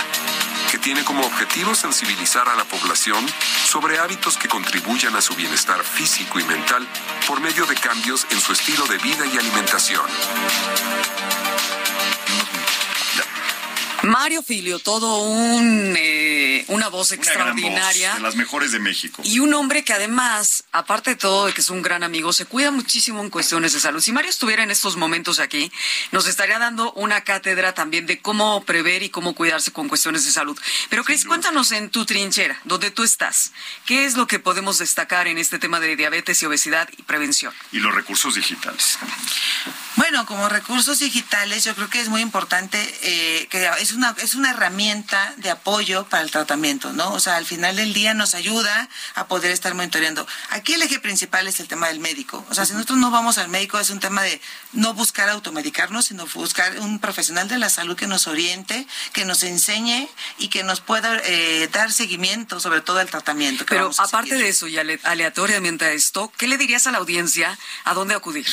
que 0.72 0.78
tiene 0.78 1.04
como 1.04 1.26
objetivo 1.26 1.76
sensibilizar 1.76 2.48
a 2.48 2.56
la 2.56 2.64
población 2.64 3.26
sobre 3.66 4.00
hábitos 4.00 4.38
que 4.38 4.48
contribuyan 4.48 5.16
a 5.16 5.22
su 5.22 5.36
bienestar 5.36 5.84
físico 5.84 6.40
y 6.40 6.44
mental 6.44 6.88
por 7.28 7.40
medio 7.42 7.66
de 7.66 7.76
cambios 7.76 8.26
en 8.32 8.40
su 8.40 8.54
estilo 8.54 8.86
de 8.88 8.98
vida 9.00 9.26
y 9.26 9.38
alimentación. 9.38 10.06
Mario 14.06 14.44
Filio, 14.44 14.80
todo 14.80 15.18
un, 15.24 15.96
eh, 15.98 16.64
una 16.68 16.90
voz 16.90 17.12
Una 17.12 17.20
gran 17.20 17.26
voz, 17.26 17.28
extraordinaria. 17.28 18.16
de 18.16 18.22
las 18.22 18.36
mejores 18.36 18.72
de 18.72 18.80
México. 18.80 19.22
Y 19.26 19.40
un 19.40 19.54
hombre 19.54 19.84
que 19.84 19.94
además, 19.94 20.64
aparte 20.72 21.12
de 21.12 21.16
todo, 21.16 21.48
de 21.48 21.54
que 21.54 21.62
es 21.62 21.70
un 21.70 21.82
gran 21.82 22.04
amigo, 22.04 22.32
se 22.34 22.46
cuida 22.46 22.72
muchísimo 22.72 23.22
en 23.22 23.30
cuestiones 23.30 23.74
de 23.74 23.80
salud. 23.80 24.02
Si 24.02 24.12
Mario 24.12 24.30
estuviera 24.30 24.64
en 24.64 24.72
estos 24.72 24.96
momentos 24.96 25.40
aquí, 25.40 25.72
nos 26.12 26.28
estaría 26.28 26.60
dando 26.60 26.94
una 26.94 27.22
cátedra 27.22 27.74
también 27.74 28.06
de 28.06 28.20
cómo 28.20 28.64
prever 28.64 29.04
y 29.04 29.10
cómo 29.10 29.34
cuidarse 29.34 29.72
con 29.72 29.90
cuestiones 29.90 30.26
de 30.26 30.32
salud. 30.32 30.58
Pero 30.90 31.04
Cris, 31.04 31.26
cuéntanos 31.26 31.72
en 31.72 31.90
tu 31.90 32.06
trinchera, 32.06 32.60
donde 32.64 32.92
tú 32.92 33.04
estás, 33.04 33.52
¿qué 33.86 34.06
es 34.06 34.16
lo 34.16 34.28
que 34.28 34.40
podemos 34.40 34.78
destacar 34.78 35.28
en 35.28 35.38
este 35.38 35.60
tema 35.60 35.80
de 35.80 35.96
diabetes 35.96 36.42
y 36.42 36.46
obesidad 36.46 36.88
y 36.98 37.04
prevención? 37.04 37.54
Y 37.72 37.80
los 37.80 37.94
recursos 37.94 38.36
digitales. 38.36 38.98
Bueno, 39.96 40.26
como 40.26 40.50
recursos 40.50 41.00
digitales, 41.00 41.64
yo 41.64 41.74
creo 41.74 41.90
que 41.90 42.02
es 42.02 42.10
muy 42.10 42.22
importante 42.22 42.78
eh, 43.02 43.48
que 43.50 43.70
es 43.80 43.95
una 43.96 44.16
es 44.22 44.36
una 44.36 44.52
herramienta 44.52 45.34
de 45.38 45.50
apoyo 45.50 46.06
para 46.06 46.24
el 46.24 46.32
tratamiento, 46.32 46.94
¿no? 46.94 47.12
O 47.14 47.20
sea, 47.20 47.36
al 47.38 47.46
final 47.46 47.76
del 47.76 47.94
día 47.94 48.14
nos 48.14 48.36
ayuda 48.36 48.88
a 49.16 49.28
poder 49.28 49.52
estar 49.52 49.74
monitoreando. 49.74 50.28
Aquí 50.52 50.74
el 50.74 50.82
eje 50.82 51.00
principal 51.00 51.48
es 51.48 51.60
el 51.60 51.68
tema 51.68 51.88
del 51.88 52.00
médico. 52.00 52.46
O 52.50 52.54
sea, 52.56 52.66
si 52.66 52.74
nosotros 52.74 52.98
no 53.00 53.12
vamos 53.12 53.38
al 53.38 53.50
médico 53.50 53.80
es 53.80 53.90
un 53.90 54.00
tema 54.00 54.22
de 54.22 54.40
no 54.74 54.94
buscar 54.94 55.30
automedicarnos, 55.30 56.06
sino 56.06 56.26
buscar 56.28 56.80
un 56.80 57.00
profesional 57.00 57.48
de 57.48 57.58
la 57.58 57.70
salud 57.70 57.96
que 57.96 58.08
nos 58.08 58.28
oriente, 58.28 58.86
que 59.14 59.26
nos 59.26 59.44
enseñe 59.44 60.08
y 60.38 60.50
que 60.50 60.64
nos 60.64 60.82
pueda 60.82 61.20
eh, 61.26 61.68
dar 61.72 61.92
seguimiento, 61.92 62.60
sobre 62.60 62.82
todo 62.82 63.00
al 63.00 63.10
tratamiento. 63.10 63.66
que 63.66 63.70
Pero 63.72 63.84
vamos 63.86 64.00
a 64.00 64.04
aparte 64.04 64.30
seguir. 64.30 64.44
de 64.44 64.50
eso 64.50 64.68
y 64.68 64.78
ale- 64.78 65.00
aleatoriamente 65.04 65.86
a 65.86 65.92
esto, 65.92 66.32
¿qué 66.38 66.48
le 66.48 66.58
dirías 66.58 66.86
a 66.88 66.92
la 66.92 67.00
audiencia 67.00 67.58
a 67.84 67.94
dónde 67.94 68.14
acudir? 68.16 68.46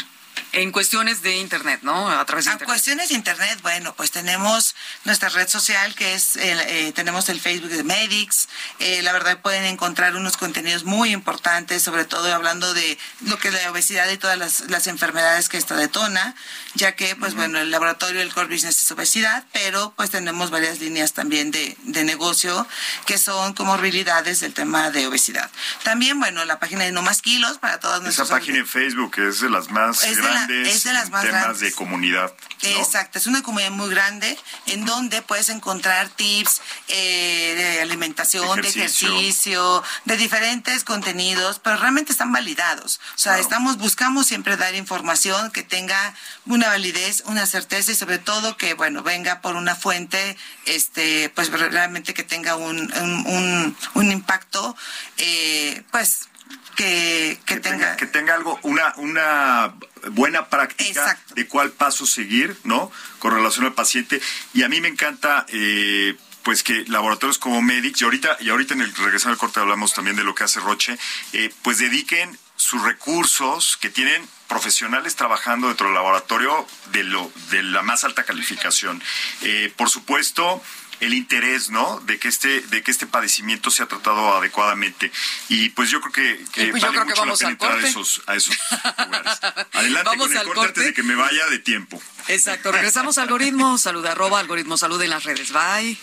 En 0.53 0.71
cuestiones 0.71 1.23
de 1.23 1.38
Internet, 1.38 1.81
¿no? 1.83 2.11
A 2.11 2.25
través 2.27 2.45
de 2.45 2.51
A 2.51 2.55
Internet. 2.55 2.68
cuestiones 2.68 3.09
de 3.09 3.14
internet, 3.14 3.59
bueno, 3.62 3.95
pues 3.95 4.11
tenemos 4.11 4.75
nuestra 5.05 5.31
red 5.31 5.49
social 5.49 5.95
que 5.95 6.14
es, 6.14 6.37
el, 6.37 6.61
eh, 6.61 6.92
tenemos 6.95 7.29
el 7.29 7.40
Facebook 7.40 7.71
de 7.71 7.85
Medics, 7.85 8.49
eh, 8.79 9.01
la 9.03 9.12
verdad 9.12 9.40
pueden 9.40 9.64
encontrar 9.64 10.14
unos 10.14 10.37
contenidos 10.37 10.85
muy 10.85 11.11
importantes, 11.12 11.83
sobre 11.83 12.05
todo 12.05 12.33
hablando 12.35 12.75
de 12.75 12.99
lo 13.23 13.38
que 13.38 13.49
es 13.49 13.55
la 13.55 13.71
obesidad 13.71 14.11
y 14.11 14.18
todas 14.18 14.37
las, 14.38 14.61
las 14.71 14.87
enfermedades 14.87 15.49
que 15.49 15.57
esta 15.57 15.75
detona, 15.75 16.35
ya 16.75 16.97
que, 16.97 17.16
pues 17.16 17.35
bueno, 17.35 17.59
el 17.59 17.71
laboratorio 17.71 18.21
del 18.21 18.33
core 18.33 18.55
business 18.55 18.83
es 18.83 18.90
obesidad, 18.90 19.45
pero 19.53 19.95
pues 19.97 20.11
tenemos 20.11 20.51
varias 20.51 20.81
líneas 20.81 21.12
también 21.12 21.51
de, 21.51 21.77
de 21.85 22.05
negocio 22.05 22.66
que 23.07 23.18
son 23.18 23.55
comorbilidades 23.55 24.40
del 24.40 24.53
tema 24.53 24.90
de 24.90 25.07
obesidad. 25.07 25.51
También, 25.83 26.18
bueno, 26.18 26.45
la 26.45 26.59
página 26.59 26.85
de 26.85 26.92
No 26.92 27.03
Más 27.03 27.23
Kilos 27.23 27.59
para 27.59 27.81
todas 27.81 27.97
Esa 27.97 28.05
nuestras 28.05 28.29
página 28.29 28.59
en 28.59 28.66
Facebook 28.66 29.18
es 29.18 29.40
de 29.40 29.51
las 29.51 29.71
más 29.71 30.03
es 30.05 30.21
de 30.46 30.70
es 30.70 30.85
de 30.85 30.92
las 30.92 31.11
más 31.11 31.22
temas 31.24 31.42
grandes. 31.42 31.61
de 31.61 31.72
comunidad. 31.72 32.32
¿no? 32.62 32.68
Exacto, 32.68 33.18
es 33.18 33.26
una 33.26 33.42
comunidad 33.42 33.70
muy 33.72 33.90
grande 33.90 34.38
en 34.66 34.85
donde 34.85 35.20
puedes 35.22 35.48
encontrar 35.48 36.08
tips 36.11 36.61
eh, 36.88 37.54
de 37.56 37.80
alimentación, 37.82 38.61
de 38.61 38.68
Ejercicio. 38.68 39.08
ejercicio, 39.08 39.82
de 40.04 40.16
diferentes 40.16 40.85
contenidos, 40.85 41.58
pero 41.58 41.76
realmente 41.76 42.12
están 42.12 42.32
validados. 42.32 43.00
O 43.14 43.18
sea, 43.18 43.32
Claro. 43.32 43.42
estamos 43.42 43.78
buscamos 43.78 44.26
siempre 44.26 44.56
dar 44.56 44.74
información 44.74 45.50
que 45.50 45.62
tenga 45.62 46.14
una 46.46 46.68
validez, 46.68 47.22
una 47.26 47.46
certeza 47.46 47.92
y 47.92 47.94
sobre 47.94 48.18
todo 48.18 48.56
que 48.56 48.74
bueno 48.74 49.02
venga 49.02 49.40
por 49.40 49.56
una 49.56 49.74
fuente, 49.74 50.37
este, 50.66 51.30
pues 51.35 51.50
realmente 51.50 52.14
que 52.14 52.22
tenga 52.22 52.56
un 52.56 52.72
un, 52.72 53.26
un, 53.26 53.76
un 53.94 54.12
impacto, 54.12 54.76
eh, 55.18 55.82
pues 55.90 56.28
que, 56.76 57.38
que, 57.44 57.54
que 57.54 57.61
tenga, 57.61 57.78
tenga, 57.78 57.96
que 57.96 58.06
tenga 58.06 58.35
algo, 58.35 58.58
una, 58.62 58.94
una 58.96 59.74
buena 60.11 60.48
práctica 60.48 61.02
Exacto. 61.02 61.35
de 61.35 61.46
cuál 61.46 61.70
paso 61.70 62.06
seguir, 62.06 62.56
¿no? 62.64 62.90
Con 63.18 63.35
relación 63.35 63.66
al 63.66 63.74
paciente. 63.74 64.20
Y 64.54 64.62
a 64.62 64.68
mí 64.68 64.80
me 64.80 64.88
encanta, 64.88 65.46
eh, 65.48 66.16
pues 66.42 66.62
que 66.62 66.85
laboratorios 66.87 67.38
como 67.38 67.62
Medix, 67.62 68.00
y 68.00 68.04
ahorita, 68.04 68.37
y 68.40 68.50
ahorita 68.50 68.74
en 68.74 68.82
el 68.82 68.94
regresar 68.94 69.32
al 69.32 69.38
corte 69.38 69.61
hablamos 69.61 69.94
también 69.94 70.16
de 70.16 70.24
lo 70.24 70.35
que 70.35 70.44
hace 70.44 70.61
Roche, 70.61 70.98
eh, 71.32 71.52
pues 71.62 71.78
dediquen 71.78 72.38
sus 72.56 72.82
recursos 72.82 73.76
que 73.76 73.90
tienen 73.90 74.26
profesionales 74.48 75.16
trabajando 75.16 75.68
dentro 75.68 75.87
del 75.87 75.94
laboratorio 75.94 76.66
de 76.92 77.04
lo 77.04 77.32
de 77.50 77.62
la 77.62 77.82
más 77.82 78.04
alta 78.04 78.24
calificación. 78.24 79.02
Eh, 79.40 79.72
por 79.76 79.88
supuesto, 79.88 80.62
el 81.02 81.14
interés, 81.14 81.68
¿no? 81.70 82.00
De 82.00 82.18
que 82.18 82.28
este, 82.28 82.60
de 82.60 82.82
que 82.82 82.90
este 82.92 83.06
padecimiento 83.06 83.70
sea 83.70 83.86
tratado 83.86 84.36
adecuadamente. 84.36 85.10
Y 85.48 85.70
pues 85.70 85.90
yo 85.90 86.00
creo 86.00 86.12
que, 86.12 86.44
que 86.52 86.68
pues 86.68 86.82
yo 86.82 86.88
vale 86.92 87.00
que 87.00 87.04
mucho 87.06 87.20
vamos 87.22 87.42
la 87.42 87.48
pena 87.48 87.50
entrar 87.50 87.78
a 87.78 87.88
esos, 87.88 88.22
a 88.26 88.36
esos 88.36 88.56
lugares. 88.98 89.38
Adelante 89.72 90.04
Vamos 90.04 90.26
con 90.28 90.32
el 90.32 90.38
al 90.38 90.46
corte, 90.46 90.60
corte. 90.60 90.68
antes 90.68 90.84
de 90.84 90.94
que 90.94 91.02
me 91.02 91.16
vaya 91.16 91.46
de 91.46 91.58
tiempo. 91.58 92.00
Exacto, 92.28 92.70
regresamos 92.70 93.18
a 93.18 93.22
algoritmo, 93.22 93.78
salud 93.78 94.06
arroba 94.06 94.38
algoritmo 94.38 94.76
salud 94.76 95.02
en 95.02 95.10
las 95.10 95.24
redes. 95.24 95.52
Bye. 95.52 95.98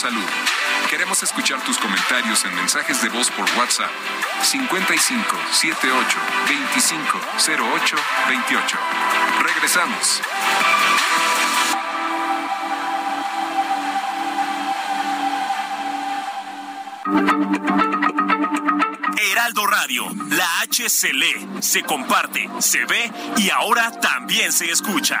Salud. 0.00 0.24
Queremos 0.88 1.22
escuchar 1.22 1.62
tus 1.62 1.76
comentarios 1.76 2.42
en 2.46 2.54
mensajes 2.54 3.02
de 3.02 3.10
voz 3.10 3.30
por 3.30 3.44
WhatsApp 3.58 3.90
55 4.42 5.22
78 5.52 6.18
25 6.48 7.20
08 7.46 7.96
28. 8.28 8.78
Regresamos. 9.42 10.22
Heraldo 19.30 19.66
Radio, 19.66 20.06
la 20.30 20.60
H 20.60 20.88
se 20.88 21.12
lee, 21.12 21.46
se 21.60 21.82
comparte, 21.82 22.48
se 22.60 22.86
ve 22.86 23.12
y 23.36 23.50
ahora 23.50 23.90
también 24.00 24.50
se 24.50 24.70
escucha. 24.70 25.20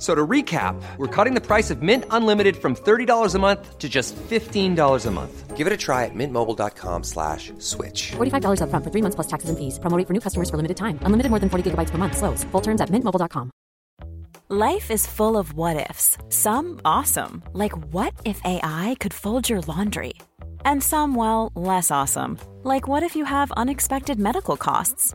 F- 0.00 0.06
So 0.06 0.14
to 0.14 0.26
recap, 0.26 0.80
we're 0.96 1.06
cutting 1.14 1.34
the 1.34 1.46
price 1.46 1.70
of 1.70 1.82
Mint 1.82 2.04
Unlimited 2.10 2.56
from 2.56 2.74
$30 2.74 3.34
a 3.34 3.38
month 3.38 3.78
to 3.78 3.86
just 3.88 4.16
$15 4.16 5.06
a 5.06 5.10
month. 5.10 5.56
Give 5.58 5.66
it 5.66 5.72
a 5.74 5.76
try 5.76 6.06
at 6.06 6.14
mintmobile.com 6.14 7.04
slash 7.04 7.52
switch. 7.58 8.12
$45 8.16 8.60
upfront 8.62 8.82
for 8.82 8.90
three 8.90 9.02
months 9.02 9.14
plus 9.16 9.26
taxes 9.26 9.50
and 9.50 9.58
fees. 9.58 9.78
Promo 9.78 9.98
rate 9.98 10.06
for 10.06 10.14
new 10.14 10.20
customers 10.20 10.48
for 10.48 10.56
limited 10.56 10.78
time. 10.78 10.98
Unlimited 11.02 11.28
more 11.28 11.38
than 11.38 11.50
40 11.50 11.70
gigabytes 11.70 11.90
per 11.90 11.98
month. 11.98 12.16
Slows. 12.16 12.44
Full 12.44 12.62
terms 12.62 12.80
at 12.80 12.88
mintmobile.com. 12.88 13.50
Life 14.48 14.90
is 14.90 15.06
full 15.06 15.36
of 15.36 15.52
what 15.52 15.76
ifs. 15.90 16.16
Some 16.30 16.80
awesome, 16.84 17.42
like 17.52 17.76
what 17.92 18.14
if 18.24 18.40
AI 18.44 18.96
could 19.00 19.12
fold 19.14 19.48
your 19.50 19.60
laundry? 19.68 20.14
And 20.64 20.82
some, 20.82 21.14
well, 21.14 21.52
less 21.54 21.90
awesome, 21.90 22.38
like 22.64 22.88
what 22.88 23.02
if 23.04 23.14
you 23.16 23.24
have 23.26 23.52
unexpected 23.52 24.18
medical 24.18 24.56
costs? 24.56 25.14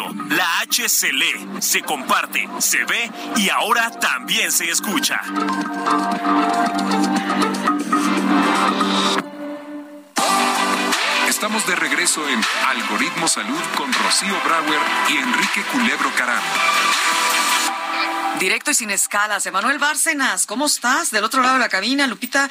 La 0.00 0.60
H 0.60 0.88
se 0.88 1.12
lee, 1.12 1.46
se 1.60 1.82
comparte, 1.82 2.48
se 2.60 2.82
ve 2.86 3.10
y 3.36 3.50
ahora 3.50 3.90
también 3.90 4.50
se 4.50 4.70
escucha. 4.70 5.20
Estamos 11.28 11.66
de 11.66 11.74
regreso 11.76 12.26
en 12.28 12.40
Algoritmo 12.66 13.26
Salud 13.26 13.60
con 13.76 13.92
Rocío 13.92 14.34
Brauer 14.44 14.80
y 15.08 15.16
Enrique 15.16 15.62
Culebro 15.72 16.12
Caram. 16.16 16.42
Directo 18.38 18.70
y 18.70 18.74
sin 18.74 18.90
escalas. 18.90 19.44
Emanuel 19.46 19.78
Bárcenas, 19.78 20.46
¿cómo 20.46 20.66
estás? 20.66 21.10
Del 21.10 21.24
otro 21.24 21.42
lado 21.42 21.54
de 21.54 21.60
la 21.60 21.68
cabina, 21.68 22.06
Lupita, 22.06 22.48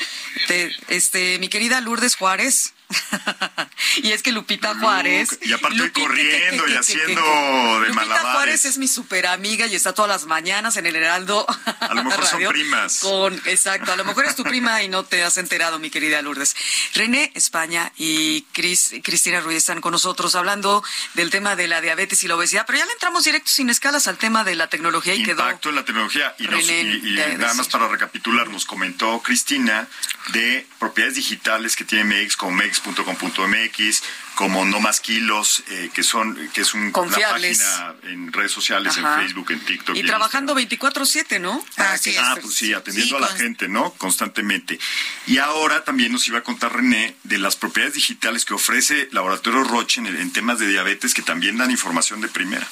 te- 0.48 0.72
este, 0.90 1.38
mi 1.40 1.48
querida 1.50 1.82
Lourdes 1.82 2.16
Juárez. 2.16 2.74
y 4.04 4.12
es 4.12 4.24
que 4.24 4.32
Lupita 4.32 4.76
Juárez. 4.76 5.38
y 5.42 5.52
aparte 5.54 5.78
Lupita, 5.78 6.00
corriendo 6.08 6.68
y 6.68 6.74
haciendo 6.76 7.22
de 7.22 7.88
Lupita 7.88 7.94
malabares. 7.94 8.32
Juárez 8.34 8.66
es 8.66 8.78
mi 8.78 8.88
super 8.88 9.28
amiga 9.28 9.68
y 9.68 9.76
está 9.76 9.94
todas 9.94 10.10
las 10.10 10.26
mañanas 10.26 10.78
en 10.78 10.86
el 10.86 10.96
Heraldo. 10.96 11.46
A 11.80 11.94
lo 11.94 12.04
mejor 12.04 12.26
son 12.26 12.34
Radio 12.40 12.50
primas. 12.50 13.00
Con, 13.00 13.34
exacto, 13.46 13.92
a 13.92 13.96
lo 13.96 14.06
mejor 14.06 14.26
es 14.26 14.36
tu 14.36 14.44
prima 14.44 14.82
y 14.84 14.88
no 14.88 15.04
te 15.04 15.24
has 15.24 15.38
enterado, 15.38 15.80
mi 15.80 15.90
querida 15.90 16.22
Lourdes. 16.22 16.56
René 16.94 17.32
España 17.36 17.92
y 17.98 18.42
Cris, 18.54 18.94
Cristina 19.04 19.40
Ruiz 19.42 19.58
están 19.58 19.82
con 19.82 19.92
nosotros 19.92 20.36
hablando 20.36 20.84
del 21.14 21.30
tema 21.30 21.56
de 21.56 21.68
la 21.68 21.82
diabetes 21.82 22.24
y 22.24 22.28
la 22.28 22.36
obesidad, 22.36 22.66
pero 22.66 22.80
ya 22.80 22.86
le 22.86 22.92
entramos 22.94 23.24
directo 23.24 23.50
sin 23.52 23.70
escalas 23.70 24.08
al 24.08 24.18
tema 24.18 24.44
de 24.44 24.56
la 24.56 24.68
tecnología 24.68 25.14
y 25.16 25.24
quedó. 25.24 25.42
impacto 25.44 25.70
en 25.70 25.76
la 25.76 25.86
tecnología. 25.86 26.36
Y, 26.40 26.44
nos- 26.44 26.68
René, 26.68 26.82
y- 27.04 27.38
nada 27.38 27.54
más 27.54 27.68
para 27.68 27.88
recapitular, 27.88 28.48
nos 28.50 28.66
comentó 28.66 29.22
Cristina 29.22 29.88
de 30.30 30.66
propiedades 30.80 31.16
digitales 31.16 31.76
que 31.76 31.84
tiene 31.84 32.04
MEX, 32.06 32.36
como 32.38 32.52
mex.com.mx, 32.86 34.04
como 34.36 34.66
No 34.66 34.80
Más 34.80 35.00
Kilos, 35.02 35.64
eh, 35.70 35.90
que 35.94 36.04
son 36.04 36.36
que 36.54 36.62
es 36.62 36.74
un, 36.74 36.92
Confiables. 36.92 37.60
una 37.60 37.94
página 37.94 38.12
en 38.12 38.34
redes 38.34 38.52
sociales, 38.52 38.98
Ajá. 38.98 39.16
en 39.16 39.22
Facebook, 39.28 39.52
en 39.52 39.60
TikTok. 39.66 39.96
Y 39.96 40.04
trabajando 40.04 40.56
24/7, 40.56 41.40
¿no? 41.40 41.64
Que- 41.76 42.12
es. 42.12 42.18
Ah, 42.18 42.38
pues 42.42 42.56
sí, 42.56 42.74
atendiendo 42.74 43.18
Sí, 43.18 43.24
a 43.24 43.26
la 43.26 43.28
con- 43.28 43.38
gente, 43.38 43.68
¿no? 43.68 43.92
Constantemente. 43.94 44.80
Y 45.28 45.38
ahora 45.38 45.84
también 45.84 46.12
nos 46.12 46.28
iba 46.28 46.40
a 46.40 46.44
contar 46.44 46.74
René 46.74 47.16
de 47.24 47.38
las 47.38 47.56
propiedades 47.56 47.96
digitales 47.96 48.46
que 48.46 48.54
ofrece 48.54 49.10
Laboratorio 49.12 49.64
Roche 49.64 50.00
en, 50.00 50.08
en 50.08 50.32
temas 50.34 50.60
de 50.60 50.68
diabetes 50.68 51.14
que 51.14 51.22
también 51.22 51.58
dan 51.58 51.70
información 51.72 52.22
de 52.22 52.28
primera. 52.28 52.68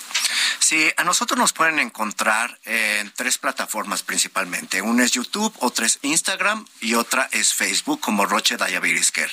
Sí, 0.59 0.89
a 0.97 1.03
nosotros 1.03 1.37
nos 1.39 1.53
pueden 1.53 1.79
encontrar 1.79 2.59
en 2.65 3.11
tres 3.15 3.37
plataformas 3.37 4.03
principalmente. 4.03 4.81
Una 4.81 5.03
es 5.03 5.11
YouTube, 5.11 5.53
otra 5.59 5.85
es 5.85 5.99
Instagram 6.03 6.65
y 6.79 6.93
otra 6.93 7.27
es 7.31 7.53
Facebook 7.53 7.99
como 7.99 8.25
Roche 8.25 8.55
Diabetes 8.57 9.11
Care. 9.11 9.31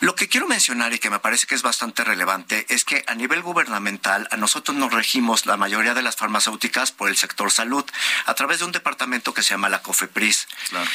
Lo 0.00 0.14
que 0.14 0.28
quiero 0.28 0.46
mencionar 0.46 0.92
y 0.92 1.00
que 1.00 1.10
me 1.10 1.18
parece 1.18 1.46
que 1.48 1.56
es 1.56 1.62
bastante 1.62 2.04
relevante 2.04 2.66
es 2.68 2.84
que 2.84 3.02
a 3.08 3.14
nivel 3.14 3.42
gubernamental 3.42 4.28
a 4.30 4.36
nosotros 4.36 4.76
nos 4.76 4.92
regimos 4.92 5.44
la 5.46 5.56
mayoría 5.56 5.92
de 5.94 6.02
las 6.02 6.14
farmacéuticas 6.14 6.92
por 6.92 7.08
el 7.08 7.16
sector 7.16 7.50
salud 7.50 7.84
a 8.26 8.34
través 8.34 8.60
de 8.60 8.66
un 8.66 8.72
departamento 8.72 9.34
que 9.34 9.42
se 9.42 9.50
llama 9.50 9.68
la 9.68 9.82
COFEPRIS. 9.82 10.46
Claro. 10.68 10.88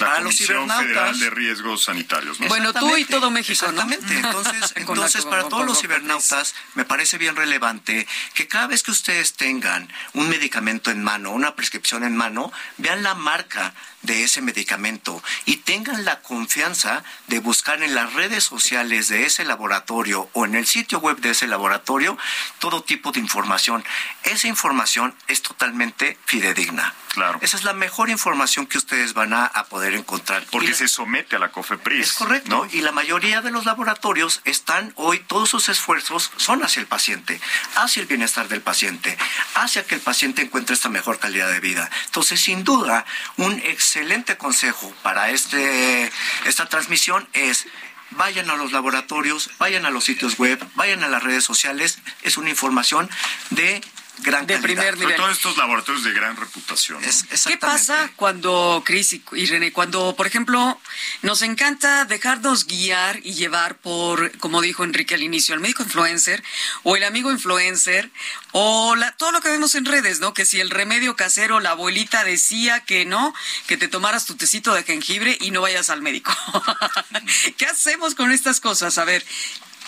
La 0.00 0.06
Para 0.06 0.20
los 0.20 0.34
Comisión 0.34 0.68
cibernautas- 0.68 0.78
Federal 0.86 1.20
de 1.20 1.30
Riesgos 1.30 1.84
Sanitarios. 1.84 2.40
¿no? 2.40 2.48
Bueno, 2.48 2.72
tú 2.72 2.96
y 2.96 3.04
todo 3.04 3.30
México, 3.30 3.66
¿no? 3.70 3.82
Exactamente. 3.82 4.14
Entonces, 4.18 4.60
la 4.74 4.80
entonces 4.80 5.22
co- 5.24 5.30
para 5.30 5.42
con- 5.42 5.50
todos 5.50 5.60
con 5.62 5.68
los 5.68 5.80
cibernautas 5.80 6.54
me 6.74 6.84
parece 6.86 7.18
bien 7.18 7.36
relevante 7.36 8.06
que 8.32 8.48
cada 8.48 8.66
vez 8.68 8.82
que 8.82 8.90
ustedes 8.90 9.34
tengan 9.34 9.88
un 10.14 10.28
medicamento 10.30 10.90
en 10.90 11.02
mano, 11.04 11.30
una 11.32 11.54
prescripción 11.54 12.04
en 12.04 12.16
mano, 12.16 12.50
vean 12.78 13.02
la 13.02 13.14
marca 13.14 13.74
de 14.04 14.24
ese 14.24 14.40
medicamento 14.40 15.22
y 15.44 15.56
tengan 15.58 16.04
la 16.04 16.20
confianza 16.22 17.02
de 17.26 17.38
buscar 17.40 17.82
en 17.82 17.94
las 17.94 18.12
redes 18.14 18.44
sociales 18.44 19.08
de 19.08 19.26
ese 19.26 19.44
laboratorio 19.44 20.28
o 20.32 20.44
en 20.44 20.54
el 20.54 20.66
sitio 20.66 20.98
web 21.00 21.18
de 21.18 21.30
ese 21.30 21.46
laboratorio 21.46 22.16
todo 22.58 22.82
tipo 22.82 23.12
de 23.12 23.20
información. 23.20 23.84
Esa 24.22 24.46
información 24.48 25.14
es 25.28 25.42
totalmente 25.42 26.18
fidedigna. 26.26 26.94
Claro. 27.08 27.38
Esa 27.42 27.56
es 27.56 27.62
la 27.62 27.74
mejor 27.74 28.10
información 28.10 28.66
que 28.66 28.76
ustedes 28.76 29.14
van 29.14 29.32
a, 29.34 29.44
a 29.46 29.66
poder 29.66 29.94
encontrar. 29.94 30.44
Porque 30.50 30.70
la- 30.70 30.74
se 30.76 30.88
somete 30.88 31.36
a 31.36 31.38
la 31.38 31.52
COFEPRIS. 31.52 32.06
es 32.08 32.12
correcto. 32.14 32.48
¿no? 32.50 32.66
Y 32.72 32.80
la 32.80 32.90
mayoría 32.90 33.40
de 33.40 33.52
los 33.52 33.64
laboratorios 33.66 34.40
están 34.44 34.92
hoy, 34.96 35.20
todos 35.20 35.48
sus 35.48 35.68
esfuerzos 35.68 36.32
son 36.38 36.64
hacia 36.64 36.80
el 36.80 36.86
paciente, 36.86 37.40
hacia 37.76 38.00
el 38.00 38.08
bienestar 38.08 38.48
del 38.48 38.62
paciente, 38.62 39.16
hacia 39.54 39.86
que 39.86 39.94
el 39.94 40.00
paciente 40.00 40.42
encuentre 40.42 40.74
esta 40.74 40.88
mejor 40.88 41.20
calidad 41.20 41.50
de 41.52 41.60
vida. 41.60 41.88
Entonces, 42.06 42.40
sin 42.40 42.64
duda, 42.64 43.04
un 43.36 43.60
excelente 43.94 44.36
consejo 44.36 44.92
para 45.04 45.30
este, 45.30 46.10
esta 46.46 46.66
transmisión 46.66 47.28
es 47.32 47.64
vayan 48.10 48.50
a 48.50 48.56
los 48.56 48.72
laboratorios, 48.72 49.50
vayan 49.58 49.86
a 49.86 49.90
los 49.90 50.02
sitios 50.02 50.36
web, 50.36 50.58
vayan 50.74 51.04
a 51.04 51.08
las 51.08 51.22
redes 51.22 51.44
sociales. 51.44 52.00
Es 52.22 52.36
una 52.36 52.50
información 52.50 53.08
de 53.50 53.80
gran 54.18 54.46
De 54.46 54.54
calidad. 54.54 54.62
primer 54.62 54.94
Sobre 54.94 55.06
nivel. 55.06 55.16
todo 55.16 55.30
estos 55.30 55.56
laboratorios 55.56 56.04
de 56.04 56.12
gran 56.12 56.36
reputación. 56.36 57.00
¿no? 57.02 57.06
Es- 57.08 57.24
¿Qué 57.46 57.56
pasa 57.58 58.10
cuando, 58.16 58.82
Cris 58.86 59.12
y, 59.12 59.22
y 59.32 59.46
René, 59.46 59.72
cuando, 59.72 60.14
por 60.16 60.26
ejemplo, 60.26 60.80
nos 61.22 61.42
encanta 61.42 62.04
dejarnos 62.04 62.66
guiar 62.66 63.18
y 63.24 63.34
llevar 63.34 63.76
por, 63.78 64.36
como 64.38 64.60
dijo 64.60 64.84
Enrique 64.84 65.14
al 65.14 65.22
inicio, 65.22 65.54
el 65.54 65.60
médico 65.60 65.82
influencer 65.82 66.42
o 66.84 66.96
el 66.96 67.04
amigo 67.04 67.30
influencer 67.32 68.10
o 68.52 68.94
la- 68.96 69.12
todo 69.16 69.32
lo 69.32 69.40
que 69.40 69.48
vemos 69.50 69.74
en 69.74 69.84
redes, 69.84 70.20
¿no? 70.20 70.32
Que 70.32 70.44
si 70.46 70.60
el 70.60 70.70
remedio 70.70 71.16
casero, 71.16 71.60
la 71.60 71.70
abuelita 71.70 72.24
decía 72.24 72.80
que 72.80 73.04
no, 73.04 73.34
que 73.66 73.76
te 73.76 73.88
tomaras 73.88 74.24
tu 74.26 74.36
tecito 74.36 74.72
de 74.74 74.84
jengibre 74.84 75.36
y 75.40 75.50
no 75.50 75.60
vayas 75.60 75.90
al 75.90 76.02
médico. 76.02 76.32
¿Qué 77.58 77.66
hacemos 77.66 78.14
con 78.14 78.30
estas 78.32 78.60
cosas? 78.60 78.98
A 78.98 79.04
ver. 79.04 79.24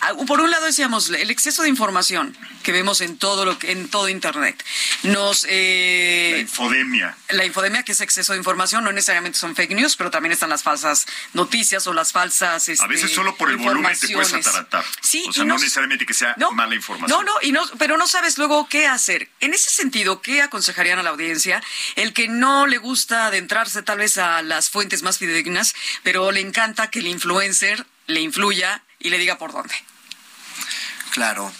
Ah, 0.01 0.15
Por 0.27 0.41
un 0.41 0.51
lado 0.51 0.67
decíamos 0.67 1.11
el 1.11 1.31
exceso 1.31 1.63
de 1.63 1.69
información 1.69 2.37
que 2.63 2.73
vemos 2.73 3.01
en 3.01 3.17
todo 3.19 3.45
lo 3.45 3.59
que, 3.59 3.73
en 3.73 3.89
todo 3.89 4.09
internet 4.09 4.63
nos 5.03 5.47
eh, 5.49 6.31
La 6.33 6.39
infodemia. 6.39 7.17
la 7.31 7.45
infodemia, 7.45 7.83
que 7.83 7.93
es 7.93 8.01
exceso 8.01 8.33
de 8.33 8.39
información, 8.39 8.83
no 8.85 8.93
necesariamente 8.93 9.39
son 9.39 9.55
fake 9.55 9.73
news, 9.75 9.97
pero 9.97 10.11
también 10.11 10.33
están 10.33 10.51
las 10.51 10.63
falsas 10.63 11.07
noticias 11.33 11.87
o 11.87 11.95
las 11.95 12.13
falsas. 12.13 12.69
A 12.69 12.73
este, 12.73 12.87
veces 12.89 13.13
solo 13.13 13.37
por 13.37 13.51
el 13.51 13.57
volumen 13.57 13.97
te 13.99 14.09
puedes 14.09 14.33
ataratar. 14.33 14.85
Sí, 15.01 15.25
o 15.29 15.33
sea, 15.33 15.45
no, 15.45 15.55
no- 15.55 15.61
necesariamente 15.61 16.07
que 16.07 16.15
sea 16.15 16.35
no, 16.37 16.53
mala 16.53 16.75
información. 16.75 17.19
No, 17.19 17.25
no, 17.25 17.33
y 17.43 17.53
no, 17.53 17.63
pero 17.79 17.97
no 17.97 18.07
sabes 18.07 18.39
luego 18.39 18.69
qué 18.69 18.87
hacer. 18.87 19.29
En 19.41 19.55
ese 19.55 19.71
sentido, 19.71 20.21
¿qué 20.23 20.43
aconsejarían 20.43 20.99
a 20.99 21.03
la 21.03 21.11
audiencia? 21.11 21.63
El 21.95 22.13
que 22.13 22.29
no 22.29 22.67
le 22.67 22.79
gusta 22.79 23.27
adentrarse 23.27 23.83
tal 23.83 23.99
vez 23.99 24.19
a 24.19 24.43
las 24.43 24.71
fuentes 24.71 25.03
más 25.03 25.19
fidedignas, 25.19 25.75
pero 26.03 26.33
le 26.33 26.41
encanta 26.41 26.91
que 26.91 26.99
el 27.01 27.07
influencer 27.07 27.87
le 28.07 28.21
influya 28.21 28.83
y 28.99 29.11
le 29.11 29.19
diga 29.19 29.39
por 29.39 29.53
dónde. 29.53 29.75
Claro. 31.11 31.53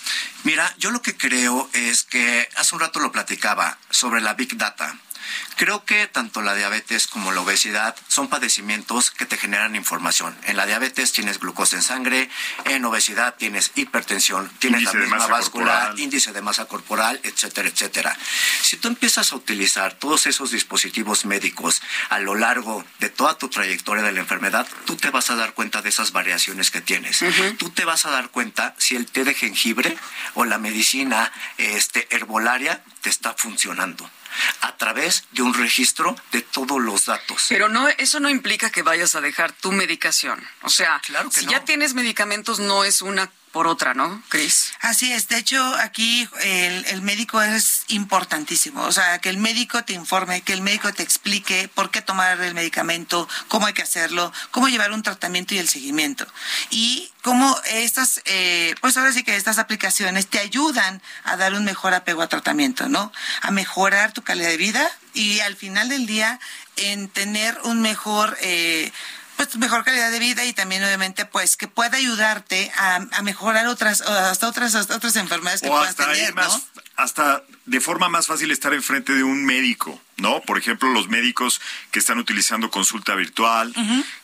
Mira, 0.45 0.75
yo 0.79 0.91
lo 0.91 1.03
que 1.03 1.17
creo 1.17 1.69
es 1.73 2.05
que 2.05 2.49
hace 2.57 2.75
un 2.75 2.81
rato 2.81 3.01
lo 3.01 3.11
platicaba 3.11 3.79
sobre 3.91 4.21
la 4.21 4.35
Big 4.35 4.57
Data. 4.57 4.97
Creo 5.57 5.85
que 5.85 6.07
tanto 6.07 6.43
la 6.43 6.55
diabetes 6.55 7.07
como 7.07 7.33
la 7.33 7.41
obesidad 7.41 7.97
son 8.09 8.29
padecimientos 8.29 9.11
que 9.11 9.27
te 9.27 9.37
generan 9.37 9.75
información. 9.77 10.37
En 10.45 10.57
la 10.57 10.67
diabetes 10.67 11.13
tienes 11.13 11.39
glucosa 11.39 11.77
en 11.77 11.83
sangre, 11.83 12.29
en 12.65 12.85
obesidad 12.85 13.35
tienes 13.37 13.73
hipertensión, 13.75 14.51
tienes 14.59 14.81
Índice 14.83 14.95
la 14.97 15.01
de 15.01 15.07
misma 15.07 15.19
masa 15.19 15.33
báscula, 15.33 15.73
corporal. 15.73 15.99
índice 16.01 16.33
de 16.33 16.43
masa 16.43 16.65
corporal, 16.67 17.21
etcétera, 17.23 17.69
etcétera. 17.69 18.17
Si 18.63 18.77
tú 18.77 18.89
empiezas 18.89 19.33
a 19.33 19.37
utilizar 19.37 19.95
todos 19.95 20.27
esos 20.27 20.51
dispositivos 20.51 21.25
médicos 21.25 21.83
a 22.11 22.19
lo 22.19 22.35
largo 22.35 22.85
de 22.99 23.09
toda 23.11 23.39
tu 23.39 23.49
trayectoria 23.49 24.03
de 24.03 24.13
la 24.13 24.21
enfermedad, 24.21 24.67
tú 24.85 24.97
te 24.97 25.11
vas 25.11 25.31
a 25.31 25.37
dar 25.37 25.55
cuenta 25.55 25.83
de 25.83 25.89
esas 25.89 26.13
variaciones 26.13 26.71
que 26.71 26.81
tienes. 26.81 27.25
Tú 27.59 27.71
te 27.71 27.85
vas 27.85 28.07
a 28.07 28.11
dar 28.11 28.31
cuenta 28.31 28.75
si 28.79 28.97
el 28.97 29.07
té 29.07 29.25
de 29.25 29.35
jengibre 29.35 29.97
o 30.35 30.45
la 30.45 30.59
medicina 30.59 31.33
este, 31.57 32.07
herbolaria 32.15 32.83
te 33.01 33.11
está 33.11 33.35
funcionando 33.35 34.09
a 34.61 34.77
través 34.77 35.25
de 35.33 35.43
un 35.43 35.55
registro 35.55 36.17
de 36.33 36.43
todos 36.43 36.81
los 36.81 37.07
datos. 37.07 37.47
Pero 37.49 37.69
no, 37.69 37.89
eso 37.89 38.21
no 38.21 38.29
implica 38.29 38.71
que 38.71 38.83
vayas 38.83 39.15
a 39.15 39.21
dejar 39.21 39.53
tu 39.53 39.73
medicación. 39.73 40.43
O 40.63 40.71
sea, 40.71 41.01
Claro 41.05 41.31
que 41.31 41.41
si 41.41 41.47
no. 41.47 41.53
ya 41.53 41.65
tienes 41.65 41.95
medicamentos, 41.95 42.59
no 42.59 42.85
es 42.85 43.03
una 43.03 43.31
por 43.57 43.69
otra, 43.69 43.95
¿no, 43.95 44.23
Cris? 44.29 44.75
Así 44.83 45.11
es, 45.15 45.29
de 45.29 45.39
hecho 45.39 45.65
aquí 45.77 46.29
el, 46.43 46.85
el 46.89 47.01
médico 47.01 47.41
es 47.41 47.85
importantísimo, 47.89 48.83
o 48.83 48.93
sea, 48.93 49.19
que 49.19 49.31
el 49.31 49.39
médico 49.39 49.83
te 49.83 49.95
informe, 49.95 50.43
que 50.43 50.53
el 50.53 50.61
médico 50.61 50.93
te 50.93 51.03
explique 51.03 51.67
por 51.69 51.91
qué 51.91 52.03
tomar 52.03 52.39
el 52.43 52.53
medicamento, 52.53 53.27
cómo 53.49 53.65
hay 53.65 53.73
que 53.73 53.81
hacerlo, 53.81 54.31
cómo 54.51 54.69
llevar 54.69 54.93
un 54.93 55.03
tratamiento 55.03 55.55
y 55.55 55.59
el 55.59 55.71
seguimiento. 55.71 56.27
Y 56.69 57.11
cómo 57.23 57.59
estas, 57.65 58.21
eh, 58.27 58.75
pues 58.83 58.95
ahora 58.99 59.11
sí 59.11 59.25
que 59.25 59.37
estas 59.37 59.59
aplicaciones 59.59 60.27
te 60.27 60.39
ayudan 60.39 61.01
a 61.25 61.39
dar 61.39 61.55
un 61.55 61.65
mejor 61.65 61.95
apego 61.95 62.21
a 62.21 62.29
tratamiento, 62.29 62.91
¿no? 62.91 63.11
A 63.41 63.53
mejorar 63.53 64.13
tu 64.13 64.21
calidad 64.21 64.51
de 64.51 64.59
vida 64.59 64.91
y 65.15 65.41
al 65.41 65.57
final 65.57 65.89
del 65.89 66.05
día 66.05 66.41
en 66.77 67.09
tener 67.09 67.59
un 67.65 67.81
mejor... 67.81 68.37
Eh, 68.43 68.93
pues 69.37 69.57
mejor 69.57 69.85
calidad 69.85 70.11
de 70.11 70.19
vida 70.19 70.45
y 70.45 70.53
también 70.53 70.83
obviamente 70.85 71.25
pues 71.25 71.57
que 71.57 71.69
pueda 71.69 71.97
ayudarte 71.97 72.73
a, 72.77 72.97
a 73.13 73.23
mejorar 73.23 73.67
otras 73.67 74.01
hasta 74.01 74.49
otras 74.49 74.75
hasta 74.75 74.97
otras 74.97 75.17
enfermedades 75.17 75.61
que 75.61 75.69
o 75.69 75.73
puedas 75.73 75.91
hasta 75.91 76.13
tener, 76.13 76.35
más, 76.35 76.49
¿no? 76.49 76.83
hasta 76.97 77.45
de 77.67 77.81
forma 77.81 78.09
más 78.09 78.27
fácil 78.27 78.51
estar 78.51 78.73
enfrente 78.73 79.13
de 79.13 79.23
un 79.23 79.45
médico, 79.45 80.01
¿no? 80.17 80.41
Por 80.41 80.57
ejemplo, 80.57 80.89
los 80.91 81.09
médicos 81.09 81.61
que 81.91 81.99
están 81.99 82.19
utilizando 82.19 82.71
consulta 82.71 83.15
virtual, 83.15 83.75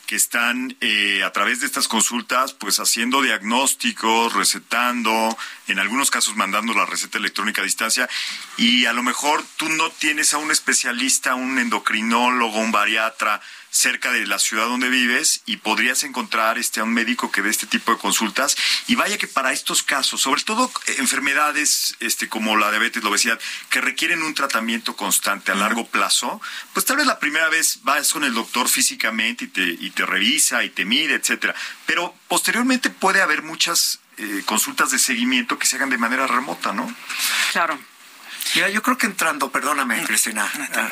que 0.06 0.16
están 0.16 0.76
eh, 0.80 1.22
a 1.22 1.32
través 1.32 1.60
de 1.60 1.66
estas 1.66 1.86
consultas, 1.86 2.54
pues 2.54 2.80
haciendo 2.80 3.20
diagnósticos, 3.20 4.32
recetando, 4.32 5.36
en 5.66 5.80
algunos 5.80 6.10
casos 6.10 6.36
mandando 6.36 6.72
la 6.72 6.86
receta 6.86 7.18
electrónica 7.18 7.60
a 7.60 7.64
distancia, 7.64 8.08
y 8.56 8.86
a 8.86 8.92
lo 8.92 9.02
mejor 9.02 9.44
tú 9.56 9.68
no 9.68 9.90
tienes 9.90 10.32
a 10.32 10.38
un 10.38 10.50
especialista, 10.50 11.34
un 11.34 11.58
endocrinólogo, 11.58 12.58
un 12.58 12.72
bariatra 12.72 13.40
cerca 13.72 14.12
de 14.12 14.26
la 14.26 14.38
ciudad 14.38 14.66
donde 14.66 14.90
vives 14.90 15.40
y 15.46 15.56
podrías 15.56 16.04
encontrar 16.04 16.58
este 16.58 16.80
a 16.80 16.84
un 16.84 16.92
médico 16.92 17.32
que 17.32 17.40
dé 17.40 17.48
este 17.48 17.66
tipo 17.66 17.90
de 17.90 17.98
consultas 17.98 18.54
y 18.86 18.96
vaya 18.96 19.16
que 19.16 19.26
para 19.26 19.52
estos 19.52 19.82
casos, 19.82 20.20
sobre 20.20 20.42
todo 20.42 20.70
enfermedades 20.98 21.96
este 21.98 22.28
como 22.28 22.56
la 22.56 22.70
diabetes, 22.70 23.02
la 23.02 23.08
obesidad, 23.08 23.40
que 23.70 23.80
requieren 23.80 24.22
un 24.22 24.34
tratamiento 24.34 24.94
constante 24.94 25.52
a 25.52 25.54
largo 25.54 25.86
plazo, 25.86 26.40
pues 26.74 26.84
tal 26.84 26.98
vez 26.98 27.06
la 27.06 27.18
primera 27.18 27.48
vez 27.48 27.78
vas 27.82 28.12
con 28.12 28.24
el 28.24 28.34
doctor 28.34 28.68
físicamente 28.68 29.46
y 29.46 29.48
te 29.48 29.62
y 29.62 29.90
te 29.90 30.04
revisa 30.04 30.62
y 30.64 30.70
te 30.70 30.84
mide, 30.84 31.14
etcétera, 31.14 31.54
pero 31.86 32.14
posteriormente 32.28 32.90
puede 32.90 33.22
haber 33.22 33.42
muchas 33.42 34.00
eh, 34.18 34.42
consultas 34.44 34.90
de 34.90 34.98
seguimiento 34.98 35.58
que 35.58 35.66
se 35.66 35.76
hagan 35.76 35.88
de 35.88 35.96
manera 35.96 36.26
remota, 36.26 36.74
¿no? 36.74 36.94
Claro. 37.52 37.78
Mira, 38.54 38.68
yo 38.68 38.82
creo 38.82 38.98
que 38.98 39.06
entrando, 39.06 39.50
perdóname, 39.50 40.02
Cristina, 40.04 40.50
ah, 40.74 40.90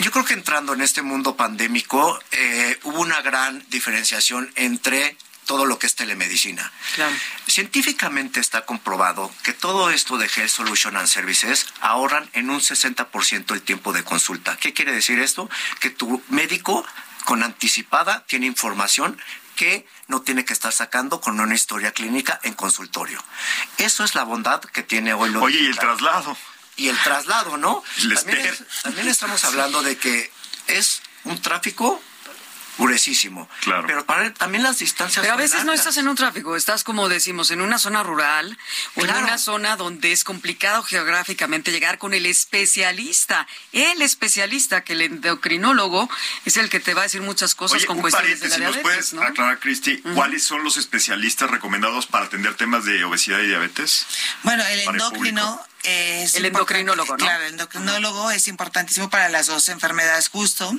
yo 0.00 0.10
creo 0.10 0.24
que 0.24 0.34
entrando 0.34 0.72
en 0.72 0.80
este 0.80 1.02
mundo 1.02 1.36
pandémico 1.36 2.18
eh, 2.30 2.78
hubo 2.84 3.00
una 3.00 3.20
gran 3.20 3.64
diferenciación 3.68 4.50
entre 4.54 5.16
todo 5.44 5.66
lo 5.66 5.78
que 5.78 5.86
es 5.86 5.94
telemedicina. 5.94 6.72
Claro. 6.94 7.14
Científicamente 7.46 8.40
está 8.40 8.64
comprobado 8.64 9.30
que 9.42 9.52
todo 9.52 9.90
esto 9.90 10.16
de 10.18 10.26
Health 10.34 10.48
Solution 10.48 10.96
and 10.96 11.08
Services 11.08 11.66
ahorran 11.80 12.28
en 12.32 12.50
un 12.50 12.60
60% 12.60 13.52
el 13.52 13.62
tiempo 13.62 13.92
de 13.92 14.02
consulta. 14.02 14.56
¿Qué 14.56 14.72
quiere 14.72 14.92
decir 14.92 15.20
esto? 15.20 15.50
Que 15.80 15.90
tu 15.90 16.22
médico 16.28 16.86
con 17.24 17.42
anticipada 17.42 18.24
tiene 18.26 18.46
información 18.46 19.18
que 19.56 19.86
no 20.08 20.22
tiene 20.22 20.44
que 20.44 20.52
estar 20.52 20.72
sacando 20.72 21.20
con 21.20 21.38
una 21.38 21.54
historia 21.54 21.92
clínica 21.92 22.40
en 22.42 22.54
consultorio. 22.54 23.22
Eso 23.78 24.04
es 24.04 24.14
la 24.14 24.24
bondad 24.24 24.60
que 24.60 24.82
tiene 24.82 25.14
hoy 25.14 25.30
lo 25.30 25.42
Oye, 25.42 25.60
y 25.60 25.66
el 25.66 25.78
traslado. 25.78 26.36
Y 26.76 26.88
el 26.88 26.98
traslado, 27.02 27.56
¿no? 27.56 27.82
También, 27.96 28.18
Esper. 28.18 28.46
es- 28.46 28.82
también 28.82 29.08
estamos 29.08 29.44
hablando 29.44 29.82
de 29.82 29.96
que 29.96 30.30
es 30.66 31.02
un 31.24 31.40
tráfico 31.40 32.02
gruesísimo. 32.76 33.48
Claro. 33.60 33.84
Pero 33.86 34.04
para 34.04 34.34
también 34.34 34.64
las 34.64 34.80
distancias. 34.80 35.22
Pero 35.22 35.34
a 35.34 35.36
veces 35.36 35.64
no 35.64 35.72
estás 35.72 35.96
en 35.96 36.08
un 36.08 36.16
tráfico, 36.16 36.56
estás 36.56 36.82
como 36.82 37.08
decimos, 37.08 37.52
en 37.52 37.60
una 37.60 37.78
zona 37.78 38.02
rural 38.02 38.58
o 38.96 39.04
en 39.04 39.10
una 39.14 39.38
zona 39.38 39.76
donde 39.76 40.10
es 40.10 40.24
complicado 40.24 40.82
geográficamente 40.82 41.70
llegar 41.70 41.98
con 41.98 42.14
el 42.14 42.26
especialista. 42.26 43.46
El 43.70 44.02
especialista, 44.02 44.82
que 44.82 44.94
el 44.94 45.02
endocrinólogo 45.02 46.10
es 46.46 46.56
el 46.56 46.68
que 46.68 46.80
te 46.80 46.94
va 46.94 47.02
a 47.02 47.04
decir 47.04 47.22
muchas 47.22 47.54
cosas 47.54 47.76
Oye, 47.76 47.86
con 47.86 47.96
un 47.98 48.02
cuestiones 48.02 48.40
de 48.40 48.48
la 48.48 48.54
paréntesis, 48.56 48.74
¿nos 48.74 48.82
diabetes, 48.82 49.10
puedes 49.10 49.12
¿no? 49.14 49.22
aclarar, 49.22 49.60
Cristi, 49.60 49.98
cuáles 50.14 50.42
son 50.44 50.64
los 50.64 50.76
especialistas 50.76 51.48
recomendados 51.50 52.06
para 52.06 52.26
atender 52.26 52.54
temas 52.56 52.84
de 52.84 53.04
obesidad 53.04 53.38
y 53.38 53.46
diabetes? 53.46 54.04
Bueno, 54.42 54.64
el 54.66 54.80
endocrino. 54.80 55.64
Es 55.84 56.34
El 56.34 56.46
endocrinólogo, 56.46 57.12
¿no? 57.12 57.16
Claro, 57.24 57.44
el 57.44 57.52
endocrinólogo 57.52 58.30
es 58.30 58.48
importantísimo 58.48 59.10
para 59.10 59.28
las 59.28 59.46
dos 59.46 59.68
enfermedades 59.68 60.28
justo. 60.28 60.72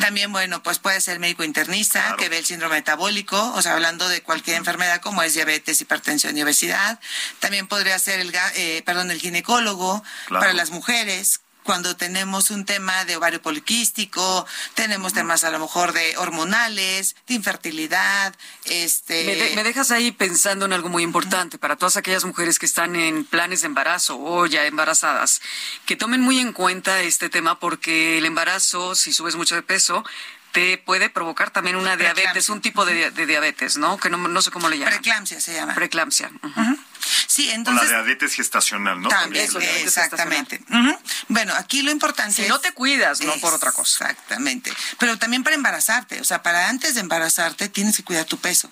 También, 0.00 0.32
bueno, 0.32 0.62
pues 0.62 0.78
puede 0.78 1.00
ser 1.00 1.18
médico 1.18 1.44
internista 1.44 2.00
Claro. 2.00 2.16
que 2.16 2.28
ve 2.28 2.38
el 2.38 2.46
síndrome 2.46 2.76
metabólico, 2.76 3.52
o 3.54 3.62
sea, 3.62 3.74
hablando 3.74 4.08
de 4.08 4.22
cualquier 4.22 4.56
enfermedad 4.56 5.00
como 5.00 5.22
es 5.22 5.34
diabetes, 5.34 5.80
hipertensión 5.80 6.36
y 6.38 6.42
obesidad. 6.42 7.00
También 7.40 7.66
podría 7.66 7.98
ser 7.98 8.20
el, 8.20 8.32
eh, 8.54 8.82
perdón, 8.86 9.10
el 9.10 9.20
ginecólogo 9.20 10.02
Claro. 10.26 10.40
para 10.40 10.52
las 10.52 10.70
mujeres 10.70 11.40
cuando 11.64 11.96
tenemos 11.96 12.50
un 12.50 12.64
tema 12.64 13.04
de 13.06 13.16
ovario 13.16 13.42
poliquístico, 13.42 14.46
tenemos 14.74 15.12
temas 15.14 15.42
a 15.44 15.50
lo 15.50 15.58
mejor 15.58 15.92
de 15.92 16.16
hormonales, 16.18 17.16
de 17.26 17.34
infertilidad, 17.34 18.34
este 18.66 19.24
Me, 19.24 19.34
de- 19.36 19.56
me 19.56 19.64
dejas 19.64 19.90
ahí 19.90 20.12
pensando 20.12 20.66
en 20.66 20.72
algo 20.72 20.88
muy 20.88 21.02
importante 21.02 21.58
para 21.58 21.76
todas 21.76 21.96
aquellas 21.96 22.24
mujeres 22.24 22.58
que 22.58 22.66
están 22.66 22.94
en 22.96 23.24
planes 23.24 23.62
de 23.62 23.66
embarazo 23.66 24.18
o 24.20 24.46
ya 24.46 24.64
embarazadas, 24.66 25.40
que 25.86 25.96
tomen 25.96 26.20
muy 26.20 26.38
en 26.38 26.52
cuenta 26.52 27.00
este 27.00 27.28
tema 27.30 27.58
porque 27.58 28.18
el 28.18 28.26
embarazo, 28.26 28.94
si 28.94 29.12
subes 29.12 29.34
mucho 29.34 29.54
de 29.54 29.62
peso, 29.62 30.04
te 30.52 30.78
puede 30.78 31.10
provocar 31.10 31.50
también 31.50 31.74
una 31.76 31.96
diabetes, 31.96 32.48
un 32.48 32.60
tipo 32.60 32.84
de, 32.84 33.10
de 33.10 33.26
diabetes, 33.26 33.76
¿no? 33.76 33.96
Que 33.98 34.08
no, 34.08 34.16
no 34.18 34.40
sé 34.40 34.52
cómo 34.52 34.68
le 34.68 34.78
llaman. 34.78 34.92
preeclampsia 34.92 35.40
se 35.40 35.52
llama. 35.54 35.74
Preeclampsia. 35.74 36.30
ujú. 36.42 36.78
Sí, 37.26 37.44
O 37.44 37.48
la 37.48 37.54
entonces 37.54 37.88
diabetes 37.88 38.34
gestacional, 38.34 39.00
¿no? 39.00 39.08
También, 39.08 39.44
Eso, 39.44 39.58
exactamente. 39.58 40.60
Ujú. 40.70 40.98
Bueno, 41.28 41.54
aquí 41.56 41.82
lo 41.82 41.90
importante 41.90 42.34
Si 42.34 42.42
es... 42.42 42.48
no 42.48 42.60
te 42.60 42.72
cuidas, 42.72 43.20
no 43.20 43.34
por 43.36 43.54
otra 43.54 43.72
cosa. 43.72 44.10
Exactamente. 44.10 44.72
Pero 44.98 45.18
también 45.18 45.42
para 45.44 45.56
embarazarte, 45.56 46.20
o 46.20 46.24
sea, 46.24 46.42
para 46.42 46.68
antes 46.68 46.94
de 46.94 47.00
embarazarte 47.00 47.68
tienes 47.68 47.96
que 47.96 48.04
cuidar 48.04 48.24
tu 48.24 48.38
peso. 48.38 48.70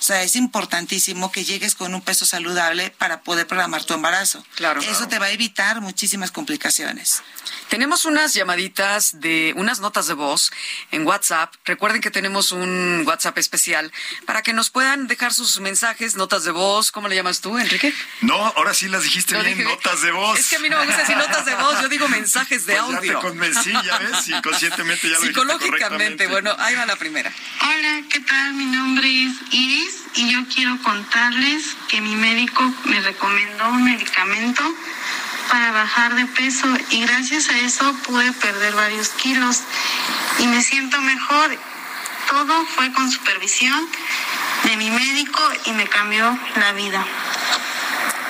O 0.00 0.02
sea, 0.02 0.22
es 0.22 0.34
importantísimo 0.34 1.30
que 1.30 1.44
llegues 1.44 1.74
con 1.74 1.94
un 1.94 2.00
peso 2.00 2.24
saludable 2.24 2.90
para 2.96 3.20
poder 3.20 3.46
programar 3.46 3.84
tu 3.84 3.92
embarazo. 3.92 4.42
Claro. 4.56 4.80
Eso 4.80 5.06
te 5.08 5.18
va 5.18 5.26
a 5.26 5.30
evitar 5.30 5.82
muchísimas 5.82 6.30
complicaciones. 6.30 7.22
Tenemos 7.68 8.06
unas 8.06 8.32
llamaditas 8.34 9.20
de 9.20 9.52
unas 9.56 9.78
notas 9.80 10.06
de 10.06 10.14
voz 10.14 10.50
en 10.90 11.06
WhatsApp. 11.06 11.52
Recuerden 11.66 12.00
que 12.00 12.10
tenemos 12.10 12.50
un 12.50 13.04
WhatsApp 13.06 13.36
especial 13.38 13.92
para 14.24 14.42
que 14.42 14.52
nos 14.54 14.70
puedan 14.70 15.06
dejar 15.06 15.34
sus 15.34 15.60
mensajes, 15.60 16.16
notas 16.16 16.44
de 16.44 16.50
voz. 16.50 16.90
¿Cómo 16.92 17.06
le 17.06 17.14
llamas 17.14 17.40
tú, 17.42 17.58
Enrique? 17.58 17.92
No, 18.22 18.34
ahora 18.56 18.72
sí 18.72 18.88
las 18.88 19.02
dijiste 19.02 19.34
Lo 19.34 19.42
bien, 19.44 19.58
dije- 19.58 19.68
notas 19.68 20.00
de 20.02 20.10
voz. 20.12 20.38
Es 20.38 20.48
que 20.48 20.56
a 20.56 20.60
mí 20.60 20.70
no 20.70 20.78
me 20.80 20.86
gusta 20.86 21.00
decir 21.02 21.16
notas 21.18 21.44
de 21.44 21.54
voz, 21.56 21.80
yo 21.82 21.88
digo 21.90 22.08
mensajes 22.08 22.64
de 22.66 22.74
Pues 22.74 22.88
ya 22.90 22.96
audio. 22.96 23.12
te 23.20 23.26
convencí, 23.26 23.70
ya 23.84 23.98
ves, 23.98 24.28
inconscientemente 24.28 25.10
ya 25.10 25.18
lo 25.18 25.26
Psicológicamente, 25.26 26.26
bueno, 26.26 26.54
ahí 26.58 26.74
va 26.74 26.86
la 26.86 26.96
primera. 26.96 27.30
Hola, 27.62 28.02
¿qué 28.10 28.20
tal? 28.20 28.54
Mi 28.54 28.64
nombre 28.64 29.06
es 29.26 29.32
Iris 29.52 29.89
y 30.14 30.30
yo 30.32 30.40
quiero 30.54 30.80
contarles 30.82 31.76
que 31.88 32.00
mi 32.00 32.14
médico 32.16 32.62
me 32.84 33.00
recomendó 33.00 33.68
un 33.70 33.84
medicamento 33.84 34.62
para 35.50 35.72
bajar 35.72 36.14
de 36.14 36.26
peso 36.26 36.66
y 36.90 37.00
gracias 37.02 37.48
a 37.48 37.58
eso 37.58 37.92
pude 38.06 38.32
perder 38.32 38.74
varios 38.74 39.08
kilos 39.10 39.60
y 40.38 40.46
me 40.46 40.62
siento 40.62 41.00
mejor. 41.00 41.58
Todo 42.28 42.64
fue 42.66 42.92
con 42.92 43.10
supervisión 43.10 43.88
de 44.64 44.76
mi 44.76 44.90
médico 44.90 45.40
y 45.66 45.72
me 45.72 45.86
cambió 45.88 46.38
la 46.56 46.72
vida. 46.72 47.04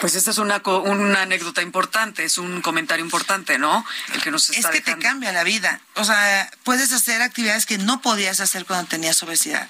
Pues 0.00 0.14
esta 0.14 0.30
es 0.30 0.38
una, 0.38 0.60
co- 0.60 0.80
una 0.80 1.22
anécdota 1.22 1.60
importante, 1.60 2.24
es 2.24 2.38
un 2.38 2.62
comentario 2.62 3.04
importante, 3.04 3.58
¿no? 3.58 3.84
El 4.14 4.22
que 4.22 4.30
nos 4.30 4.48
Es 4.48 4.56
está 4.56 4.70
que 4.70 4.80
te 4.80 4.96
cambia 4.96 5.30
la 5.32 5.44
vida. 5.44 5.80
O 5.96 6.04
sea, 6.04 6.50
puedes 6.64 6.92
hacer 6.92 7.20
actividades 7.20 7.66
que 7.66 7.76
no 7.76 8.00
podías 8.00 8.40
hacer 8.40 8.64
cuando 8.64 8.88
tenías 8.88 9.22
obesidad. 9.22 9.68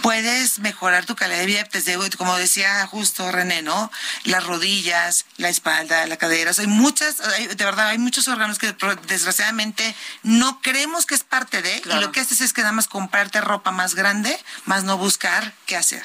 Puedes 0.00 0.58
mejorar 0.60 1.04
tu 1.06 1.14
calidad 1.14 1.38
de 1.38 1.46
vida, 1.46 1.68
desde, 1.72 1.96
como 2.16 2.36
decía 2.36 2.86
justo 2.86 3.30
René, 3.30 3.62
¿no? 3.62 3.90
Las 4.24 4.44
rodillas, 4.44 5.26
la 5.36 5.48
espalda, 5.48 6.06
la 6.06 6.16
cadera. 6.16 6.50
O 6.50 6.54
sea, 6.54 6.62
hay 6.64 6.70
muchas, 6.70 7.20
hay- 7.20 7.46
de 7.48 7.64
verdad, 7.64 7.88
hay 7.88 7.98
muchos 7.98 8.26
órganos 8.28 8.58
que 8.58 8.74
desgraciadamente 9.06 9.94
no 10.22 10.60
creemos 10.62 11.06
que 11.06 11.14
es 11.14 11.22
parte 11.24 11.62
de, 11.62 11.80
Claro. 11.82 12.00
y 12.00 12.04
lo 12.04 12.12
que 12.12 12.20
haces 12.20 12.40
es 12.40 12.52
que 12.52 12.62
nada 12.62 12.72
más 12.72 12.88
comprarte 12.88 13.40
ropa 13.40 13.70
más 13.70 13.94
grande, 13.94 14.38
más 14.64 14.84
no 14.84 14.96
buscar 14.98 15.52
qué 15.66 15.76
hacer. 15.76 16.04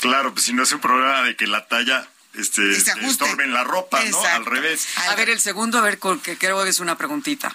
Claro, 0.00 0.32
pues 0.32 0.46
si 0.46 0.52
no 0.52 0.62
es 0.62 0.72
un 0.72 0.80
problema 0.80 1.22
de 1.22 1.36
que 1.36 1.46
la 1.46 1.66
talla 1.66 2.08
este, 2.34 2.62
Y 2.72 2.74
se 2.74 2.82
te 2.86 2.90
ajuste. 2.90 3.24
estorbe 3.24 3.44
en 3.44 3.52
la 3.52 3.62
ropa, 3.62 4.02
¿no? 4.04 4.24
Al 4.24 4.44
revés. 4.44 4.86
A 5.08 5.14
ver, 5.14 5.30
el 5.30 5.38
segundo, 5.40 5.78
a 5.78 5.82
ver, 5.82 5.98
con- 6.00 6.18
que 6.20 6.36
creo 6.36 6.62
que 6.64 6.70
es 6.70 6.80
una 6.80 6.98
preguntita. 6.98 7.54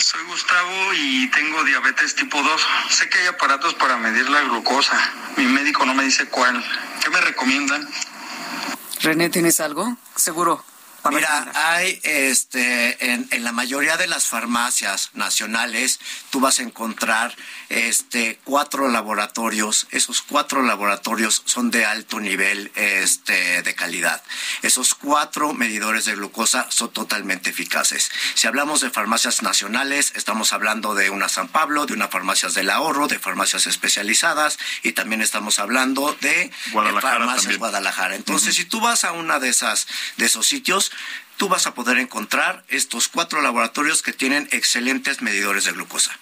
Soy 0.00 0.24
Gustavo 0.24 0.94
y 0.94 1.30
tengo 1.30 1.62
diabetes 1.62 2.14
tipo 2.14 2.42
2. 2.42 2.66
Sé 2.88 3.08
que 3.10 3.18
hay 3.18 3.26
aparatos 3.26 3.74
para 3.74 3.98
medir 3.98 4.28
la 4.30 4.40
glucosa. 4.40 4.96
Mi 5.36 5.44
médico 5.44 5.84
no 5.84 5.94
me 5.94 6.04
dice 6.04 6.26
cuál. 6.26 6.64
¿Qué 7.04 7.10
me 7.10 7.20
recomiendan? 7.20 7.86
René, 9.02 9.28
¿tienes 9.28 9.60
algo? 9.60 9.96
Seguro. 10.16 10.64
Mira, 11.10 11.50
hay 11.54 11.98
este 12.02 13.12
en, 13.12 13.26
en 13.30 13.44
la 13.44 13.52
mayoría 13.52 13.96
de 13.96 14.06
las 14.06 14.26
farmacias 14.26 15.10
nacionales 15.14 15.98
tú 16.30 16.40
vas 16.40 16.58
a 16.58 16.62
encontrar 16.62 17.34
este 17.68 18.38
cuatro 18.44 18.88
laboratorios. 18.88 19.86
Esos 19.90 20.22
cuatro 20.22 20.62
laboratorios 20.62 21.42
son 21.44 21.70
de 21.70 21.86
alto 21.86 22.20
nivel 22.20 22.70
este 22.74 23.62
de 23.62 23.74
calidad. 23.74 24.22
Esos 24.62 24.94
cuatro 24.94 25.54
medidores 25.54 26.04
de 26.04 26.14
glucosa 26.14 26.66
son 26.70 26.92
totalmente 26.92 27.50
eficaces. 27.50 28.10
Si 28.34 28.46
hablamos 28.46 28.80
de 28.80 28.90
farmacias 28.90 29.42
nacionales, 29.42 30.12
estamos 30.16 30.52
hablando 30.52 30.94
de 30.94 31.10
una 31.10 31.28
San 31.28 31.48
Pablo, 31.48 31.86
de 31.86 31.94
una 31.94 32.08
farmacias 32.08 32.54
del 32.54 32.70
ahorro, 32.70 33.08
de 33.08 33.18
farmacias 33.18 33.66
especializadas 33.66 34.58
y 34.82 34.92
también 34.92 35.22
estamos 35.22 35.58
hablando 35.58 36.16
de 36.20 36.50
Guadalajara 36.72 37.18
farmacias 37.18 37.42
también. 37.42 37.58
Guadalajara. 37.58 38.16
Entonces, 38.16 38.54
si 38.54 38.64
tú 38.64 38.80
vas 38.80 39.04
a 39.04 39.12
una 39.12 39.38
de 39.38 39.48
esas 39.48 39.86
de 40.16 40.26
esos 40.26 40.46
sitios, 40.46 40.89
tú 41.36 41.48
vas 41.48 41.66
a 41.66 41.74
poder 41.74 41.98
encontrar 41.98 42.64
estos 42.68 43.08
cuatro 43.08 43.40
laboratorios 43.42 44.02
que 44.02 44.12
tienen 44.12 44.48
excelentes 44.52 45.22
medidores 45.22 45.64
de 45.64 45.72
glucosa. 45.72 46.18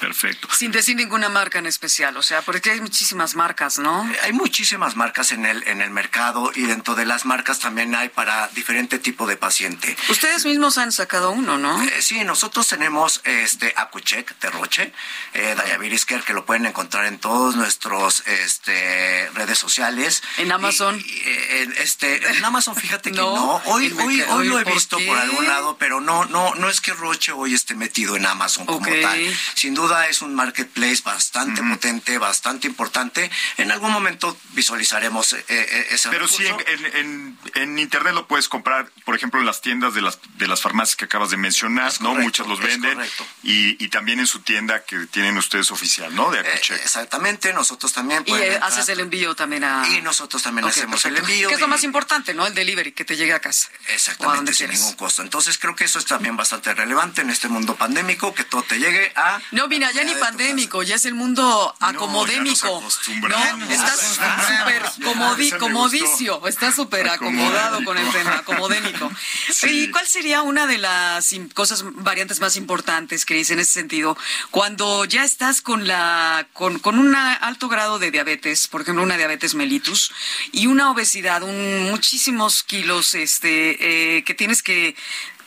Perfecto. 0.00 0.48
Sin 0.56 0.72
decir 0.72 0.96
ninguna 0.96 1.28
marca 1.28 1.58
en 1.58 1.66
especial, 1.66 2.16
o 2.16 2.22
sea, 2.22 2.42
porque 2.42 2.70
hay 2.70 2.80
muchísimas 2.80 3.34
marcas, 3.34 3.78
¿no? 3.78 4.10
Hay 4.22 4.32
muchísimas 4.32 4.96
marcas 4.96 5.32
en 5.32 5.44
el 5.46 5.62
en 5.66 5.80
el 5.82 5.90
mercado 5.90 6.50
y 6.54 6.62
dentro 6.62 6.94
de 6.94 7.04
las 7.04 7.24
marcas 7.26 7.58
también 7.58 7.94
hay 7.94 8.08
para 8.08 8.48
diferente 8.48 8.98
tipo 8.98 9.26
de 9.26 9.36
paciente. 9.36 9.96
Ustedes 10.08 10.44
mismos 10.44 10.78
han 10.78 10.90
sacado 10.92 11.30
uno, 11.30 11.58
¿no? 11.58 11.82
Eh, 11.82 12.02
sí, 12.02 12.24
nosotros 12.24 12.66
tenemos 12.66 13.20
este 13.24 13.74
Acucheck 13.76 14.38
de 14.40 14.50
Roche, 14.50 14.92
eh, 15.34 15.54
Diabetes 15.64 16.06
Care, 16.06 16.22
que 16.22 16.32
lo 16.32 16.44
pueden 16.46 16.66
encontrar 16.66 17.04
en 17.04 17.18
todos 17.18 17.56
nuestros 17.56 18.22
este, 18.26 19.28
redes 19.34 19.58
sociales. 19.58 20.22
¿En 20.38 20.50
Amazon? 20.50 20.98
Y, 20.98 21.10
y, 21.10 21.22
eh, 21.26 21.62
en, 21.62 21.72
este, 21.74 22.26
en 22.26 22.44
Amazon, 22.44 22.74
fíjate 22.74 23.12
que 23.12 23.16
No, 23.20 23.34
no. 23.34 23.62
Hoy, 23.66 23.94
hoy, 24.02 24.22
hoy 24.22 24.48
lo 24.48 24.58
he 24.58 24.64
¿por 24.64 24.72
visto 24.72 24.96
qué? 24.96 25.06
por 25.06 25.18
algún 25.18 25.46
lado, 25.46 25.76
pero 25.78 26.00
no, 26.00 26.24
no, 26.24 26.54
no 26.54 26.70
es 26.70 26.80
que 26.80 26.92
Roche 26.94 27.32
hoy 27.32 27.54
esté 27.54 27.74
metido 27.74 28.16
en 28.16 28.24
Amazon 28.24 28.64
como 28.64 28.86
tal. 28.86 29.38
Sin 29.54 29.74
duda 29.74 29.89
es 30.08 30.22
un 30.22 30.34
marketplace 30.34 31.02
bastante 31.04 31.62
potente, 31.62 32.18
bastante 32.18 32.66
importante. 32.66 33.30
En 33.56 33.70
algún 33.70 33.90
momento 33.92 34.36
visualizaremos 34.52 35.32
eh, 35.32 35.44
eh, 35.48 35.86
ese 35.90 36.08
Pero 36.10 36.28
sí, 36.28 36.46
en, 36.46 36.56
en- 36.66 36.96
en- 36.96 37.38
en 37.54 37.78
internet 37.78 38.14
lo 38.14 38.26
puedes 38.26 38.48
comprar, 38.48 38.90
por 39.04 39.14
ejemplo, 39.16 39.40
en 39.40 39.46
las 39.46 39.60
tiendas 39.60 39.94
de 39.94 40.02
las, 40.02 40.18
de 40.36 40.46
las 40.46 40.60
farmacias 40.62 40.96
que 40.96 41.04
acabas 41.06 41.30
de 41.30 41.36
mencionar, 41.36 41.88
Es 41.88 42.00
¿no? 42.00 42.10
correcto, 42.10 42.24
Muchas 42.24 42.46
los 42.46 42.60
venden. 42.60 42.94
correcto. 42.94 43.26
Y, 43.42 43.82
y 43.82 43.88
también 43.88 44.20
en 44.20 44.26
su 44.26 44.40
tienda 44.40 44.84
que 44.84 44.98
tienen 45.06 45.36
ustedes 45.36 45.70
oficial, 45.70 46.14
¿no? 46.14 46.30
De 46.30 46.40
Eh, 46.40 46.52
Acucheck. 46.54 46.80
exactamente, 46.82 47.52
nosotros 47.52 47.92
también 47.92 48.22
Y 48.26 48.32
eh, 48.34 48.58
haces 48.62 48.88
el 48.88 49.00
envío 49.00 49.34
también 49.34 49.64
a... 49.64 49.86
Y 49.88 50.02
nosotros 50.02 50.42
también 50.42 50.66
hacemos 50.68 51.04
el 51.04 51.16
envío. 51.16 51.48
Que 51.48 51.54
es 51.54 51.60
lo 51.60 51.68
más 51.68 51.82
importante, 51.84 52.34
¿no? 52.34 52.46
El 52.46 52.54
delivery, 52.54 52.92
que 52.92 53.04
te 53.04 53.16
llegue 53.16 53.32
a 53.32 53.40
casa. 53.40 53.68
Exactamente, 53.88 54.52
sin 54.52 54.66
quieras. 54.66 54.80
ningún 54.80 54.96
costo. 54.96 55.22
Entonces 55.22 55.58
creo 55.58 55.74
que 55.74 55.84
eso 55.84 55.98
es 55.98 56.04
también 56.06 56.36
bastante 56.36 56.72
relevante 56.74 57.22
en 57.22 57.30
este 57.30 57.48
mundo 57.48 57.76
pandémico, 57.76 58.34
que 58.34 58.44
todo 58.44 58.62
te 58.62 58.78
llegue 58.78 59.12
a... 59.16 59.40
No, 59.52 59.68
mira, 59.80 59.92
ya 59.92 60.04
ni 60.04 60.14
pandémico, 60.14 60.82
ya 60.82 60.96
es 60.96 61.04
el 61.06 61.14
mundo 61.14 61.74
acomodémico. 61.80 62.78
acostumbramos. 62.78 63.58
No, 63.68 63.70
estás 63.74 64.00
súper 64.60 64.82
comodi- 65.08 65.56
comodicio, 65.58 66.46
estás 66.46 66.74
súper 66.74 67.08
acomodado 67.08 67.82
con 67.84 67.96
el 67.96 68.10
tema, 68.12 68.36
acomodémico. 68.38 69.10
Sí. 69.50 69.84
¿Y 69.84 69.90
cuál 69.90 70.06
sería 70.06 70.42
una 70.42 70.66
de 70.66 70.78
las 70.78 71.34
cosas, 71.54 71.82
variantes 71.84 72.40
más 72.40 72.56
importantes, 72.56 73.24
Cris, 73.26 73.50
en 73.50 73.58
ese 73.58 73.72
sentido? 73.72 74.16
Cuando 74.50 75.04
ya 75.04 75.24
estás 75.24 75.60
con 75.60 75.86
la, 75.86 76.46
con, 76.52 76.78
con 76.78 76.98
un 76.98 77.14
alto 77.14 77.68
grado 77.68 77.98
de 77.98 78.10
diabetes, 78.10 78.68
por 78.68 78.82
ejemplo, 78.82 79.02
una 79.02 79.16
diabetes 79.16 79.54
mellitus, 79.54 80.12
y 80.52 80.66
una 80.66 80.90
obesidad, 80.90 81.42
un, 81.42 81.90
muchísimos 81.90 82.62
kilos, 82.62 83.14
este, 83.14 84.16
eh, 84.18 84.24
que 84.24 84.34
tienes 84.34 84.62
que 84.62 84.94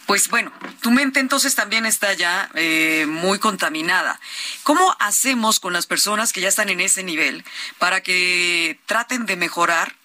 pues 0.05 0.27
bueno, 0.29 0.51
tu 0.81 0.91
mente 0.91 1.19
entonces 1.19 1.55
también 1.55 1.85
está 1.85 2.13
ya 2.13 2.49
eh, 2.55 3.05
muy 3.07 3.39
contaminada. 3.39 4.19
¿Cómo 4.63 4.95
hacemos 4.99 5.59
con 5.59 5.73
las 5.73 5.87
personas 5.87 6.33
que 6.33 6.41
ya 6.41 6.49
están 6.49 6.69
en 6.69 6.81
ese 6.81 7.03
nivel 7.03 7.43
para 7.79 8.01
que 8.01 8.79
traten 8.85 9.25
de 9.25 9.35
mejorar? 9.35 9.95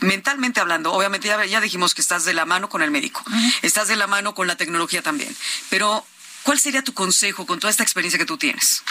Mentalmente 0.00 0.60
hablando, 0.60 0.94
obviamente 0.94 1.28
ya, 1.28 1.44
ya 1.44 1.60
dijimos 1.60 1.94
que 1.94 2.00
estás 2.00 2.24
de 2.24 2.32
la 2.32 2.46
mano 2.46 2.70
con 2.70 2.80
el 2.80 2.90
médico, 2.90 3.22
estás 3.60 3.86
de 3.86 3.96
la 3.96 4.06
mano 4.06 4.34
con 4.34 4.46
la 4.46 4.56
tecnología 4.56 5.02
también, 5.02 5.36
pero 5.68 6.06
¿Cuál 6.42 6.58
sería 6.58 6.82
tu 6.82 6.94
consejo 6.94 7.46
con 7.46 7.60
toda 7.60 7.70
esta 7.70 7.82
experiencia 7.82 8.18
que 8.18 8.24
tú 8.24 8.38
tienes? 8.38 8.82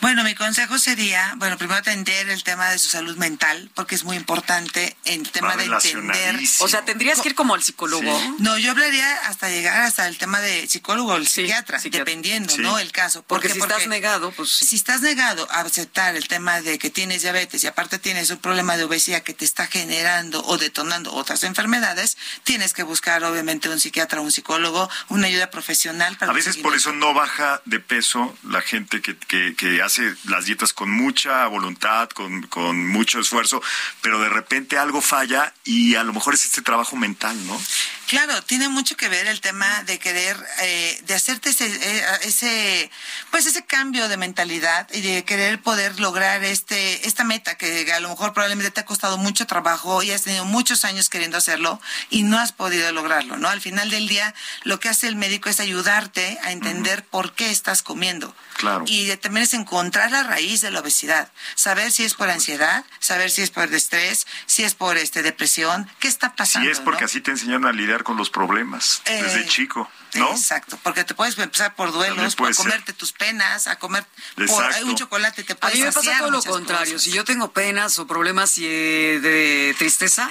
Bueno, 0.00 0.24
mi 0.24 0.34
consejo 0.34 0.78
sería, 0.78 1.34
bueno, 1.36 1.56
primero 1.56 1.78
atender 1.78 2.28
el 2.28 2.42
tema 2.42 2.70
de 2.70 2.78
su 2.78 2.88
salud 2.88 3.16
mental, 3.16 3.70
porque 3.74 3.94
es 3.94 4.04
muy 4.04 4.16
importante 4.16 4.96
el 5.04 5.30
tema 5.30 5.56
de 5.56 5.64
entender. 5.64 6.38
O 6.60 6.68
sea, 6.68 6.84
tendrías 6.84 7.20
que 7.20 7.30
ir 7.30 7.34
como 7.34 7.54
al 7.54 7.62
psicólogo. 7.62 8.36
No, 8.38 8.58
yo 8.58 8.72
hablaría 8.72 9.10
hasta 9.26 9.48
llegar 9.48 9.82
hasta 9.82 10.06
el 10.06 10.18
tema 10.18 10.40
de 10.40 10.66
psicólogo 10.68 11.12
o 11.12 11.16
el 11.16 11.26
psiquiatra, 11.26 11.80
dependiendo, 11.90 12.56
¿no? 12.58 12.78
El 12.78 12.92
caso. 12.92 13.22
Porque, 13.26 13.48
si 13.48 13.58
estás 13.58 13.86
negado, 13.86 14.30
pues. 14.32 14.50
Si 14.50 14.76
estás 14.76 15.00
negado 15.00 15.48
a 15.50 15.60
aceptar 15.60 16.16
el 16.16 16.28
tema 16.28 16.60
de 16.60 16.78
que 16.78 16.90
tienes 16.90 17.22
diabetes 17.22 17.64
y 17.64 17.66
aparte 17.66 17.98
tienes 17.98 18.30
un 18.30 18.38
problema 18.38 18.76
de 18.76 18.84
obesidad 18.84 19.22
que 19.22 19.34
te 19.34 19.44
está 19.44 19.66
generando 19.66 20.44
o 20.44 20.58
detonando 20.58 21.14
otras 21.14 21.42
enfermedades, 21.42 22.16
tienes 22.44 22.74
que 22.74 22.82
buscar, 22.82 23.24
obviamente, 23.24 23.68
un 23.68 23.80
psiquiatra 23.80 24.20
un 24.20 24.32
psicólogo, 24.32 24.88
una 25.08 25.26
ayuda 25.26 25.50
profesional 25.50 26.16
para. 26.16 26.32
A 26.32 26.34
veces 26.34 26.56
por 26.56 26.74
eso 26.74 26.92
no 26.98 27.14
baja 27.14 27.62
de 27.64 27.80
peso 27.80 28.36
la 28.42 28.60
gente 28.60 29.00
que, 29.00 29.16
que, 29.16 29.82
hace 29.82 30.14
las 30.24 30.44
dietas 30.44 30.72
con 30.72 30.90
mucha 30.90 31.46
voluntad, 31.46 32.08
con, 32.10 32.42
con, 32.48 32.88
mucho 32.88 33.20
esfuerzo, 33.20 33.62
pero 34.02 34.20
de 34.20 34.28
repente 34.28 34.78
algo 34.78 35.00
falla 35.00 35.54
y 35.64 35.94
a 35.94 36.02
lo 36.02 36.12
mejor 36.12 36.34
es 36.34 36.44
este 36.44 36.62
trabajo 36.62 36.96
mental, 36.96 37.36
¿no? 37.46 37.60
Claro, 38.08 38.40
tiene 38.42 38.70
mucho 38.70 38.96
que 38.96 39.10
ver 39.10 39.26
el 39.26 39.42
tema 39.42 39.82
de 39.84 39.98
querer, 39.98 40.34
eh, 40.62 40.98
de 41.06 41.14
hacerte 41.14 41.50
ese, 41.50 41.66
eh, 41.66 42.04
ese, 42.22 42.90
pues 43.30 43.44
ese 43.44 43.66
cambio 43.66 44.08
de 44.08 44.16
mentalidad 44.16 44.88
y 44.94 45.02
de 45.02 45.24
querer 45.24 45.60
poder 45.60 46.00
lograr 46.00 46.42
este, 46.42 47.06
esta 47.06 47.24
meta 47.24 47.56
que 47.56 47.92
a 47.92 48.00
lo 48.00 48.08
mejor 48.08 48.32
probablemente 48.32 48.70
te 48.70 48.80
ha 48.80 48.86
costado 48.86 49.18
mucho 49.18 49.46
trabajo 49.46 50.02
y 50.02 50.10
has 50.10 50.22
tenido 50.22 50.46
muchos 50.46 50.86
años 50.86 51.10
queriendo 51.10 51.36
hacerlo 51.36 51.82
y 52.08 52.22
no 52.22 52.38
has 52.38 52.52
podido 52.52 52.90
lograrlo, 52.92 53.36
¿no? 53.36 53.50
Al 53.50 53.60
final 53.60 53.90
del 53.90 54.08
día, 54.08 54.34
lo 54.64 54.80
que 54.80 54.88
hace 54.88 55.06
el 55.06 55.16
médico 55.16 55.50
es 55.50 55.60
ayudarte 55.60 56.38
a 56.44 56.52
entender 56.52 56.87
por 56.96 57.32
qué 57.32 57.50
estás 57.50 57.82
comiendo. 57.82 58.34
Claro. 58.56 58.84
Y 58.86 59.14
también 59.16 59.44
es 59.44 59.54
encontrar 59.54 60.10
la 60.10 60.24
raíz 60.24 60.60
de 60.60 60.70
la 60.70 60.80
obesidad, 60.80 61.30
saber 61.54 61.92
si 61.92 62.04
es 62.04 62.14
por 62.14 62.28
ansiedad, 62.28 62.84
saber 62.98 63.30
si 63.30 63.42
es 63.42 63.50
por 63.50 63.72
estrés, 63.72 64.26
si 64.46 64.64
es 64.64 64.74
por 64.74 64.96
este 64.96 65.22
depresión, 65.22 65.88
qué 66.00 66.08
está 66.08 66.34
pasando. 66.34 66.66
Si 66.66 66.72
es 66.72 66.80
porque 66.80 67.04
así 67.04 67.20
te 67.20 67.30
enseñaron 67.30 67.66
a 67.66 67.72
lidiar 67.72 68.02
con 68.02 68.16
los 68.16 68.30
problemas 68.30 69.02
desde 69.04 69.42
eh, 69.42 69.46
chico, 69.46 69.88
¿no? 70.14 70.30
Exacto, 70.32 70.78
porque 70.82 71.04
te 71.04 71.14
puedes 71.14 71.38
empezar 71.38 71.74
por 71.74 71.92
duelos, 71.92 72.34
por 72.34 72.54
comerte 72.56 72.92
tus 72.92 73.12
penas, 73.12 73.68
a 73.68 73.78
comer 73.78 74.04
por 74.34 74.64
un 74.84 74.96
chocolate 74.96 75.44
te 75.44 75.54
puedes 75.54 75.74
A 75.74 75.78
mí 75.78 75.84
me 75.84 75.92
pasa 75.92 76.18
todo 76.18 76.30
lo 76.30 76.42
contrario, 76.42 76.98
si 76.98 77.12
yo 77.12 77.24
tengo 77.24 77.52
penas 77.52 77.98
o 77.98 78.06
problemas 78.06 78.54
eh, 78.58 79.20
de 79.22 79.74
tristeza, 79.78 80.30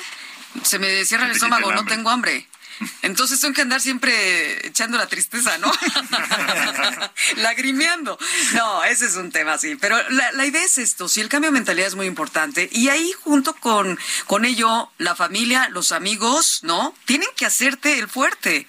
se 0.64 0.80
me 0.80 1.06
cierra 1.06 1.26
el 1.26 1.32
estómago, 1.32 1.72
no 1.72 1.86
tengo 1.86 2.10
hambre. 2.10 2.48
Entonces 3.02 3.40
tengo 3.40 3.54
que 3.54 3.62
andar 3.62 3.82
siempre 3.82 4.68
echando 4.68 4.98
la 4.98 5.08
tristeza, 5.08 5.58
¿no? 5.58 5.72
Lagrimeando. 7.38 8.18
No, 8.54 8.84
ese 8.84 9.06
es 9.06 9.16
un 9.16 9.32
tema 9.32 9.54
así. 9.54 9.76
Pero 9.76 9.98
la, 10.10 10.46
idea 10.46 10.64
es 10.64 10.78
esto, 10.78 11.10
si 11.10 11.22
el 11.22 11.30
cambio 11.30 11.50
de 11.50 11.56
mentalidad 11.56 11.88
es 11.88 11.96
muy 11.96 12.06
importante, 12.06 12.70
y 12.72 12.90
ahí 12.90 13.12
junto 13.24 13.54
con, 13.56 14.00
con 14.26 14.46
ello, 14.46 14.92
la 14.98 15.16
familia, 15.16 15.70
los 15.70 15.92
amigos, 15.92 16.60
¿no? 16.64 16.94
Tienen 17.06 17.30
que 17.36 17.46
hacerte 17.46 18.00
el 18.00 18.08
fuerte 18.08 18.68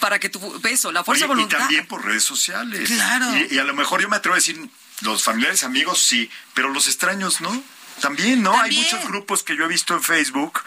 para 0.00 0.18
que 0.18 0.28
tu 0.28 0.60
peso, 0.60 0.92
la 0.92 1.04
fuerza 1.04 1.26
voluntad. 1.26 1.58
Y 1.58 1.60
también 1.60 1.86
por 1.86 2.04
redes 2.04 2.24
sociales. 2.24 2.88
Claro. 2.88 3.26
Y, 3.36 3.54
y 3.54 3.58
a 3.58 3.64
lo 3.64 3.74
mejor 3.74 4.02
yo 4.02 4.08
me 4.08 4.16
atrevo 4.16 4.34
a 4.34 4.38
decir, 4.38 4.60
los 5.00 5.22
familiares, 5.22 5.64
amigos, 5.64 6.02
sí, 6.02 6.30
pero 6.54 6.70
los 6.70 6.86
extraños, 6.88 7.40
¿no? 7.40 7.62
También, 8.00 8.42
¿no? 8.42 8.58
Hay 8.60 8.76
muchos 8.76 9.06
grupos 9.06 9.42
que 9.42 9.56
yo 9.56 9.64
he 9.64 9.68
visto 9.68 9.94
en 9.94 10.02
Facebook, 10.02 10.62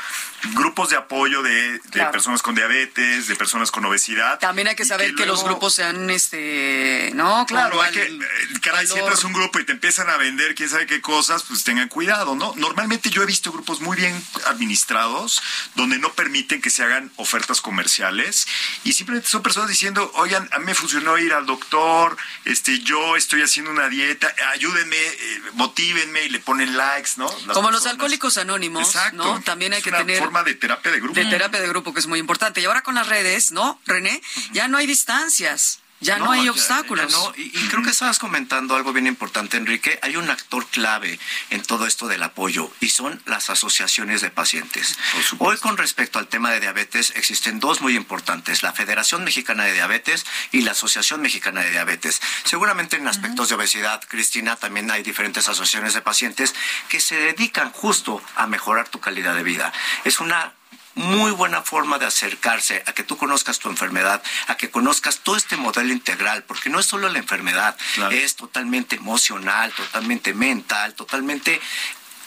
grupos 0.54 0.90
de 0.90 0.98
apoyo 0.98 1.42
de, 1.42 1.80
personas 2.12 2.42
con 2.42 2.56
diabetes, 2.56 3.28
de 3.28 3.36
personas 3.36 3.72
con 3.72 3.86
obesidad. 3.86 4.40
También 4.40 4.68
hay 4.68 4.76
que 4.76 4.86
saber 4.86 5.14
que, 5.16 5.26
los 5.26 5.44
grupos 5.44 5.74
sean, 5.74 6.10
este, 6.10 7.12
¿no? 7.14 7.46
Claro, 7.48 7.82
hay 7.82 7.92
que, 7.92 8.04
eh, 8.04 8.20
caray, 8.62 8.88
si 8.88 8.98
entras 8.98 9.24
un 9.24 9.34
grupo 9.34 9.60
y 9.60 9.66
te 9.66 9.74
empiezan 9.74 10.10
a 10.10 10.18
vender 10.18 10.56
quién 10.56 10.70
sabe 10.70 10.86
qué 10.88 11.02
cosas, 11.02 11.44
pues 11.44 11.64
tengan 11.64 11.90
cuidado, 11.90 12.36
¿no? 12.36 12.54
Normalmente 12.56 13.10
yo 13.10 13.24
he 13.24 13.26
visto 13.26 13.52
grupos 13.52 13.82
muy 13.82 13.98
bien 13.98 14.24
administrados, 14.46 15.42
donde 15.76 16.00
no 16.00 16.14
permiten 16.14 16.62
que 16.62 16.70
se 16.70 16.84
hagan 16.84 17.12
ofertas 17.18 17.62
comerciales 17.62 18.48
y 18.84 18.94
simplemente 18.94 19.30
son 19.30 19.44
personas 19.44 19.70
diciendo, 19.70 20.12
oigan, 20.16 20.48
a 20.52 20.60
mí 20.60 20.66
me 20.66 20.74
funcionó 20.74 21.18
ir 21.18 21.34
al 21.34 21.46
doctor, 21.46 22.18
este, 22.46 22.80
yo 22.80 23.16
estoy 23.16 23.42
haciendo 23.42 23.72
una 23.72 23.90
dieta, 23.90 24.34
ayúdenme, 24.54 24.98
eh, 24.98 25.42
motívenme 25.54 26.26
y 26.26 26.30
le 26.30 26.40
ponen 26.40 26.78
likes, 26.78 27.12
como 27.54 27.72
los 27.72 27.86
alcohólicos 27.86 28.38
anónimos, 28.38 28.96
¿no? 29.14 29.42
También 29.42 29.74
hay 29.74 29.82
que 29.82 29.90
una 29.90 30.00
tener 30.00 30.20
forma 30.20 30.44
de 30.44 30.56
terapia 30.56 30.92
de 30.92 31.00
grupo. 31.00 31.20
De 31.20 31.26
terapia 31.26 31.60
de 31.60 31.68
grupo 31.68 31.94
que 31.94 32.00
es 32.00 32.08
muy 32.08 32.20
importante. 32.20 32.62
Y 32.62 32.66
ahora 32.66 32.82
con 32.82 32.96
las 32.96 33.08
redes, 33.08 33.52
¿no, 33.52 33.80
René? 33.86 34.22
Ya 34.52 34.68
no 34.68 34.78
hay 34.78 34.88
distancias. 34.88 35.80
Ya 36.00 36.20
no, 36.20 36.32
hay 36.32 36.48
obstáculos. 36.48 37.12
y, 37.38 37.50
creo 37.70 37.82
que 37.82 37.90
estabas 37.90 38.20
comentando 38.20 38.76
algo 38.76 38.94
bien 38.94 39.08
importante, 39.08 39.58
Enrique. 39.58 40.00
Hay 40.04 40.16
un 40.16 40.30
actor 40.30 40.66
clave 40.68 41.20
en 41.50 41.64
todo 41.64 41.88
esto 41.88 42.08
del 42.08 42.22
apoyo 42.22 42.72
y 42.80 42.90
son 42.90 43.22
las 43.26 43.50
asociaciones 43.50 44.22
de 44.22 44.30
pacientes. 44.30 44.98
Hoy 45.40 45.58
con 45.58 45.76
respecto 45.76 46.20
al 46.20 46.28
tema 46.28 46.52
de 46.52 46.60
diabetes 46.60 47.14
existen 47.16 47.60
dos 47.60 47.82
muy 47.82 47.96
importantes, 47.96 48.62
la 48.62 48.74
Federación 48.74 49.24
Mexicana 49.24 49.64
de 49.66 49.74
Diabetes 49.74 50.26
y 50.52 50.62
la 50.62 50.72
Asociación 50.72 51.22
Mexicana 51.22 51.62
de 51.62 51.72
Diabetes. 51.72 52.22
Seguramente 52.44 52.98
en 52.98 53.08
aspectos 53.08 53.50
de 53.50 53.56
obesidad, 53.56 54.04
Cristina, 54.08 54.56
también 54.56 54.92
hay 54.92 55.02
diferentes 55.02 55.50
asociaciones 55.50 55.96
de 55.96 56.02
pacientes 56.02 56.54
que 56.90 57.00
se 57.00 57.16
dedican 57.16 57.72
justo 57.72 58.22
a 58.36 58.46
mejorar 58.46 58.88
tu 58.88 59.00
calidad 59.00 59.36
de 59.36 59.44
vida. 59.44 59.74
Es 60.04 60.20
una 60.20 60.54
muy 60.98 61.32
buena 61.32 61.62
forma 61.62 62.00
de 62.00 62.06
acercarse 62.06 62.84
a 62.86 62.94
que 62.94 63.04
tú 63.04 63.18
conozcas 63.18 63.60
tu 63.60 63.70
enfermedad, 63.70 64.22
a 64.48 64.58
que 64.58 64.70
conozcas 64.70 65.20
todo 65.20 65.38
este 65.38 65.56
modelo 65.56 65.94
integral, 65.94 66.44
porque 66.44 66.70
no 66.70 66.80
es 66.80 66.86
solo 66.86 67.08
la 67.10 67.20
enfermedad, 67.20 67.78
es 68.12 68.36
totalmente 68.36 68.96
emocional, 68.96 69.72
totalmente 69.74 70.34
mental, 70.34 70.94
totalmente 70.96 71.62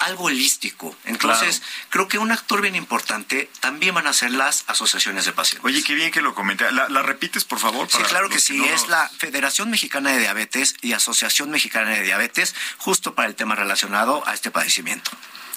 algo 0.01 0.25
holístico. 0.25 0.97
Entonces, 1.05 1.63
creo 1.91 2.09
que 2.09 2.19
un 2.19 2.33
actor 2.33 2.63
bien 2.63 2.75
importante 2.75 3.51
también 3.61 3.95
van 3.95 4.07
a 4.07 4.13
ser 4.13 4.31
las 4.31 4.65
asociaciones 4.67 5.27
de 5.27 5.33
pacientes. 5.33 5.65
Oye, 5.65 5.83
qué 5.85 5.95
bien 5.95 6.11
que 6.11 6.23
lo 6.23 6.35
comenté. 6.35 6.71
¿La, 6.73 6.87
repites, 7.03 7.45
por 7.45 7.59
favor? 7.59 7.89
sí, 7.91 7.99
claro 8.05 8.29
que 8.29 8.41
sí. 8.41 8.63
es 8.65 8.89
la 8.89 9.09
Federación 9.09 9.71
Mexicana 9.71 10.11
de 10.13 10.19
Diabetes 10.19 10.75
y 10.81 10.93
Asociación 10.93 11.51
Mexicana 11.51 11.91
de 11.91 12.03
Diabetes, 12.03 12.55
justo 12.79 13.15
para 13.15 13.29
el 13.29 13.35
tema 13.35 13.55
relacionado 13.55 14.27
a 14.27 14.33
este 14.33 14.51
padecimiento. 14.51 15.11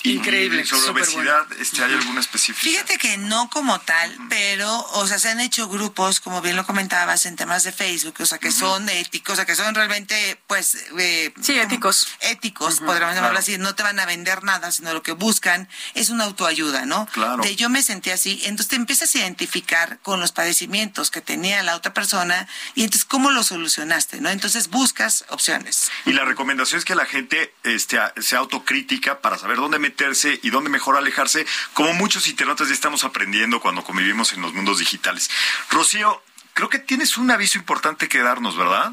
Increíble. 0.03 0.65
sobre 0.65 1.01
obesidad, 1.01 1.45
este, 1.59 1.83
¿hay 1.83 1.93
alguna 1.93 2.19
específica? 2.19 2.61
Fíjate 2.61 2.97
que 2.97 3.17
no 3.17 3.49
como 3.49 3.79
tal, 3.79 4.17
pero, 4.29 4.79
o 4.93 5.07
sea, 5.07 5.17
se 5.19 5.29
han 5.29 5.39
hecho 5.39 5.67
grupos, 5.69 6.19
como 6.19 6.41
bien 6.41 6.55
lo 6.55 6.65
comentabas, 6.65 7.25
en 7.25 7.35
temas 7.35 7.63
de 7.63 7.71
Facebook, 7.71 8.15
o 8.19 8.25
sea, 8.25 8.37
que 8.37 8.51
son 8.51 8.87
éticos, 8.89 9.33
o 9.33 9.35
sea, 9.37 9.45
que 9.45 9.55
son 9.55 9.73
realmente, 9.73 10.39
pues... 10.47 10.77
Eh, 10.99 11.33
sí, 11.41 11.57
éticos. 11.57 12.07
Éticos, 12.19 12.81
podríamos 12.81 13.15
llamarlo 13.15 13.39
así. 13.39 13.57
No 13.57 13.75
te 13.75 13.83
van 13.83 13.99
a 13.99 14.05
vender 14.05 14.43
nada, 14.43 14.71
sino 14.71 14.93
lo 14.93 15.03
que 15.03 15.13
buscan 15.13 15.69
es 15.93 16.09
una 16.09 16.25
autoayuda, 16.25 16.85
¿no? 16.85 17.05
Claro. 17.07 17.43
De 17.43 17.55
yo 17.55 17.69
me 17.69 17.81
sentí 17.81 18.09
así. 18.09 18.41
Entonces 18.43 18.67
te 18.67 18.75
empiezas 18.75 19.13
a 19.15 19.19
identificar 19.19 19.99
con 20.01 20.19
los 20.19 20.31
padecimientos 20.31 21.11
que 21.11 21.21
tenía 21.21 21.63
la 21.63 21.75
otra 21.75 21.93
persona 21.93 22.47
y 22.75 22.83
entonces 22.83 23.05
cómo 23.05 23.31
lo 23.31 23.43
solucionaste, 23.43 24.21
¿no? 24.21 24.29
Entonces 24.29 24.69
buscas 24.69 25.25
opciones. 25.29 25.91
Y 26.05 26.13
la 26.13 26.25
recomendación 26.25 26.79
es 26.79 26.85
que 26.85 26.95
la 26.95 27.05
gente 27.05 27.53
este, 27.63 27.99
sea 28.21 28.39
autocrítica 28.39 29.21
para 29.21 29.37
saber 29.37 29.57
dónde 29.57 29.79
me 29.97 30.39
y 30.41 30.49
dónde 30.49 30.69
mejor 30.69 30.97
alejarse, 30.97 31.45
como 31.73 31.93
muchos 31.93 32.27
internautas 32.27 32.67
ya 32.67 32.73
estamos 32.73 33.03
aprendiendo 33.03 33.59
cuando 33.59 33.83
convivimos 33.83 34.33
en 34.33 34.41
los 34.41 34.53
mundos 34.53 34.79
digitales. 34.79 35.29
Rocío, 35.69 36.21
creo 36.53 36.69
que 36.69 36.79
tienes 36.79 37.17
un 37.17 37.31
aviso 37.31 37.57
importante 37.57 38.07
que 38.07 38.19
darnos, 38.19 38.57
¿verdad? 38.57 38.91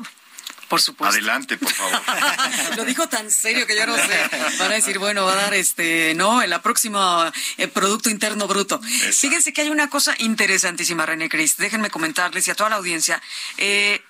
Por 0.69 0.81
supuesto. 0.81 1.17
Adelante, 1.17 1.57
por 1.57 1.73
favor. 1.73 2.01
Lo 2.77 2.85
dijo 2.85 3.09
tan 3.09 3.29
serio 3.31 3.67
que 3.67 3.77
yo 3.77 3.87
no 3.87 3.97
sé. 3.97 4.31
Van 4.61 4.71
a 4.71 4.77
decir, 4.77 5.01
bueno, 5.01 5.25
va 5.25 5.33
a 5.33 5.37
dar 5.37 5.55
este, 5.55 6.15
no, 6.15 6.43
en 6.43 6.51
la 6.51 6.63
próxima 6.63 7.33
eh, 7.57 7.67
Producto 7.67 8.09
Interno 8.09 8.47
Bruto. 8.47 8.81
Fíjense 8.81 9.53
que 9.53 9.63
hay 9.63 9.71
una 9.71 9.91
cosa 9.91 10.15
interesantísima, 10.19 11.05
René 11.07 11.29
Cris. 11.29 11.57
Déjenme 11.57 11.91
comentarles 11.91 12.47
y 12.47 12.53
a 12.53 12.55
toda 12.55 12.71
la 12.71 12.77
audiencia. 12.77 13.21
Eh, 13.57 14.01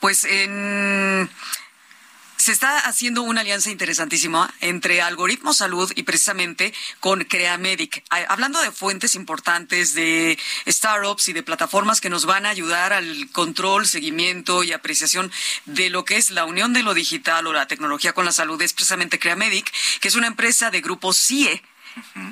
pues 0.00 0.24
en 0.24 1.30
se 2.48 2.52
está 2.52 2.78
haciendo 2.88 3.24
una 3.24 3.42
alianza 3.42 3.70
interesantísima 3.70 4.50
entre 4.62 5.02
Algoritmo 5.02 5.52
Salud 5.52 5.92
y 5.96 6.04
precisamente 6.04 6.72
con 6.98 7.24
Creamedic. 7.24 8.02
Hablando 8.08 8.58
de 8.62 8.72
fuentes 8.72 9.14
importantes, 9.16 9.92
de 9.92 10.38
startups 10.66 11.28
y 11.28 11.34
de 11.34 11.42
plataformas 11.42 12.00
que 12.00 12.08
nos 12.08 12.24
van 12.24 12.46
a 12.46 12.48
ayudar 12.48 12.94
al 12.94 13.28
control, 13.32 13.86
seguimiento 13.86 14.64
y 14.64 14.72
apreciación 14.72 15.30
de 15.66 15.90
lo 15.90 16.06
que 16.06 16.16
es 16.16 16.30
la 16.30 16.46
unión 16.46 16.72
de 16.72 16.82
lo 16.82 16.94
digital 16.94 17.46
o 17.46 17.52
la 17.52 17.68
tecnología 17.68 18.14
con 18.14 18.24
la 18.24 18.32
salud, 18.32 18.62
es 18.62 18.72
precisamente 18.72 19.18
Creamedic, 19.18 19.70
que 20.00 20.08
es 20.08 20.14
una 20.14 20.26
empresa 20.26 20.70
de 20.70 20.80
grupo 20.80 21.12
CIE 21.12 21.62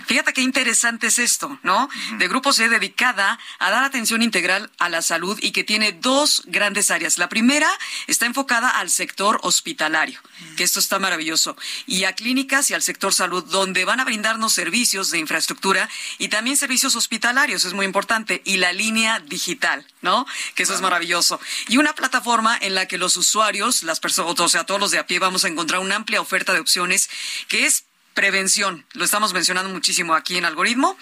Fíjate 0.06 0.32
qué 0.32 0.42
interesante 0.42 1.08
es 1.08 1.18
esto, 1.18 1.58
¿no? 1.62 1.88
De 2.18 2.28
Grupo 2.28 2.52
C 2.52 2.68
dedicada 2.68 3.38
a 3.58 3.70
dar 3.70 3.84
atención 3.84 4.22
integral 4.22 4.70
a 4.78 4.88
la 4.88 5.02
salud 5.02 5.38
y 5.42 5.52
que 5.52 5.64
tiene 5.64 5.92
dos 5.92 6.42
grandes 6.46 6.90
áreas. 6.90 7.18
La 7.18 7.28
primera 7.28 7.68
está 8.06 8.26
enfocada 8.26 8.70
al 8.70 8.90
sector 8.90 9.38
hospitalario, 9.42 10.20
que 10.56 10.64
esto 10.64 10.80
está 10.80 10.98
maravilloso, 10.98 11.56
y 11.86 12.04
a 12.04 12.14
clínicas 12.14 12.70
y 12.70 12.74
al 12.74 12.82
sector 12.82 13.12
salud, 13.12 13.44
donde 13.44 13.84
van 13.84 14.00
a 14.00 14.04
brindarnos 14.04 14.52
servicios 14.52 15.10
de 15.10 15.18
infraestructura 15.18 15.88
y 16.18 16.28
también 16.28 16.56
servicios 16.56 16.94
hospitalarios, 16.96 17.64
es 17.64 17.72
muy 17.72 17.86
importante, 17.86 18.42
y 18.44 18.58
la 18.58 18.72
línea 18.72 19.20
digital, 19.20 19.86
¿no? 20.02 20.26
Que 20.54 20.64
eso 20.64 20.74
es 20.74 20.80
maravilloso. 20.80 21.40
Y 21.68 21.78
una 21.78 21.94
plataforma 21.94 22.56
en 22.60 22.74
la 22.74 22.86
que 22.86 22.98
los 22.98 23.16
usuarios, 23.16 23.82
las 23.82 24.00
personas, 24.00 24.38
o 24.38 24.48
sea, 24.48 24.64
todos 24.64 24.80
los 24.80 24.90
de 24.90 24.98
a 24.98 25.06
pie, 25.06 25.18
vamos 25.18 25.44
a 25.44 25.48
encontrar 25.48 25.80
una 25.80 25.96
amplia 25.96 26.20
oferta 26.20 26.52
de 26.52 26.60
opciones 26.60 27.08
que 27.48 27.66
es 27.66 27.85
prevención, 28.16 28.84
lo 28.94 29.04
estamos 29.04 29.34
mencionando 29.34 29.70
muchísimo 29.70 30.14
aquí 30.14 30.38
en 30.38 30.46
Algoritmo, 30.46 30.96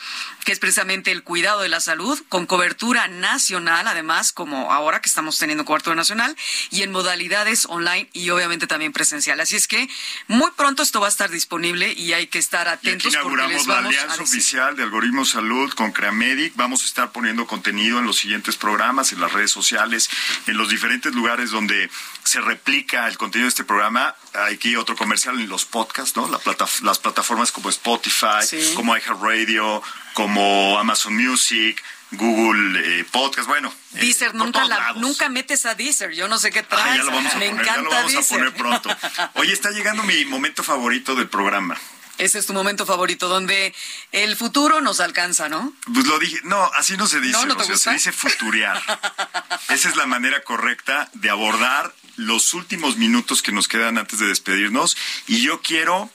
que 0.44 0.50
es 0.50 0.58
precisamente 0.58 1.12
el 1.12 1.22
cuidado 1.22 1.60
de 1.60 1.68
la 1.68 1.78
salud 1.78 2.20
con 2.28 2.44
cobertura 2.44 3.06
nacional, 3.06 3.86
además, 3.86 4.32
como 4.32 4.72
ahora 4.72 5.00
que 5.00 5.08
estamos 5.08 5.38
teniendo 5.38 5.64
cobertura 5.64 5.94
nacional, 5.94 6.36
y 6.70 6.82
en 6.82 6.90
modalidades 6.90 7.66
online 7.70 8.10
y 8.12 8.30
obviamente 8.30 8.66
también 8.66 8.92
presencial. 8.92 9.40
Así 9.40 9.54
es 9.54 9.68
que 9.68 9.88
muy 10.26 10.50
pronto 10.56 10.82
esto 10.82 11.00
va 11.00 11.06
a 11.06 11.08
estar 11.08 11.30
disponible 11.30 11.92
y 11.92 12.12
hay 12.12 12.26
que 12.26 12.40
estar 12.40 12.66
Y 12.66 12.70
atentos 12.70 13.14
aquí 13.14 13.22
porque 13.22 13.46
les 13.46 13.64
inauguramos 13.64 13.66
la 13.68 13.74
vamos 13.74 13.94
a 13.96 14.02
alianza 14.02 14.22
oficial 14.22 14.76
de 14.76 14.82
Algoritmo 14.82 15.24
Salud 15.24 15.72
con 15.74 15.92
Creamedic. 15.92 16.56
Vamos 16.56 16.82
a 16.82 16.86
estar 16.86 17.12
poniendo 17.12 17.46
contenido 17.46 18.00
en 18.00 18.06
los 18.06 18.16
siguientes 18.16 18.56
programas, 18.56 19.12
en 19.12 19.20
las 19.20 19.32
redes 19.32 19.52
sociales, 19.52 20.10
en 20.48 20.56
los 20.56 20.68
diferentes 20.68 21.14
lugares 21.14 21.52
donde 21.52 21.88
se 22.24 22.40
replica 22.40 23.06
el 23.06 23.16
contenido 23.16 23.46
de 23.46 23.50
este 23.50 23.64
programa. 23.64 24.16
Aquí 24.48 24.74
otro 24.74 24.96
comercial 24.96 25.38
en 25.38 25.48
los 25.48 25.64
podcasts, 25.64 26.16
¿no? 26.16 26.28
La 26.28 26.38
plata- 26.38 26.66
las 26.82 26.98
plataformas 27.08 27.52
como 27.52 27.68
Spotify, 27.68 28.42
Sí. 28.48 28.72
como 28.74 28.96
iHeartRadio, 28.96 29.82
como 30.14 30.78
Amazon 30.78 31.14
Music, 31.14 31.80
Google 32.12 32.80
eh, 33.00 33.04
Podcast, 33.04 33.46
bueno. 33.46 33.72
eh, 33.94 34.00
Deezer, 34.00 34.34
nunca, 34.34 34.64
la, 34.64 34.92
nunca 34.94 35.28
metes 35.28 35.66
a 35.66 35.74
Deezer, 35.74 36.12
yo 36.12 36.26
no 36.28 36.38
sé 36.38 36.50
qué 36.50 36.60
Ah, 36.60 36.68
traes. 36.68 36.96
ya 36.98 37.02
lo 37.04 37.10
vamos 37.12 37.32
a 37.34 37.38
Me 37.38 37.48
poner, 37.50 37.60
encanta 37.62 37.74
ya 37.76 37.82
lo 37.82 37.90
vamos 37.90 38.12
Deezer. 38.12 38.36
a 38.36 38.38
poner 38.38 38.54
pronto. 38.54 38.96
Oye, 39.34 39.52
está 39.52 39.70
llegando 39.70 40.02
mi 40.04 40.24
momento 40.24 40.62
favorito 40.64 41.14
del 41.14 41.28
programa. 41.28 41.76
Ese 42.16 42.38
es 42.38 42.46
tu 42.46 42.52
momento 42.52 42.86
favorito, 42.86 43.26
donde 43.26 43.74
el 44.12 44.36
futuro 44.36 44.80
nos 44.80 45.00
alcanza, 45.00 45.48
¿no? 45.48 45.72
Pues 45.92 46.06
lo 46.06 46.16
dije, 46.20 46.38
no, 46.44 46.62
así 46.76 46.96
no 46.96 47.08
se 47.08 47.20
dice, 47.20 47.32
¿No? 47.32 47.46
¿No 47.46 47.56
te 47.56 47.62
o 47.62 47.66
sea, 47.66 47.74
gusta? 47.74 47.90
se 47.90 47.94
dice 47.96 48.12
futurear. 48.12 48.80
Esa 49.68 49.88
es 49.88 49.96
la 49.96 50.06
manera 50.06 50.42
correcta 50.44 51.10
de 51.14 51.28
abordar 51.30 51.92
los 52.16 52.54
últimos 52.54 52.96
minutos 52.98 53.42
que 53.42 53.50
nos 53.50 53.66
quedan 53.66 53.98
antes 53.98 54.20
de 54.20 54.26
despedirnos. 54.28 54.96
Y 55.26 55.42
yo 55.42 55.60
quiero, 55.60 56.08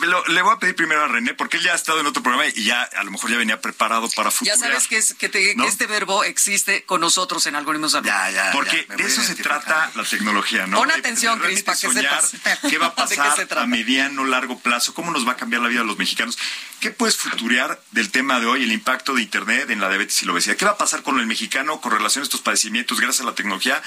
lo- 0.00 0.24
le 0.26 0.42
voy 0.42 0.54
a 0.54 0.58
pedir 0.58 0.74
primero 0.74 1.04
a 1.04 1.08
René, 1.08 1.34
porque 1.34 1.56
él 1.58 1.62
ya 1.62 1.72
ha 1.72 1.76
estado 1.76 2.00
en 2.00 2.06
otro 2.06 2.22
programa 2.22 2.46
y 2.54 2.64
ya 2.64 2.82
a 2.82 3.04
lo 3.04 3.10
mejor 3.10 3.30
ya 3.30 3.36
venía 3.36 3.60
preparado 3.60 4.08
para 4.10 4.30
Ya 4.30 4.36
futurear. 4.36 4.58
sabes 4.58 4.88
que, 4.88 4.96
es, 4.96 5.14
que, 5.14 5.28
te- 5.28 5.54
¿No? 5.54 5.64
que 5.64 5.70
este 5.70 5.86
verbo 5.86 6.24
existe 6.24 6.84
con 6.84 7.00
nosotros 7.00 7.46
en 7.46 7.54
Algoritmos 7.56 7.92
Salud. 7.92 8.10
Porque 8.52 8.86
de 8.96 9.04
eso 9.04 9.22
se 9.22 9.34
trata 9.36 9.90
la 9.94 10.04
tecnología, 10.04 10.66
¿no? 10.66 10.78
Pon 10.78 10.90
atención, 10.90 11.38
Cris, 11.40 11.62
para 11.62 11.78
que 11.78 11.90
sepas 11.92 12.32
¿Qué 12.68 12.78
va 12.78 12.86
a 12.86 12.94
pasar 12.94 13.36
se 13.36 13.46
trata. 13.46 13.62
a 13.62 13.66
mediano, 13.66 14.24
largo 14.24 14.58
plazo? 14.58 14.94
¿Cómo 14.94 15.10
nos 15.10 15.26
va 15.26 15.32
a 15.32 15.36
cambiar 15.36 15.62
la 15.62 15.68
vida 15.68 15.80
de 15.80 15.86
los 15.86 15.98
mexicanos? 15.98 16.38
¿Qué 16.80 16.90
puedes 16.90 17.16
futurear 17.16 17.80
del 17.92 18.10
tema 18.10 18.40
de 18.40 18.46
hoy, 18.46 18.64
el 18.64 18.72
impacto 18.72 19.14
de 19.14 19.22
Internet 19.22 19.70
en 19.70 19.80
la 19.80 19.88
diabetes 19.88 20.20
y 20.22 20.26
la 20.26 20.32
obesidad? 20.32 20.56
¿Qué 20.56 20.64
va 20.64 20.72
a 20.72 20.76
pasar 20.78 21.02
con 21.02 21.20
el 21.20 21.26
mexicano 21.26 21.80
con 21.80 21.92
relación 21.92 22.22
a 22.22 22.24
estos 22.24 22.40
padecimientos 22.40 23.00
gracias 23.00 23.20
a 23.22 23.30
la 23.30 23.34
tecnología 23.34 23.80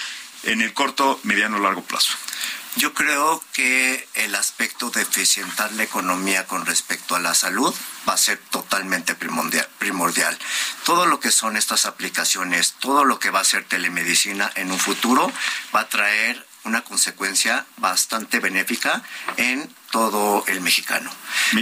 en 0.43 0.61
el 0.61 0.73
corto, 0.73 1.19
mediano, 1.23 1.59
largo 1.59 1.83
plazo? 1.83 2.13
Yo 2.77 2.93
creo 2.93 3.41
que 3.53 4.05
el 4.15 4.35
aspecto 4.35 4.89
de 4.89 5.01
eficientar 5.01 5.71
la 5.73 5.83
economía 5.83 6.45
con 6.45 6.65
respecto 6.65 7.15
a 7.15 7.19
la 7.19 7.33
salud 7.33 7.73
va 8.07 8.13
a 8.13 8.17
ser 8.17 8.37
totalmente 8.49 9.15
primordial, 9.15 9.67
primordial. 9.79 10.37
Todo 10.83 11.05
lo 11.05 11.21
que 11.21 11.31
son 11.31 11.55
estas 11.55 11.85
aplicaciones, 11.85 12.75
todo 12.79 13.05
lo 13.05 13.17
que 13.17 13.29
va 13.29 13.39
a 13.39 13.45
ser 13.45 13.63
telemedicina 13.63 14.51
en 14.55 14.71
un 14.71 14.79
futuro 14.79 15.31
va 15.73 15.81
a 15.81 15.89
traer 15.89 16.45
una 16.65 16.81
consecuencia 16.81 17.65
bastante 17.77 18.39
benéfica 18.39 19.03
en 19.37 19.73
todo 19.91 20.43
el 20.47 20.59
mexicano. 20.61 21.09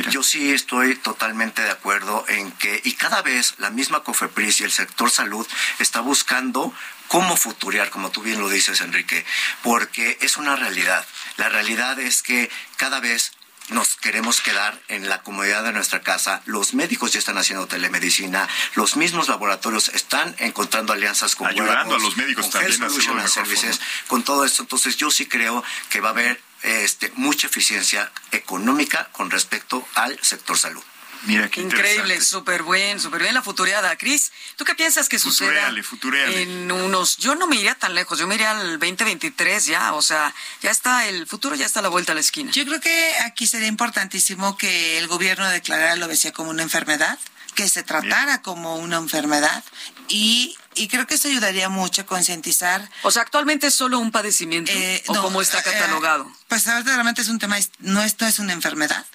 Yo 0.09 0.24
sí 0.24 0.51
estoy 0.51 0.95
totalmente 0.95 1.61
de 1.61 1.70
acuerdo 1.70 2.26
en 2.28 2.51
que, 2.53 2.82
y 2.84 2.93
cada 2.93 3.22
vez 3.22 3.53
la 3.57 3.70
misma 3.70 4.01
COFEPRIS 4.01 4.61
y 4.61 4.64
el 4.64 4.72
sector 4.72 5.11
salud 5.11 5.45
está 5.78 5.99
buscando 5.99 6.74
cómo 7.08 7.36
futurear, 7.38 7.89
como 7.89 8.12
tú 8.12 8.22
bien 8.22 8.39
lo 8.39 8.49
dices, 8.49 8.82
Enrique, 8.82 9.26
porque 9.62 10.18
es 10.22 10.38
una 10.38 10.56
realidad. 10.56 11.06
La 11.38 11.49
realidad 11.49 11.99
es 11.99 12.24
que 12.24 12.49
cada 12.78 12.99
vez 12.99 13.34
nos 13.70 13.95
queremos 13.95 14.41
quedar 14.41 14.80
en 14.88 15.08
la 15.08 15.22
comodidad 15.22 15.64
de 15.64 15.72
nuestra 15.72 16.01
casa. 16.01 16.41
Los 16.45 16.74
médicos 16.74 17.14
ya 17.14 17.20
están 17.20 17.38
haciendo 17.38 17.68
telemedicina, 17.68 18.47
los 18.76 18.97
mismos 18.97 19.30
laboratorios 19.30 19.89
están 19.89 20.36
encontrando 20.39 20.93
alianzas 20.93 21.36
con 21.36 21.47
Ayudando 21.47 21.72
Wearables, 21.72 22.01
a 22.01 22.06
los 22.06 22.18
médicos 22.18 22.45
con 22.45 22.51
también 22.51 23.20
a 23.20 23.28
Services, 23.28 23.80
con 24.08 24.24
todo 24.24 24.43
esto. 24.45 24.64
Entonces 24.64 24.97
yo 24.97 25.10
sí 25.12 25.28
creo 25.28 25.64
que 25.89 26.01
va 26.01 26.10
a 26.10 26.12
haber 26.12 26.41
este, 26.64 27.12
mucha 27.16 27.47
eficiencia 27.47 28.12
económica 28.32 29.10
con 29.12 29.32
respecto 29.32 29.88
al 29.95 30.20
sector 30.22 30.58
salud. 30.58 30.84
Mira 31.26 31.50
qué 31.50 31.62
Increíble, 31.62 32.20
súper 32.22 32.64
buen, 32.64 33.00
súper 33.00 33.22
bien 33.22 33.34
la 33.34 33.42
futureada. 33.42 33.96
Cris, 33.98 34.32
¿tú 34.56 34.66
qué 34.66 34.76
piensas 34.76 35.08
que 35.08 35.20
suceda 35.20 35.50
Futuréale, 35.50 35.84
futuréale. 35.84 36.42
en 36.42 36.72
unos... 36.72 37.18
Yo 37.18 37.36
no 37.36 37.48
me 37.48 37.56
iría 37.56 37.76
tan 37.76 37.96
lejos, 37.96 38.20
yo 38.20 38.28
me 38.28 38.36
iría 38.36 38.52
al 38.52 38.80
2023 38.80 39.66
ya, 39.66 39.94
o 39.94 40.02
sea, 40.02 40.34
ya 40.62 40.72
está, 40.72 41.08
el 41.08 41.26
futuro 41.28 41.56
ya 41.56 41.66
está 41.66 41.80
a 41.80 41.84
la 41.84 41.90
vuelta 41.90 42.12
a 42.12 42.16
la 42.16 42.22
esquina. 42.22 42.52
Yo 42.52 42.66
creo 42.66 42.82
que 42.82 43.14
aquí 43.24 43.48
sería 43.48 43.68
importantísimo 43.68 44.58
que 44.58 44.98
el 44.98 45.08
gobierno 45.08 45.50
declarara 45.50 45.96
la 45.96 46.06
obesidad 46.08 46.34
como 46.34 46.50
una 46.50 46.64
enfermedad, 46.64 47.18
que 47.54 47.70
se 47.70 47.84
tratara 47.84 48.42
como 48.42 48.76
una 48.76 48.98
enfermedad 48.98 49.64
y, 50.08 50.58
y 50.76 50.88
creo 50.88 51.08
que 51.08 51.16
eso 51.16 51.28
ayudaría 51.28 51.70
mucho 51.70 52.02
a 52.02 52.06
concientizar. 52.06 52.90
O 53.04 53.12
sea, 53.12 53.22
actualmente 53.22 53.68
es 53.68 53.76
solo 53.76 54.00
un 54.00 54.12
padecimiento, 54.12 54.72
¿o 55.08 55.22
cómo 55.22 55.42
está 55.42 55.60
eh, 55.60 55.64
catalogado? 55.64 56.32
pues 56.48 56.68
ahorita 56.68 56.92
realmente 56.92 57.22
es 57.22 57.30
un 57.30 57.40
tema, 57.40 57.58
no 57.80 58.04
esto 58.04 58.26
es 58.26 58.40
una 58.40 58.54
enfermedad, 58.54 59.06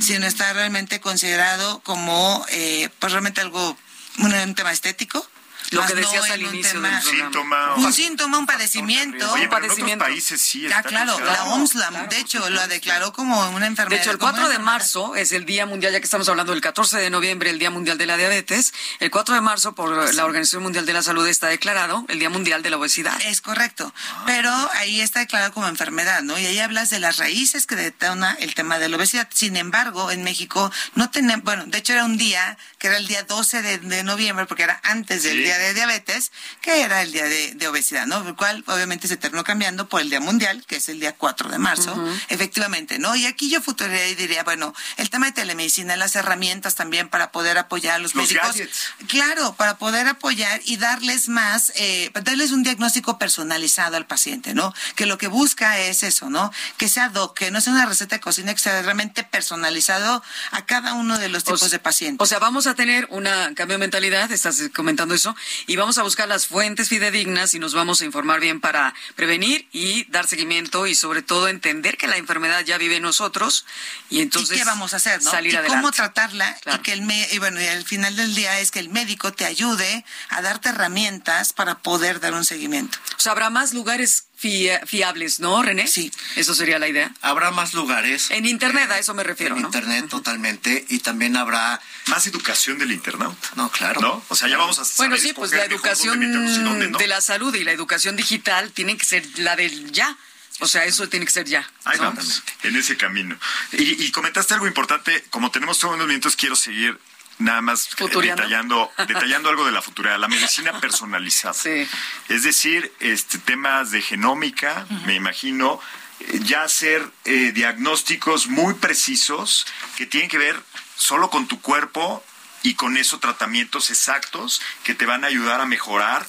sino 0.00 0.26
está 0.26 0.52
realmente 0.52 1.00
considerado 1.00 1.80
como, 1.80 2.44
eh, 2.50 2.88
pues 2.98 3.12
realmente 3.12 3.40
algo, 3.40 3.76
un 4.18 4.54
tema 4.54 4.72
estético. 4.72 5.26
Lo 5.74 5.86
que 5.86 5.94
decías 5.94 6.26
no 6.28 6.32
al 6.34 6.42
inicio 6.42 6.72
tema- 6.72 6.88
del 6.90 7.00
programa. 7.00 7.24
Síntoma. 7.24 7.74
un 7.76 7.92
síntoma, 7.92 8.38
un 8.38 8.46
padecimiento. 8.46 9.32
Oye, 9.32 9.48
pero 9.48 9.64
en 9.64 9.70
otros 9.70 9.96
países 9.98 10.40
sí 10.40 10.66
está 10.66 10.82
claro, 10.82 11.18
la. 11.20 11.44
OMS, 11.44 11.74
la- 11.74 11.90
de 12.06 12.18
hecho, 12.18 12.48
lo 12.50 12.66
declaró 12.68 13.12
como 13.12 13.48
una 13.50 13.66
enfermedad. 13.66 13.96
De 13.98 14.02
hecho, 14.02 14.10
el 14.10 14.18
como 14.18 14.32
4 14.32 14.46
una 14.46 14.52
de 14.52 14.58
marzo 14.62 15.14
es 15.16 15.32
el 15.32 15.44
Día 15.44 15.66
Mundial, 15.66 15.92
ya 15.92 15.98
que 16.00 16.04
estamos 16.04 16.28
hablando 16.28 16.52
del 16.52 16.60
14 16.60 16.98
de 16.98 17.10
noviembre, 17.10 17.50
el 17.50 17.58
Día 17.58 17.70
Mundial 17.70 17.98
de 17.98 18.06
la 18.06 18.16
Diabetes. 18.16 18.72
El 19.00 19.10
4 19.10 19.34
de 19.34 19.40
marzo, 19.40 19.74
por 19.74 20.14
la 20.14 20.24
Organización 20.24 20.62
Mundial 20.62 20.86
de 20.86 20.92
la 20.92 21.02
Salud, 21.02 21.26
está 21.26 21.48
declarado 21.48 22.04
el 22.08 22.18
Día 22.18 22.30
Mundial 22.30 22.62
de 22.62 22.70
la 22.70 22.76
Obesidad. 22.78 23.18
Es 23.24 23.40
correcto, 23.40 23.92
pero 24.26 24.50
ahí 24.74 25.00
está 25.00 25.20
declarado 25.20 25.52
como 25.52 25.68
enfermedad, 25.68 26.22
¿no? 26.22 26.38
Y 26.38 26.46
ahí 26.46 26.58
hablas 26.58 26.90
de 26.90 26.98
las 27.00 27.16
raíces 27.18 27.66
que 27.66 27.76
detona 27.76 28.36
el 28.40 28.54
tema 28.54 28.78
de 28.78 28.88
la 28.88 28.96
obesidad. 28.96 29.28
Sin 29.32 29.56
embargo, 29.56 30.10
en 30.10 30.22
México 30.24 30.70
no 30.94 31.10
tenemos, 31.10 31.44
bueno, 31.44 31.64
de 31.66 31.78
hecho 31.78 31.92
era 31.92 32.04
un 32.04 32.16
día, 32.16 32.56
que 32.78 32.88
era 32.88 32.96
el 32.96 33.06
día 33.06 33.22
12 33.24 33.62
de, 33.62 33.78
de 33.78 34.02
noviembre, 34.04 34.46
porque 34.46 34.62
era 34.64 34.80
antes 34.84 35.22
del 35.22 35.38
Sí. 35.38 35.42
día 35.44 35.58
de 35.58 35.63
diabetes, 35.72 36.32
que 36.60 36.82
era 36.82 37.00
el 37.02 37.12
día 37.12 37.24
de, 37.24 37.54
de 37.54 37.68
obesidad, 37.68 38.06
¿no? 38.06 38.26
El 38.26 38.34
cual 38.34 38.62
obviamente 38.66 39.08
se 39.08 39.16
terminó 39.16 39.44
cambiando 39.44 39.88
por 39.88 40.00
el 40.00 40.10
día 40.10 40.20
mundial, 40.20 40.64
que 40.66 40.76
es 40.76 40.88
el 40.88 41.00
día 41.00 41.14
4 41.16 41.48
de 41.48 41.58
marzo, 41.58 41.96
efectivamente, 42.28 42.98
¿no? 42.98 43.14
Y 43.16 43.26
aquí 43.26 43.48
yo 43.48 43.62
futuraría 43.62 44.08
y 44.08 44.14
diría, 44.14 44.42
bueno, 44.44 44.74
el 44.96 45.08
tema 45.10 45.26
de 45.26 45.32
telemedicina, 45.32 45.96
las 45.96 46.16
herramientas 46.16 46.74
también 46.74 47.08
para 47.08 47.30
poder 47.32 47.56
apoyar 47.58 47.94
a 47.94 47.98
los, 47.98 48.14
Los 48.14 48.24
médicos. 48.28 48.48
gadgets. 48.48 48.88
Claro, 49.08 49.54
para 49.54 49.78
poder 49.78 50.06
apoyar 50.08 50.60
y 50.64 50.76
darles 50.76 51.28
más, 51.28 51.72
eh, 51.76 52.10
darles 52.22 52.50
un 52.52 52.62
diagnóstico 52.62 53.18
personalizado 53.18 53.96
al 53.96 54.06
paciente, 54.06 54.54
¿no? 54.54 54.74
Que 54.96 55.06
lo 55.06 55.16
que 55.18 55.28
busca 55.28 55.78
es 55.78 56.02
eso, 56.02 56.28
¿no? 56.30 56.52
Que 56.76 56.88
sea 56.88 57.08
doc, 57.08 57.36
que 57.38 57.50
no 57.50 57.60
sea 57.60 57.72
una 57.72 57.86
receta 57.86 58.16
de 58.16 58.20
cocina, 58.20 58.52
que 58.52 58.60
sea 58.60 58.82
realmente 58.82 59.22
personalizado 59.24 60.22
a 60.50 60.64
cada 60.66 60.94
uno 60.94 61.18
de 61.18 61.28
los 61.28 61.44
tipos 61.44 61.62
O 61.62 61.68
de 61.68 61.78
pacientes. 61.78 62.22
O 62.24 62.26
sea, 62.26 62.38
vamos 62.38 62.66
a 62.66 62.74
tener 62.74 63.06
un 63.10 63.24
cambio 63.54 63.74
de 63.74 63.78
mentalidad, 63.78 64.30
estás 64.32 64.60
comentando 64.74 65.14
eso, 65.14 65.36
y 65.66 65.76
vamos 65.76 65.98
a 65.98 66.02
buscar 66.02 66.28
las 66.28 66.46
fuentes 66.46 66.88
fidedignas 66.88 67.54
y 67.54 67.58
nos 67.58 67.74
vamos 67.74 68.00
a 68.00 68.04
informar 68.04 68.40
bien 68.40 68.60
para 68.60 68.94
prevenir 69.16 69.68
y 69.72 70.04
dar 70.10 70.26
seguimiento 70.26 70.86
y 70.86 70.94
sobre 70.94 71.22
todo 71.22 71.48
entender 71.48 71.96
que 71.96 72.06
la 72.06 72.16
enfermedad 72.16 72.64
ya 72.64 72.78
vive 72.78 72.96
en 72.96 73.02
nosotros 73.02 73.64
y 74.10 74.20
entonces 74.20 74.56
¿Y 74.56 74.60
qué 74.60 74.64
vamos 74.64 74.92
a 74.94 74.96
hacer, 74.96 75.22
no? 75.22 75.30
salir 75.30 75.52
y 75.52 75.56
adelante. 75.56 75.76
cómo 75.80 75.92
tratarla 75.92 76.54
Claro. 76.62 76.78
y 76.78 76.82
que 76.82 76.92
el 76.92 77.02
me- 77.02 77.28
y 77.32 77.38
bueno, 77.38 77.60
y 77.60 77.66
al 77.66 77.84
final 77.84 78.16
del 78.16 78.34
día 78.34 78.60
es 78.60 78.70
que 78.70 78.78
el 78.80 78.88
médico 78.88 79.32
te 79.32 79.44
ayude 79.44 80.04
a 80.28 80.42
darte 80.42 80.68
herramientas 80.70 81.52
para 81.52 81.78
poder 81.78 82.20
dar 82.20 82.34
un 82.34 82.44
seguimiento. 82.44 82.98
O 83.16 83.20
sea, 83.20 83.32
habrá 83.32 83.50
más 83.50 83.72
lugares 83.74 84.26
fia- 84.44 84.84
fiables, 84.86 85.40
¿no, 85.40 85.62
René? 85.62 85.86
Sí. 85.86 86.12
Eso 86.36 86.54
sería 86.54 86.78
la 86.78 86.86
idea. 86.88 87.10
Habrá 87.22 87.50
más 87.50 87.72
lugares. 87.72 88.30
En 88.30 88.44
Internet, 88.44 88.90
a 88.90 88.98
eso 88.98 89.14
me 89.14 89.22
refiero, 89.24 89.56
En 89.56 89.62
¿no? 89.62 89.68
Internet 89.68 90.06
totalmente 90.10 90.84
y 90.90 90.98
también 90.98 91.36
habrá 91.36 91.80
Más 92.08 92.26
educación 92.26 92.78
del 92.78 92.92
internauta. 92.92 93.48
No, 93.56 93.70
claro. 93.70 94.00
¿No? 94.02 94.22
O 94.28 94.36
sea, 94.36 94.46
ya 94.48 94.58
vamos 94.58 94.78
a 94.78 94.82
Bueno, 94.98 95.16
sí, 95.16 95.32
pues 95.32 95.52
la 95.52 95.64
educación 95.64 96.20
dónde 96.20 96.26
meternos 96.26 96.58
y 96.58 96.62
dónde 96.62 96.88
no. 96.88 96.98
de 96.98 97.06
la 97.06 97.20
salud 97.22 97.54
y 97.54 97.64
la 97.64 97.72
educación 97.72 98.16
digital 98.16 98.70
tienen 98.72 98.98
que 98.98 99.06
ser 99.06 99.26
la 99.38 99.56
del 99.56 99.90
ya. 99.92 100.14
O 100.60 100.68
sea, 100.68 100.84
eso 100.84 101.08
tiene 101.08 101.24
que 101.26 101.32
ser 101.32 101.46
ya. 101.46 101.66
Ahí 101.84 101.98
vamos, 101.98 102.42
en 102.62 102.76
ese 102.76 102.96
camino. 102.96 103.36
Y, 103.72 104.04
y 104.04 104.10
comentaste 104.12 104.52
algo 104.54 104.66
importante, 104.66 105.24
como 105.30 105.50
tenemos 105.50 105.78
todos 105.78 105.94
unos 105.94 106.06
minutos, 106.06 106.36
quiero 106.36 106.54
seguir 106.54 106.98
nada 107.38 107.60
más 107.60 107.88
eh, 107.98 108.08
detallando, 108.22 108.90
detallando 109.08 109.48
algo 109.48 109.64
de 109.64 109.72
la 109.72 109.82
futura, 109.82 110.16
la 110.18 110.28
medicina 110.28 110.80
personalizada. 110.80 111.54
Sí. 111.54 111.86
Es 112.28 112.42
decir, 112.42 112.92
este 113.00 113.38
temas 113.38 113.90
de 113.90 114.02
genómica, 114.02 114.86
me 115.06 115.14
imagino, 115.14 115.80
eh, 116.20 116.40
ya 116.44 116.62
hacer 116.62 117.06
eh, 117.24 117.52
diagnósticos 117.52 118.46
muy 118.46 118.74
precisos 118.74 119.66
que 119.96 120.06
tienen 120.06 120.28
que 120.28 120.38
ver 120.38 120.60
solo 120.96 121.30
con 121.30 121.46
tu 121.48 121.60
cuerpo 121.60 122.24
y 122.62 122.74
con 122.74 122.96
eso 122.96 123.18
tratamientos 123.18 123.90
exactos 123.90 124.62
que 124.84 124.94
te 124.94 125.06
van 125.06 125.24
a 125.24 125.26
ayudar 125.26 125.60
a 125.60 125.66
mejorar 125.66 126.26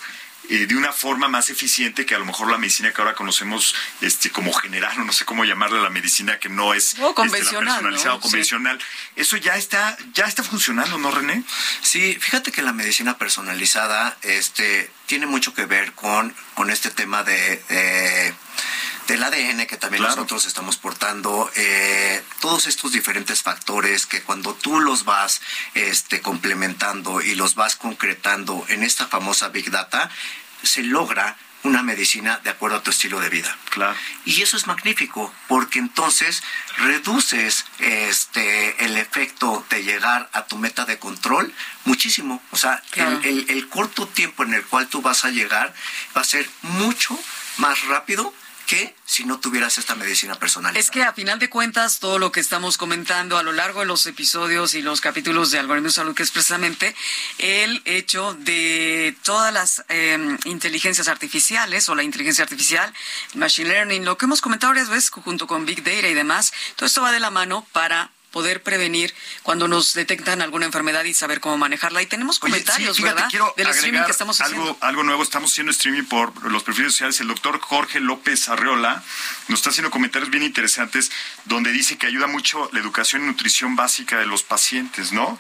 eh, 0.50 0.66
de 0.68 0.76
una 0.76 0.92
forma 0.92 1.28
más 1.28 1.50
eficiente 1.50 2.06
que 2.06 2.16
a 2.16 2.20
lo 2.20 2.26
mejor 2.26 2.50
la 2.50 2.58
medicina 2.58 2.92
que 2.92 3.02
ahora 3.02 3.14
conocemos 3.14 3.76
este 4.02 4.30
como 4.30 4.54
general, 4.54 5.06
no 5.06 5.14
sé 5.14 5.26
cómo 5.26 5.46
llamarle 5.46 5.82
la 5.82 5.90
medicina 5.90 6.40
que 6.40 6.50
no 6.50 6.74
es 6.74 6.96
o 7.00 7.14
convencional, 7.14 7.76
personalizada 7.76 8.16
o 8.16 8.20
convencional. 8.20 8.80
Eso 9.16 9.38
ya 9.38 9.56
está 9.56 9.98
ya 10.14 10.26
está 10.26 10.44
funcionando, 10.44 10.98
¿no, 10.98 11.12
René? 11.12 11.44
Sí, 11.82 12.18
fíjate 12.20 12.52
que 12.52 12.62
la 12.62 12.74
medicina 12.74 13.18
personalizada 13.18 14.18
este 14.22 14.92
tiene 15.06 15.26
mucho 15.26 15.54
que 15.54 15.66
ver 15.66 15.94
con 15.94 16.36
con 16.54 16.70
este 16.70 16.90
tema 16.90 17.24
de 17.24 18.34
del 19.08 19.24
ADN 19.24 19.68
que 19.68 19.78
también 19.78 20.04
nosotros 20.04 20.46
estamos 20.46 20.78
portando, 20.78 21.52
eh, 21.56 22.24
todos 22.40 22.66
estos 22.66 22.92
diferentes 22.92 23.44
factores 23.44 24.06
que 24.06 24.24
cuando 24.24 24.54
tú 24.56 24.80
los 24.80 25.06
vas 25.06 25.42
este, 25.74 26.22
complementando 26.22 27.22
y 27.22 27.36
los 27.36 27.56
vas 27.56 27.76
concretando 27.76 28.66
en 28.70 28.84
esta 28.84 29.08
famosa 29.08 29.50
Big 29.50 29.70
Data, 29.70 30.10
se 30.64 30.82
logra 30.82 31.38
una 31.64 31.82
medicina 31.82 32.40
de 32.44 32.52
acuerdo 32.52 32.78
a 32.78 32.84
tu 32.84 32.92
estilo 32.92 33.20
de 33.20 33.30
vida. 33.30 33.58
Claro. 33.70 33.96
Y 34.24 34.42
eso 34.44 34.56
es 34.56 34.68
magnífico, 34.68 35.34
porque 35.48 35.80
entonces 35.80 36.44
reduces 36.78 37.66
este 37.80 38.86
el 38.86 38.98
efecto 38.98 39.66
de 39.70 39.84
llegar 39.84 40.30
a 40.34 40.46
tu 40.46 40.58
meta 40.58 40.86
de 40.86 41.00
control 41.00 41.52
muchísimo. 41.86 42.42
O 42.52 42.58
sea, 42.58 42.84
el, 43.24 43.46
el 43.50 43.68
corto 43.68 44.08
tiempo 44.08 44.44
en 44.44 44.54
el 44.54 44.64
cual 44.64 44.88
tú 44.88 45.02
vas 45.02 45.26
a 45.26 45.32
llegar 45.32 45.74
va 46.16 46.22
a 46.22 46.26
ser 46.26 46.48
mucho 46.62 47.20
más 47.58 47.84
rápido 47.86 48.34
que 48.66 48.96
si 49.06 49.24
no 49.24 49.40
tuvieras 49.40 49.78
esta 49.78 49.96
medicina 49.96 50.36
personal. 50.36 50.76
Es 50.76 50.90
que 50.90 51.04
a 51.04 51.14
final 51.14 51.40
de 51.40 51.50
cuentas, 51.50 52.00
todo 52.00 52.20
lo 52.20 52.32
que 52.32 52.40
estamos 52.40 52.78
comentando 52.78 53.38
a 53.38 53.44
lo 53.44 53.52
largo 53.52 53.82
de 53.82 53.86
los 53.86 54.06
episodios 54.06 54.74
y 54.74 54.82
los 54.82 55.02
capítulos 55.02 55.52
de 55.52 55.60
Algoritmo 55.60 55.88
de 55.88 55.94
Salud, 55.94 56.16
que 56.16 56.24
es 56.24 56.32
precisamente 56.32 56.96
el 57.38 57.82
hecho 57.86 58.34
de 58.34 59.16
todas 59.24 59.54
las 59.54 59.86
em, 59.90 60.38
inteligencias 60.46 61.08
artificiales 61.08 61.88
o 61.90 61.96
la 61.96 62.04
inteligencia 62.04 62.44
artificial, 62.44 62.94
machine 63.36 63.70
learning, 63.70 64.06
lo 64.06 64.18
que 64.18 64.26
hemos 64.26 64.42
comentado 64.42 64.72
varias 64.72 64.90
veces 64.90 65.10
junto 65.10 65.48
con 65.48 65.66
Big 65.66 65.84
Data 65.84 66.08
y 66.08 66.14
demás, 66.14 66.54
todo 66.76 66.88
esto 66.88 67.02
va 67.02 67.12
de 67.12 67.20
la 67.20 67.32
mano 67.32 67.66
para 67.72 68.12
poder 68.36 68.62
prevenir 68.62 69.16
cuando 69.44 69.70
nos 69.70 69.94
detectan 69.94 70.42
alguna 70.42 70.66
enfermedad 70.66 71.06
y 71.06 71.14
saber 71.14 71.40
cómo 71.40 71.58
manejarla. 71.58 72.02
Y 72.02 72.06
tenemos 72.06 72.38
comentarios, 72.38 73.00
¿verdad? 73.00 73.30
Del 73.56 73.68
streaming 73.70 74.04
que 74.04 74.12
estamos 74.12 74.42
haciendo. 74.42 74.64
Algo, 74.64 74.78
algo 74.82 75.04
nuevo, 75.04 75.24
estamos 75.24 75.54
haciendo 75.54 75.72
streaming 75.72 76.04
por 76.04 76.52
los 76.52 76.62
perfiles 76.62 76.92
sociales. 76.92 77.22
El 77.22 77.30
doctor 77.30 77.62
Jorge 77.62 78.02
López 78.02 78.50
Arreola 78.50 79.02
nos 79.48 79.60
está 79.60 79.70
haciendo 79.70 79.90
comentarios 79.90 80.30
bien 80.30 80.44
interesantes 80.44 81.12
donde 81.46 81.72
dice 81.72 81.98
que 81.98 82.08
ayuda 82.08 82.28
mucho 82.28 82.70
la 82.74 82.82
educación 82.82 83.24
y 83.24 83.28
nutrición 83.28 83.78
básica 83.78 84.20
de 84.20 84.26
los 84.26 84.44
pacientes, 84.44 85.14
¿no? 85.14 85.40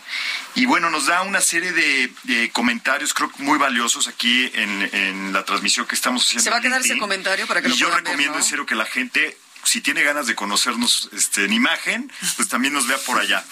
Y 0.53 0.65
bueno, 0.65 0.89
nos 0.89 1.07
da 1.07 1.23
una 1.23 1.41
serie 1.41 1.73
de, 1.73 2.49
comentarios, 2.53 3.13
creo 3.13 3.29
que 3.29 3.43
muy 3.43 3.57
valiosos 3.57 4.07
aquí 4.07 4.49
en, 4.53 5.33
la 5.33 5.43
transmisión 5.43 5.85
que 5.85 5.95
estamos 5.95 6.23
haciendo. 6.23 6.45
Se 6.45 6.49
va 6.49 6.57
a 6.57 6.61
quedar 6.61 6.79
ese 6.79 6.97
comentario 6.97 7.45
para 7.45 7.61
que 7.61 7.67
y 7.67 7.73
yo 7.73 7.89
recomiendo 7.89 8.37
en 8.37 8.43
serio 8.43 8.65
que 8.65 8.75
la 8.75 8.85
gente 8.85 9.37
si 9.65 9.81
tiene 9.81 10.03
ganas 10.03 10.27
de 10.27 10.35
conocernos 10.35 11.09
este, 11.11 11.45
en 11.45 11.53
imagen, 11.53 12.11
pues 12.37 12.47
también 12.47 12.73
nos 12.73 12.87
vea 12.87 12.97
por 12.99 13.19
allá. 13.19 13.43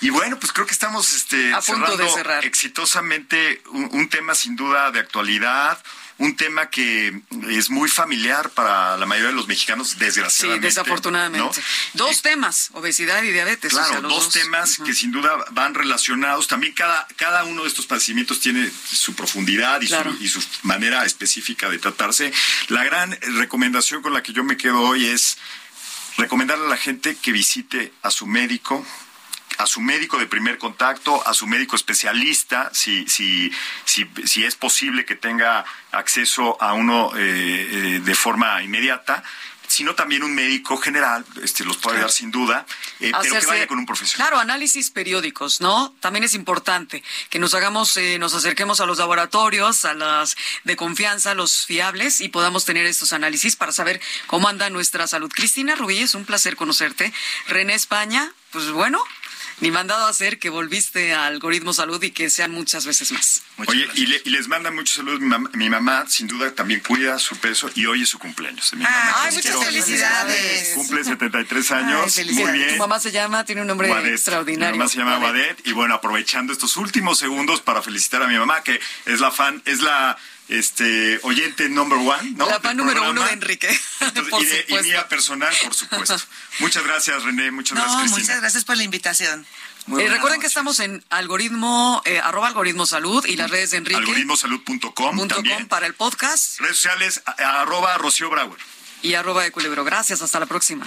Y 0.00 0.10
bueno, 0.10 0.38
pues 0.38 0.52
creo 0.52 0.66
que 0.66 0.72
estamos 0.72 1.12
este, 1.12 1.52
a 1.52 1.60
punto 1.60 1.96
de 1.96 2.08
cerrar. 2.08 2.44
exitosamente 2.44 3.62
un, 3.70 4.08
tema 4.08 4.34
sin 4.34 4.56
duda 4.56 4.90
de 4.90 5.00
actualidad, 5.00 5.82
un 6.20 6.36
tema 6.36 6.68
que 6.68 7.18
es 7.48 7.70
muy 7.70 7.88
familiar 7.88 8.50
para 8.50 8.96
la 8.98 9.06
mayoría 9.06 9.30
de 9.30 9.36
los 9.36 9.48
mexicanos, 9.48 9.98
desgraciadamente. 9.98 10.70
Sí, 10.70 10.76
desafortunadamente. 10.76 11.62
Dos 11.94 12.18
eh, 12.18 12.20
temas, 12.22 12.68
obesidad 12.74 13.22
y 13.22 13.32
diabetes. 13.32 13.72
Claro, 13.72 14.02
dos, 14.02 14.28
temas 14.28 14.78
que 14.84 14.92
sin 14.92 15.12
duda 15.12 15.30
van 15.52 15.74
relacionados. 15.74 16.46
También 16.46 16.74
cada, 16.74 17.08
cada 17.16 17.44
uno 17.44 17.62
de 17.62 17.68
estos 17.68 17.86
padecimientos 17.86 18.38
tiene 18.38 18.70
su 18.70 19.14
profundidad 19.14 19.80
y, 19.80 19.88
su, 19.88 20.16
y 20.20 20.28
su 20.28 20.42
manera 20.62 21.06
específica 21.06 21.70
de 21.70 21.78
tratarse. 21.78 22.30
La 22.68 22.84
gran 22.84 23.18
recomendación 23.38 24.02
con 24.02 24.12
la 24.12 24.22
que 24.22 24.34
yo 24.34 24.44
me 24.44 24.58
quedo 24.58 24.78
hoy 24.82 25.06
es 25.06 25.38
recomendarle 26.18 26.66
a 26.66 26.68
la 26.68 26.76
gente 26.76 27.16
que 27.16 27.32
visite 27.32 27.94
a 28.02 28.10
su 28.10 28.26
médico, 28.26 28.84
a 29.60 29.66
su 29.66 29.80
médico 29.82 30.18
de 30.18 30.26
primer 30.26 30.56
contacto, 30.56 31.26
a 31.26 31.34
su 31.34 31.46
médico 31.46 31.76
especialista, 31.76 32.70
si, 32.72 33.06
si, 33.06 33.52
si, 33.84 34.08
si 34.24 34.44
es 34.44 34.56
posible 34.56 35.04
que 35.04 35.16
tenga 35.16 35.64
acceso 35.92 36.56
a 36.62 36.72
uno 36.72 37.12
eh, 37.14 37.20
eh, 37.20 38.00
de 38.02 38.14
forma 38.14 38.62
inmediata 38.62 39.22
sino 39.66 39.94
también 39.94 40.24
un 40.24 40.34
médico 40.34 40.76
general, 40.78 41.24
este 41.44 41.64
los 41.64 41.76
puede 41.76 42.00
dar 42.00 42.10
sin 42.10 42.32
duda, 42.32 42.66
eh, 42.98 43.12
pero 43.22 43.38
que 43.38 43.46
vaya 43.46 43.68
con 43.68 43.78
un 43.78 43.86
profesional. 43.86 44.26
Claro, 44.26 44.40
análisis 44.40 44.90
periódicos, 44.90 45.60
¿no? 45.60 45.94
También 46.00 46.24
es 46.24 46.34
importante 46.34 47.04
que 47.28 47.38
nos 47.38 47.54
hagamos, 47.54 47.96
nos 48.18 48.34
acerquemos 48.34 48.80
a 48.80 48.86
los 48.86 48.98
laboratorios, 48.98 49.84
a 49.84 49.94
las 49.94 50.36
de 50.64 50.74
confianza, 50.74 51.34
los 51.36 51.66
fiables, 51.66 52.20
y 52.20 52.30
podamos 52.30 52.64
tener 52.64 52.84
estos 52.84 53.12
análisis 53.12 53.54
para 53.54 53.70
saber 53.70 54.00
cómo 54.26 54.48
anda 54.48 54.68
nuestra 54.70 55.06
salud. 55.06 55.30
Cristina 55.32 55.76
Rubí, 55.76 55.98
es 55.98 56.16
un 56.16 56.24
placer 56.24 56.56
conocerte. 56.56 57.12
René 57.46 57.74
España, 57.74 58.32
pues 58.50 58.72
bueno, 58.72 59.00
ni 59.60 59.70
mandado 59.70 60.06
a 60.06 60.08
hacer 60.08 60.38
que 60.38 60.50
volviste 60.50 61.12
a 61.12 61.26
Algoritmo 61.26 61.72
Salud 61.72 62.02
y 62.02 62.10
que 62.10 62.30
sean 62.30 62.50
muchas 62.50 62.86
veces 62.86 63.12
más. 63.12 63.42
Oye, 63.66 63.88
y, 63.94 64.30
les 64.30 64.48
manda 64.48 64.70
muchos 64.70 64.96
saludos. 64.96 65.20
Mi 65.54 65.68
mamá, 65.70 66.04
sin 66.08 66.26
duda, 66.26 66.50
también 66.54 66.80
cuida 66.80 67.18
su 67.18 67.36
peso 67.36 67.70
y 67.74 67.86
hoy 67.86 68.02
es 68.02 68.08
su 68.08 68.18
cumpleaños. 68.18 68.72
Mi 68.74 68.84
Ay, 68.86 69.34
muchas 69.34 69.64
felicidades. 69.64 70.72
Cumple 70.74 71.04
73 71.04 71.70
años. 71.72 72.18
Muy 72.32 72.52
bien. 72.52 72.68
Tu 72.70 72.76
mamá 72.76 73.00
se 73.00 73.10
llama, 73.10 73.44
tiene 73.44 73.62
un 73.62 73.66
nombre 73.68 73.90
extraordinario. 74.12 74.72
Mi 74.72 74.78
mamá 74.78 74.90
se 74.90 74.98
llama 74.98 75.18
Guadet. 75.18 75.66
Y 75.66 75.72
bueno, 75.72 75.94
aprovechando 75.94 76.52
estos 76.52 76.76
últimos 76.76 77.18
segundos 77.18 77.60
para 77.60 77.82
felicitar 77.82 78.22
a 78.22 78.26
mi 78.26 78.38
mamá, 78.38 78.62
que 78.62 78.80
es 79.06 79.20
la 79.20 79.30
fan, 79.30 79.62
es 79.64 79.80
la 79.80 80.16
este 80.50 81.20
oyente 81.22 81.68
number 81.68 81.98
one, 81.98 82.32
¿no? 82.32 82.46
La 82.46 82.60
fan 82.60 82.76
número 82.76 83.08
uno 83.08 83.24
de 83.24 83.32
Enrique. 83.32 83.68
y, 84.68 84.82
mía 84.82 85.08
personal, 85.08 85.54
por 85.62 85.74
supuesto. 85.74 86.16
muchas 86.58 86.84
gracias, 86.84 87.22
René. 87.22 87.50
Muchas 87.50 87.78
gracias, 87.78 88.00
Cristina. 88.00 88.20
Muchas 88.20 88.40
gracias 88.40 88.64
por 88.64 88.76
la 88.76 88.82
invitación. 88.82 89.46
Eh, 89.88 90.08
recuerden 90.08 90.40
que 90.40 90.46
estamos 90.46 90.78
en 90.80 91.02
algoritmo, 91.10 92.02
eh, 92.04 92.20
arroba 92.20 92.48
algoritmo 92.48 92.86
salud 92.86 93.24
y 93.26 93.36
las 93.36 93.50
redes 93.50 93.72
de 93.72 93.78
Enrique. 93.78 93.98
Algoritmosalud.com 93.98 95.28
también. 95.28 95.66
para 95.68 95.86
el 95.86 95.94
podcast. 95.94 96.60
Redes 96.60 96.76
sociales, 96.76 97.22
arroba 97.38 97.96
Rocío 97.98 98.30
Brauer. 98.30 98.58
Y 99.02 99.14
arroba 99.14 99.42
de 99.42 99.50
Culebro. 99.50 99.82
Gracias, 99.84 100.22
hasta 100.22 100.38
la 100.38 100.46
próxima. 100.46 100.86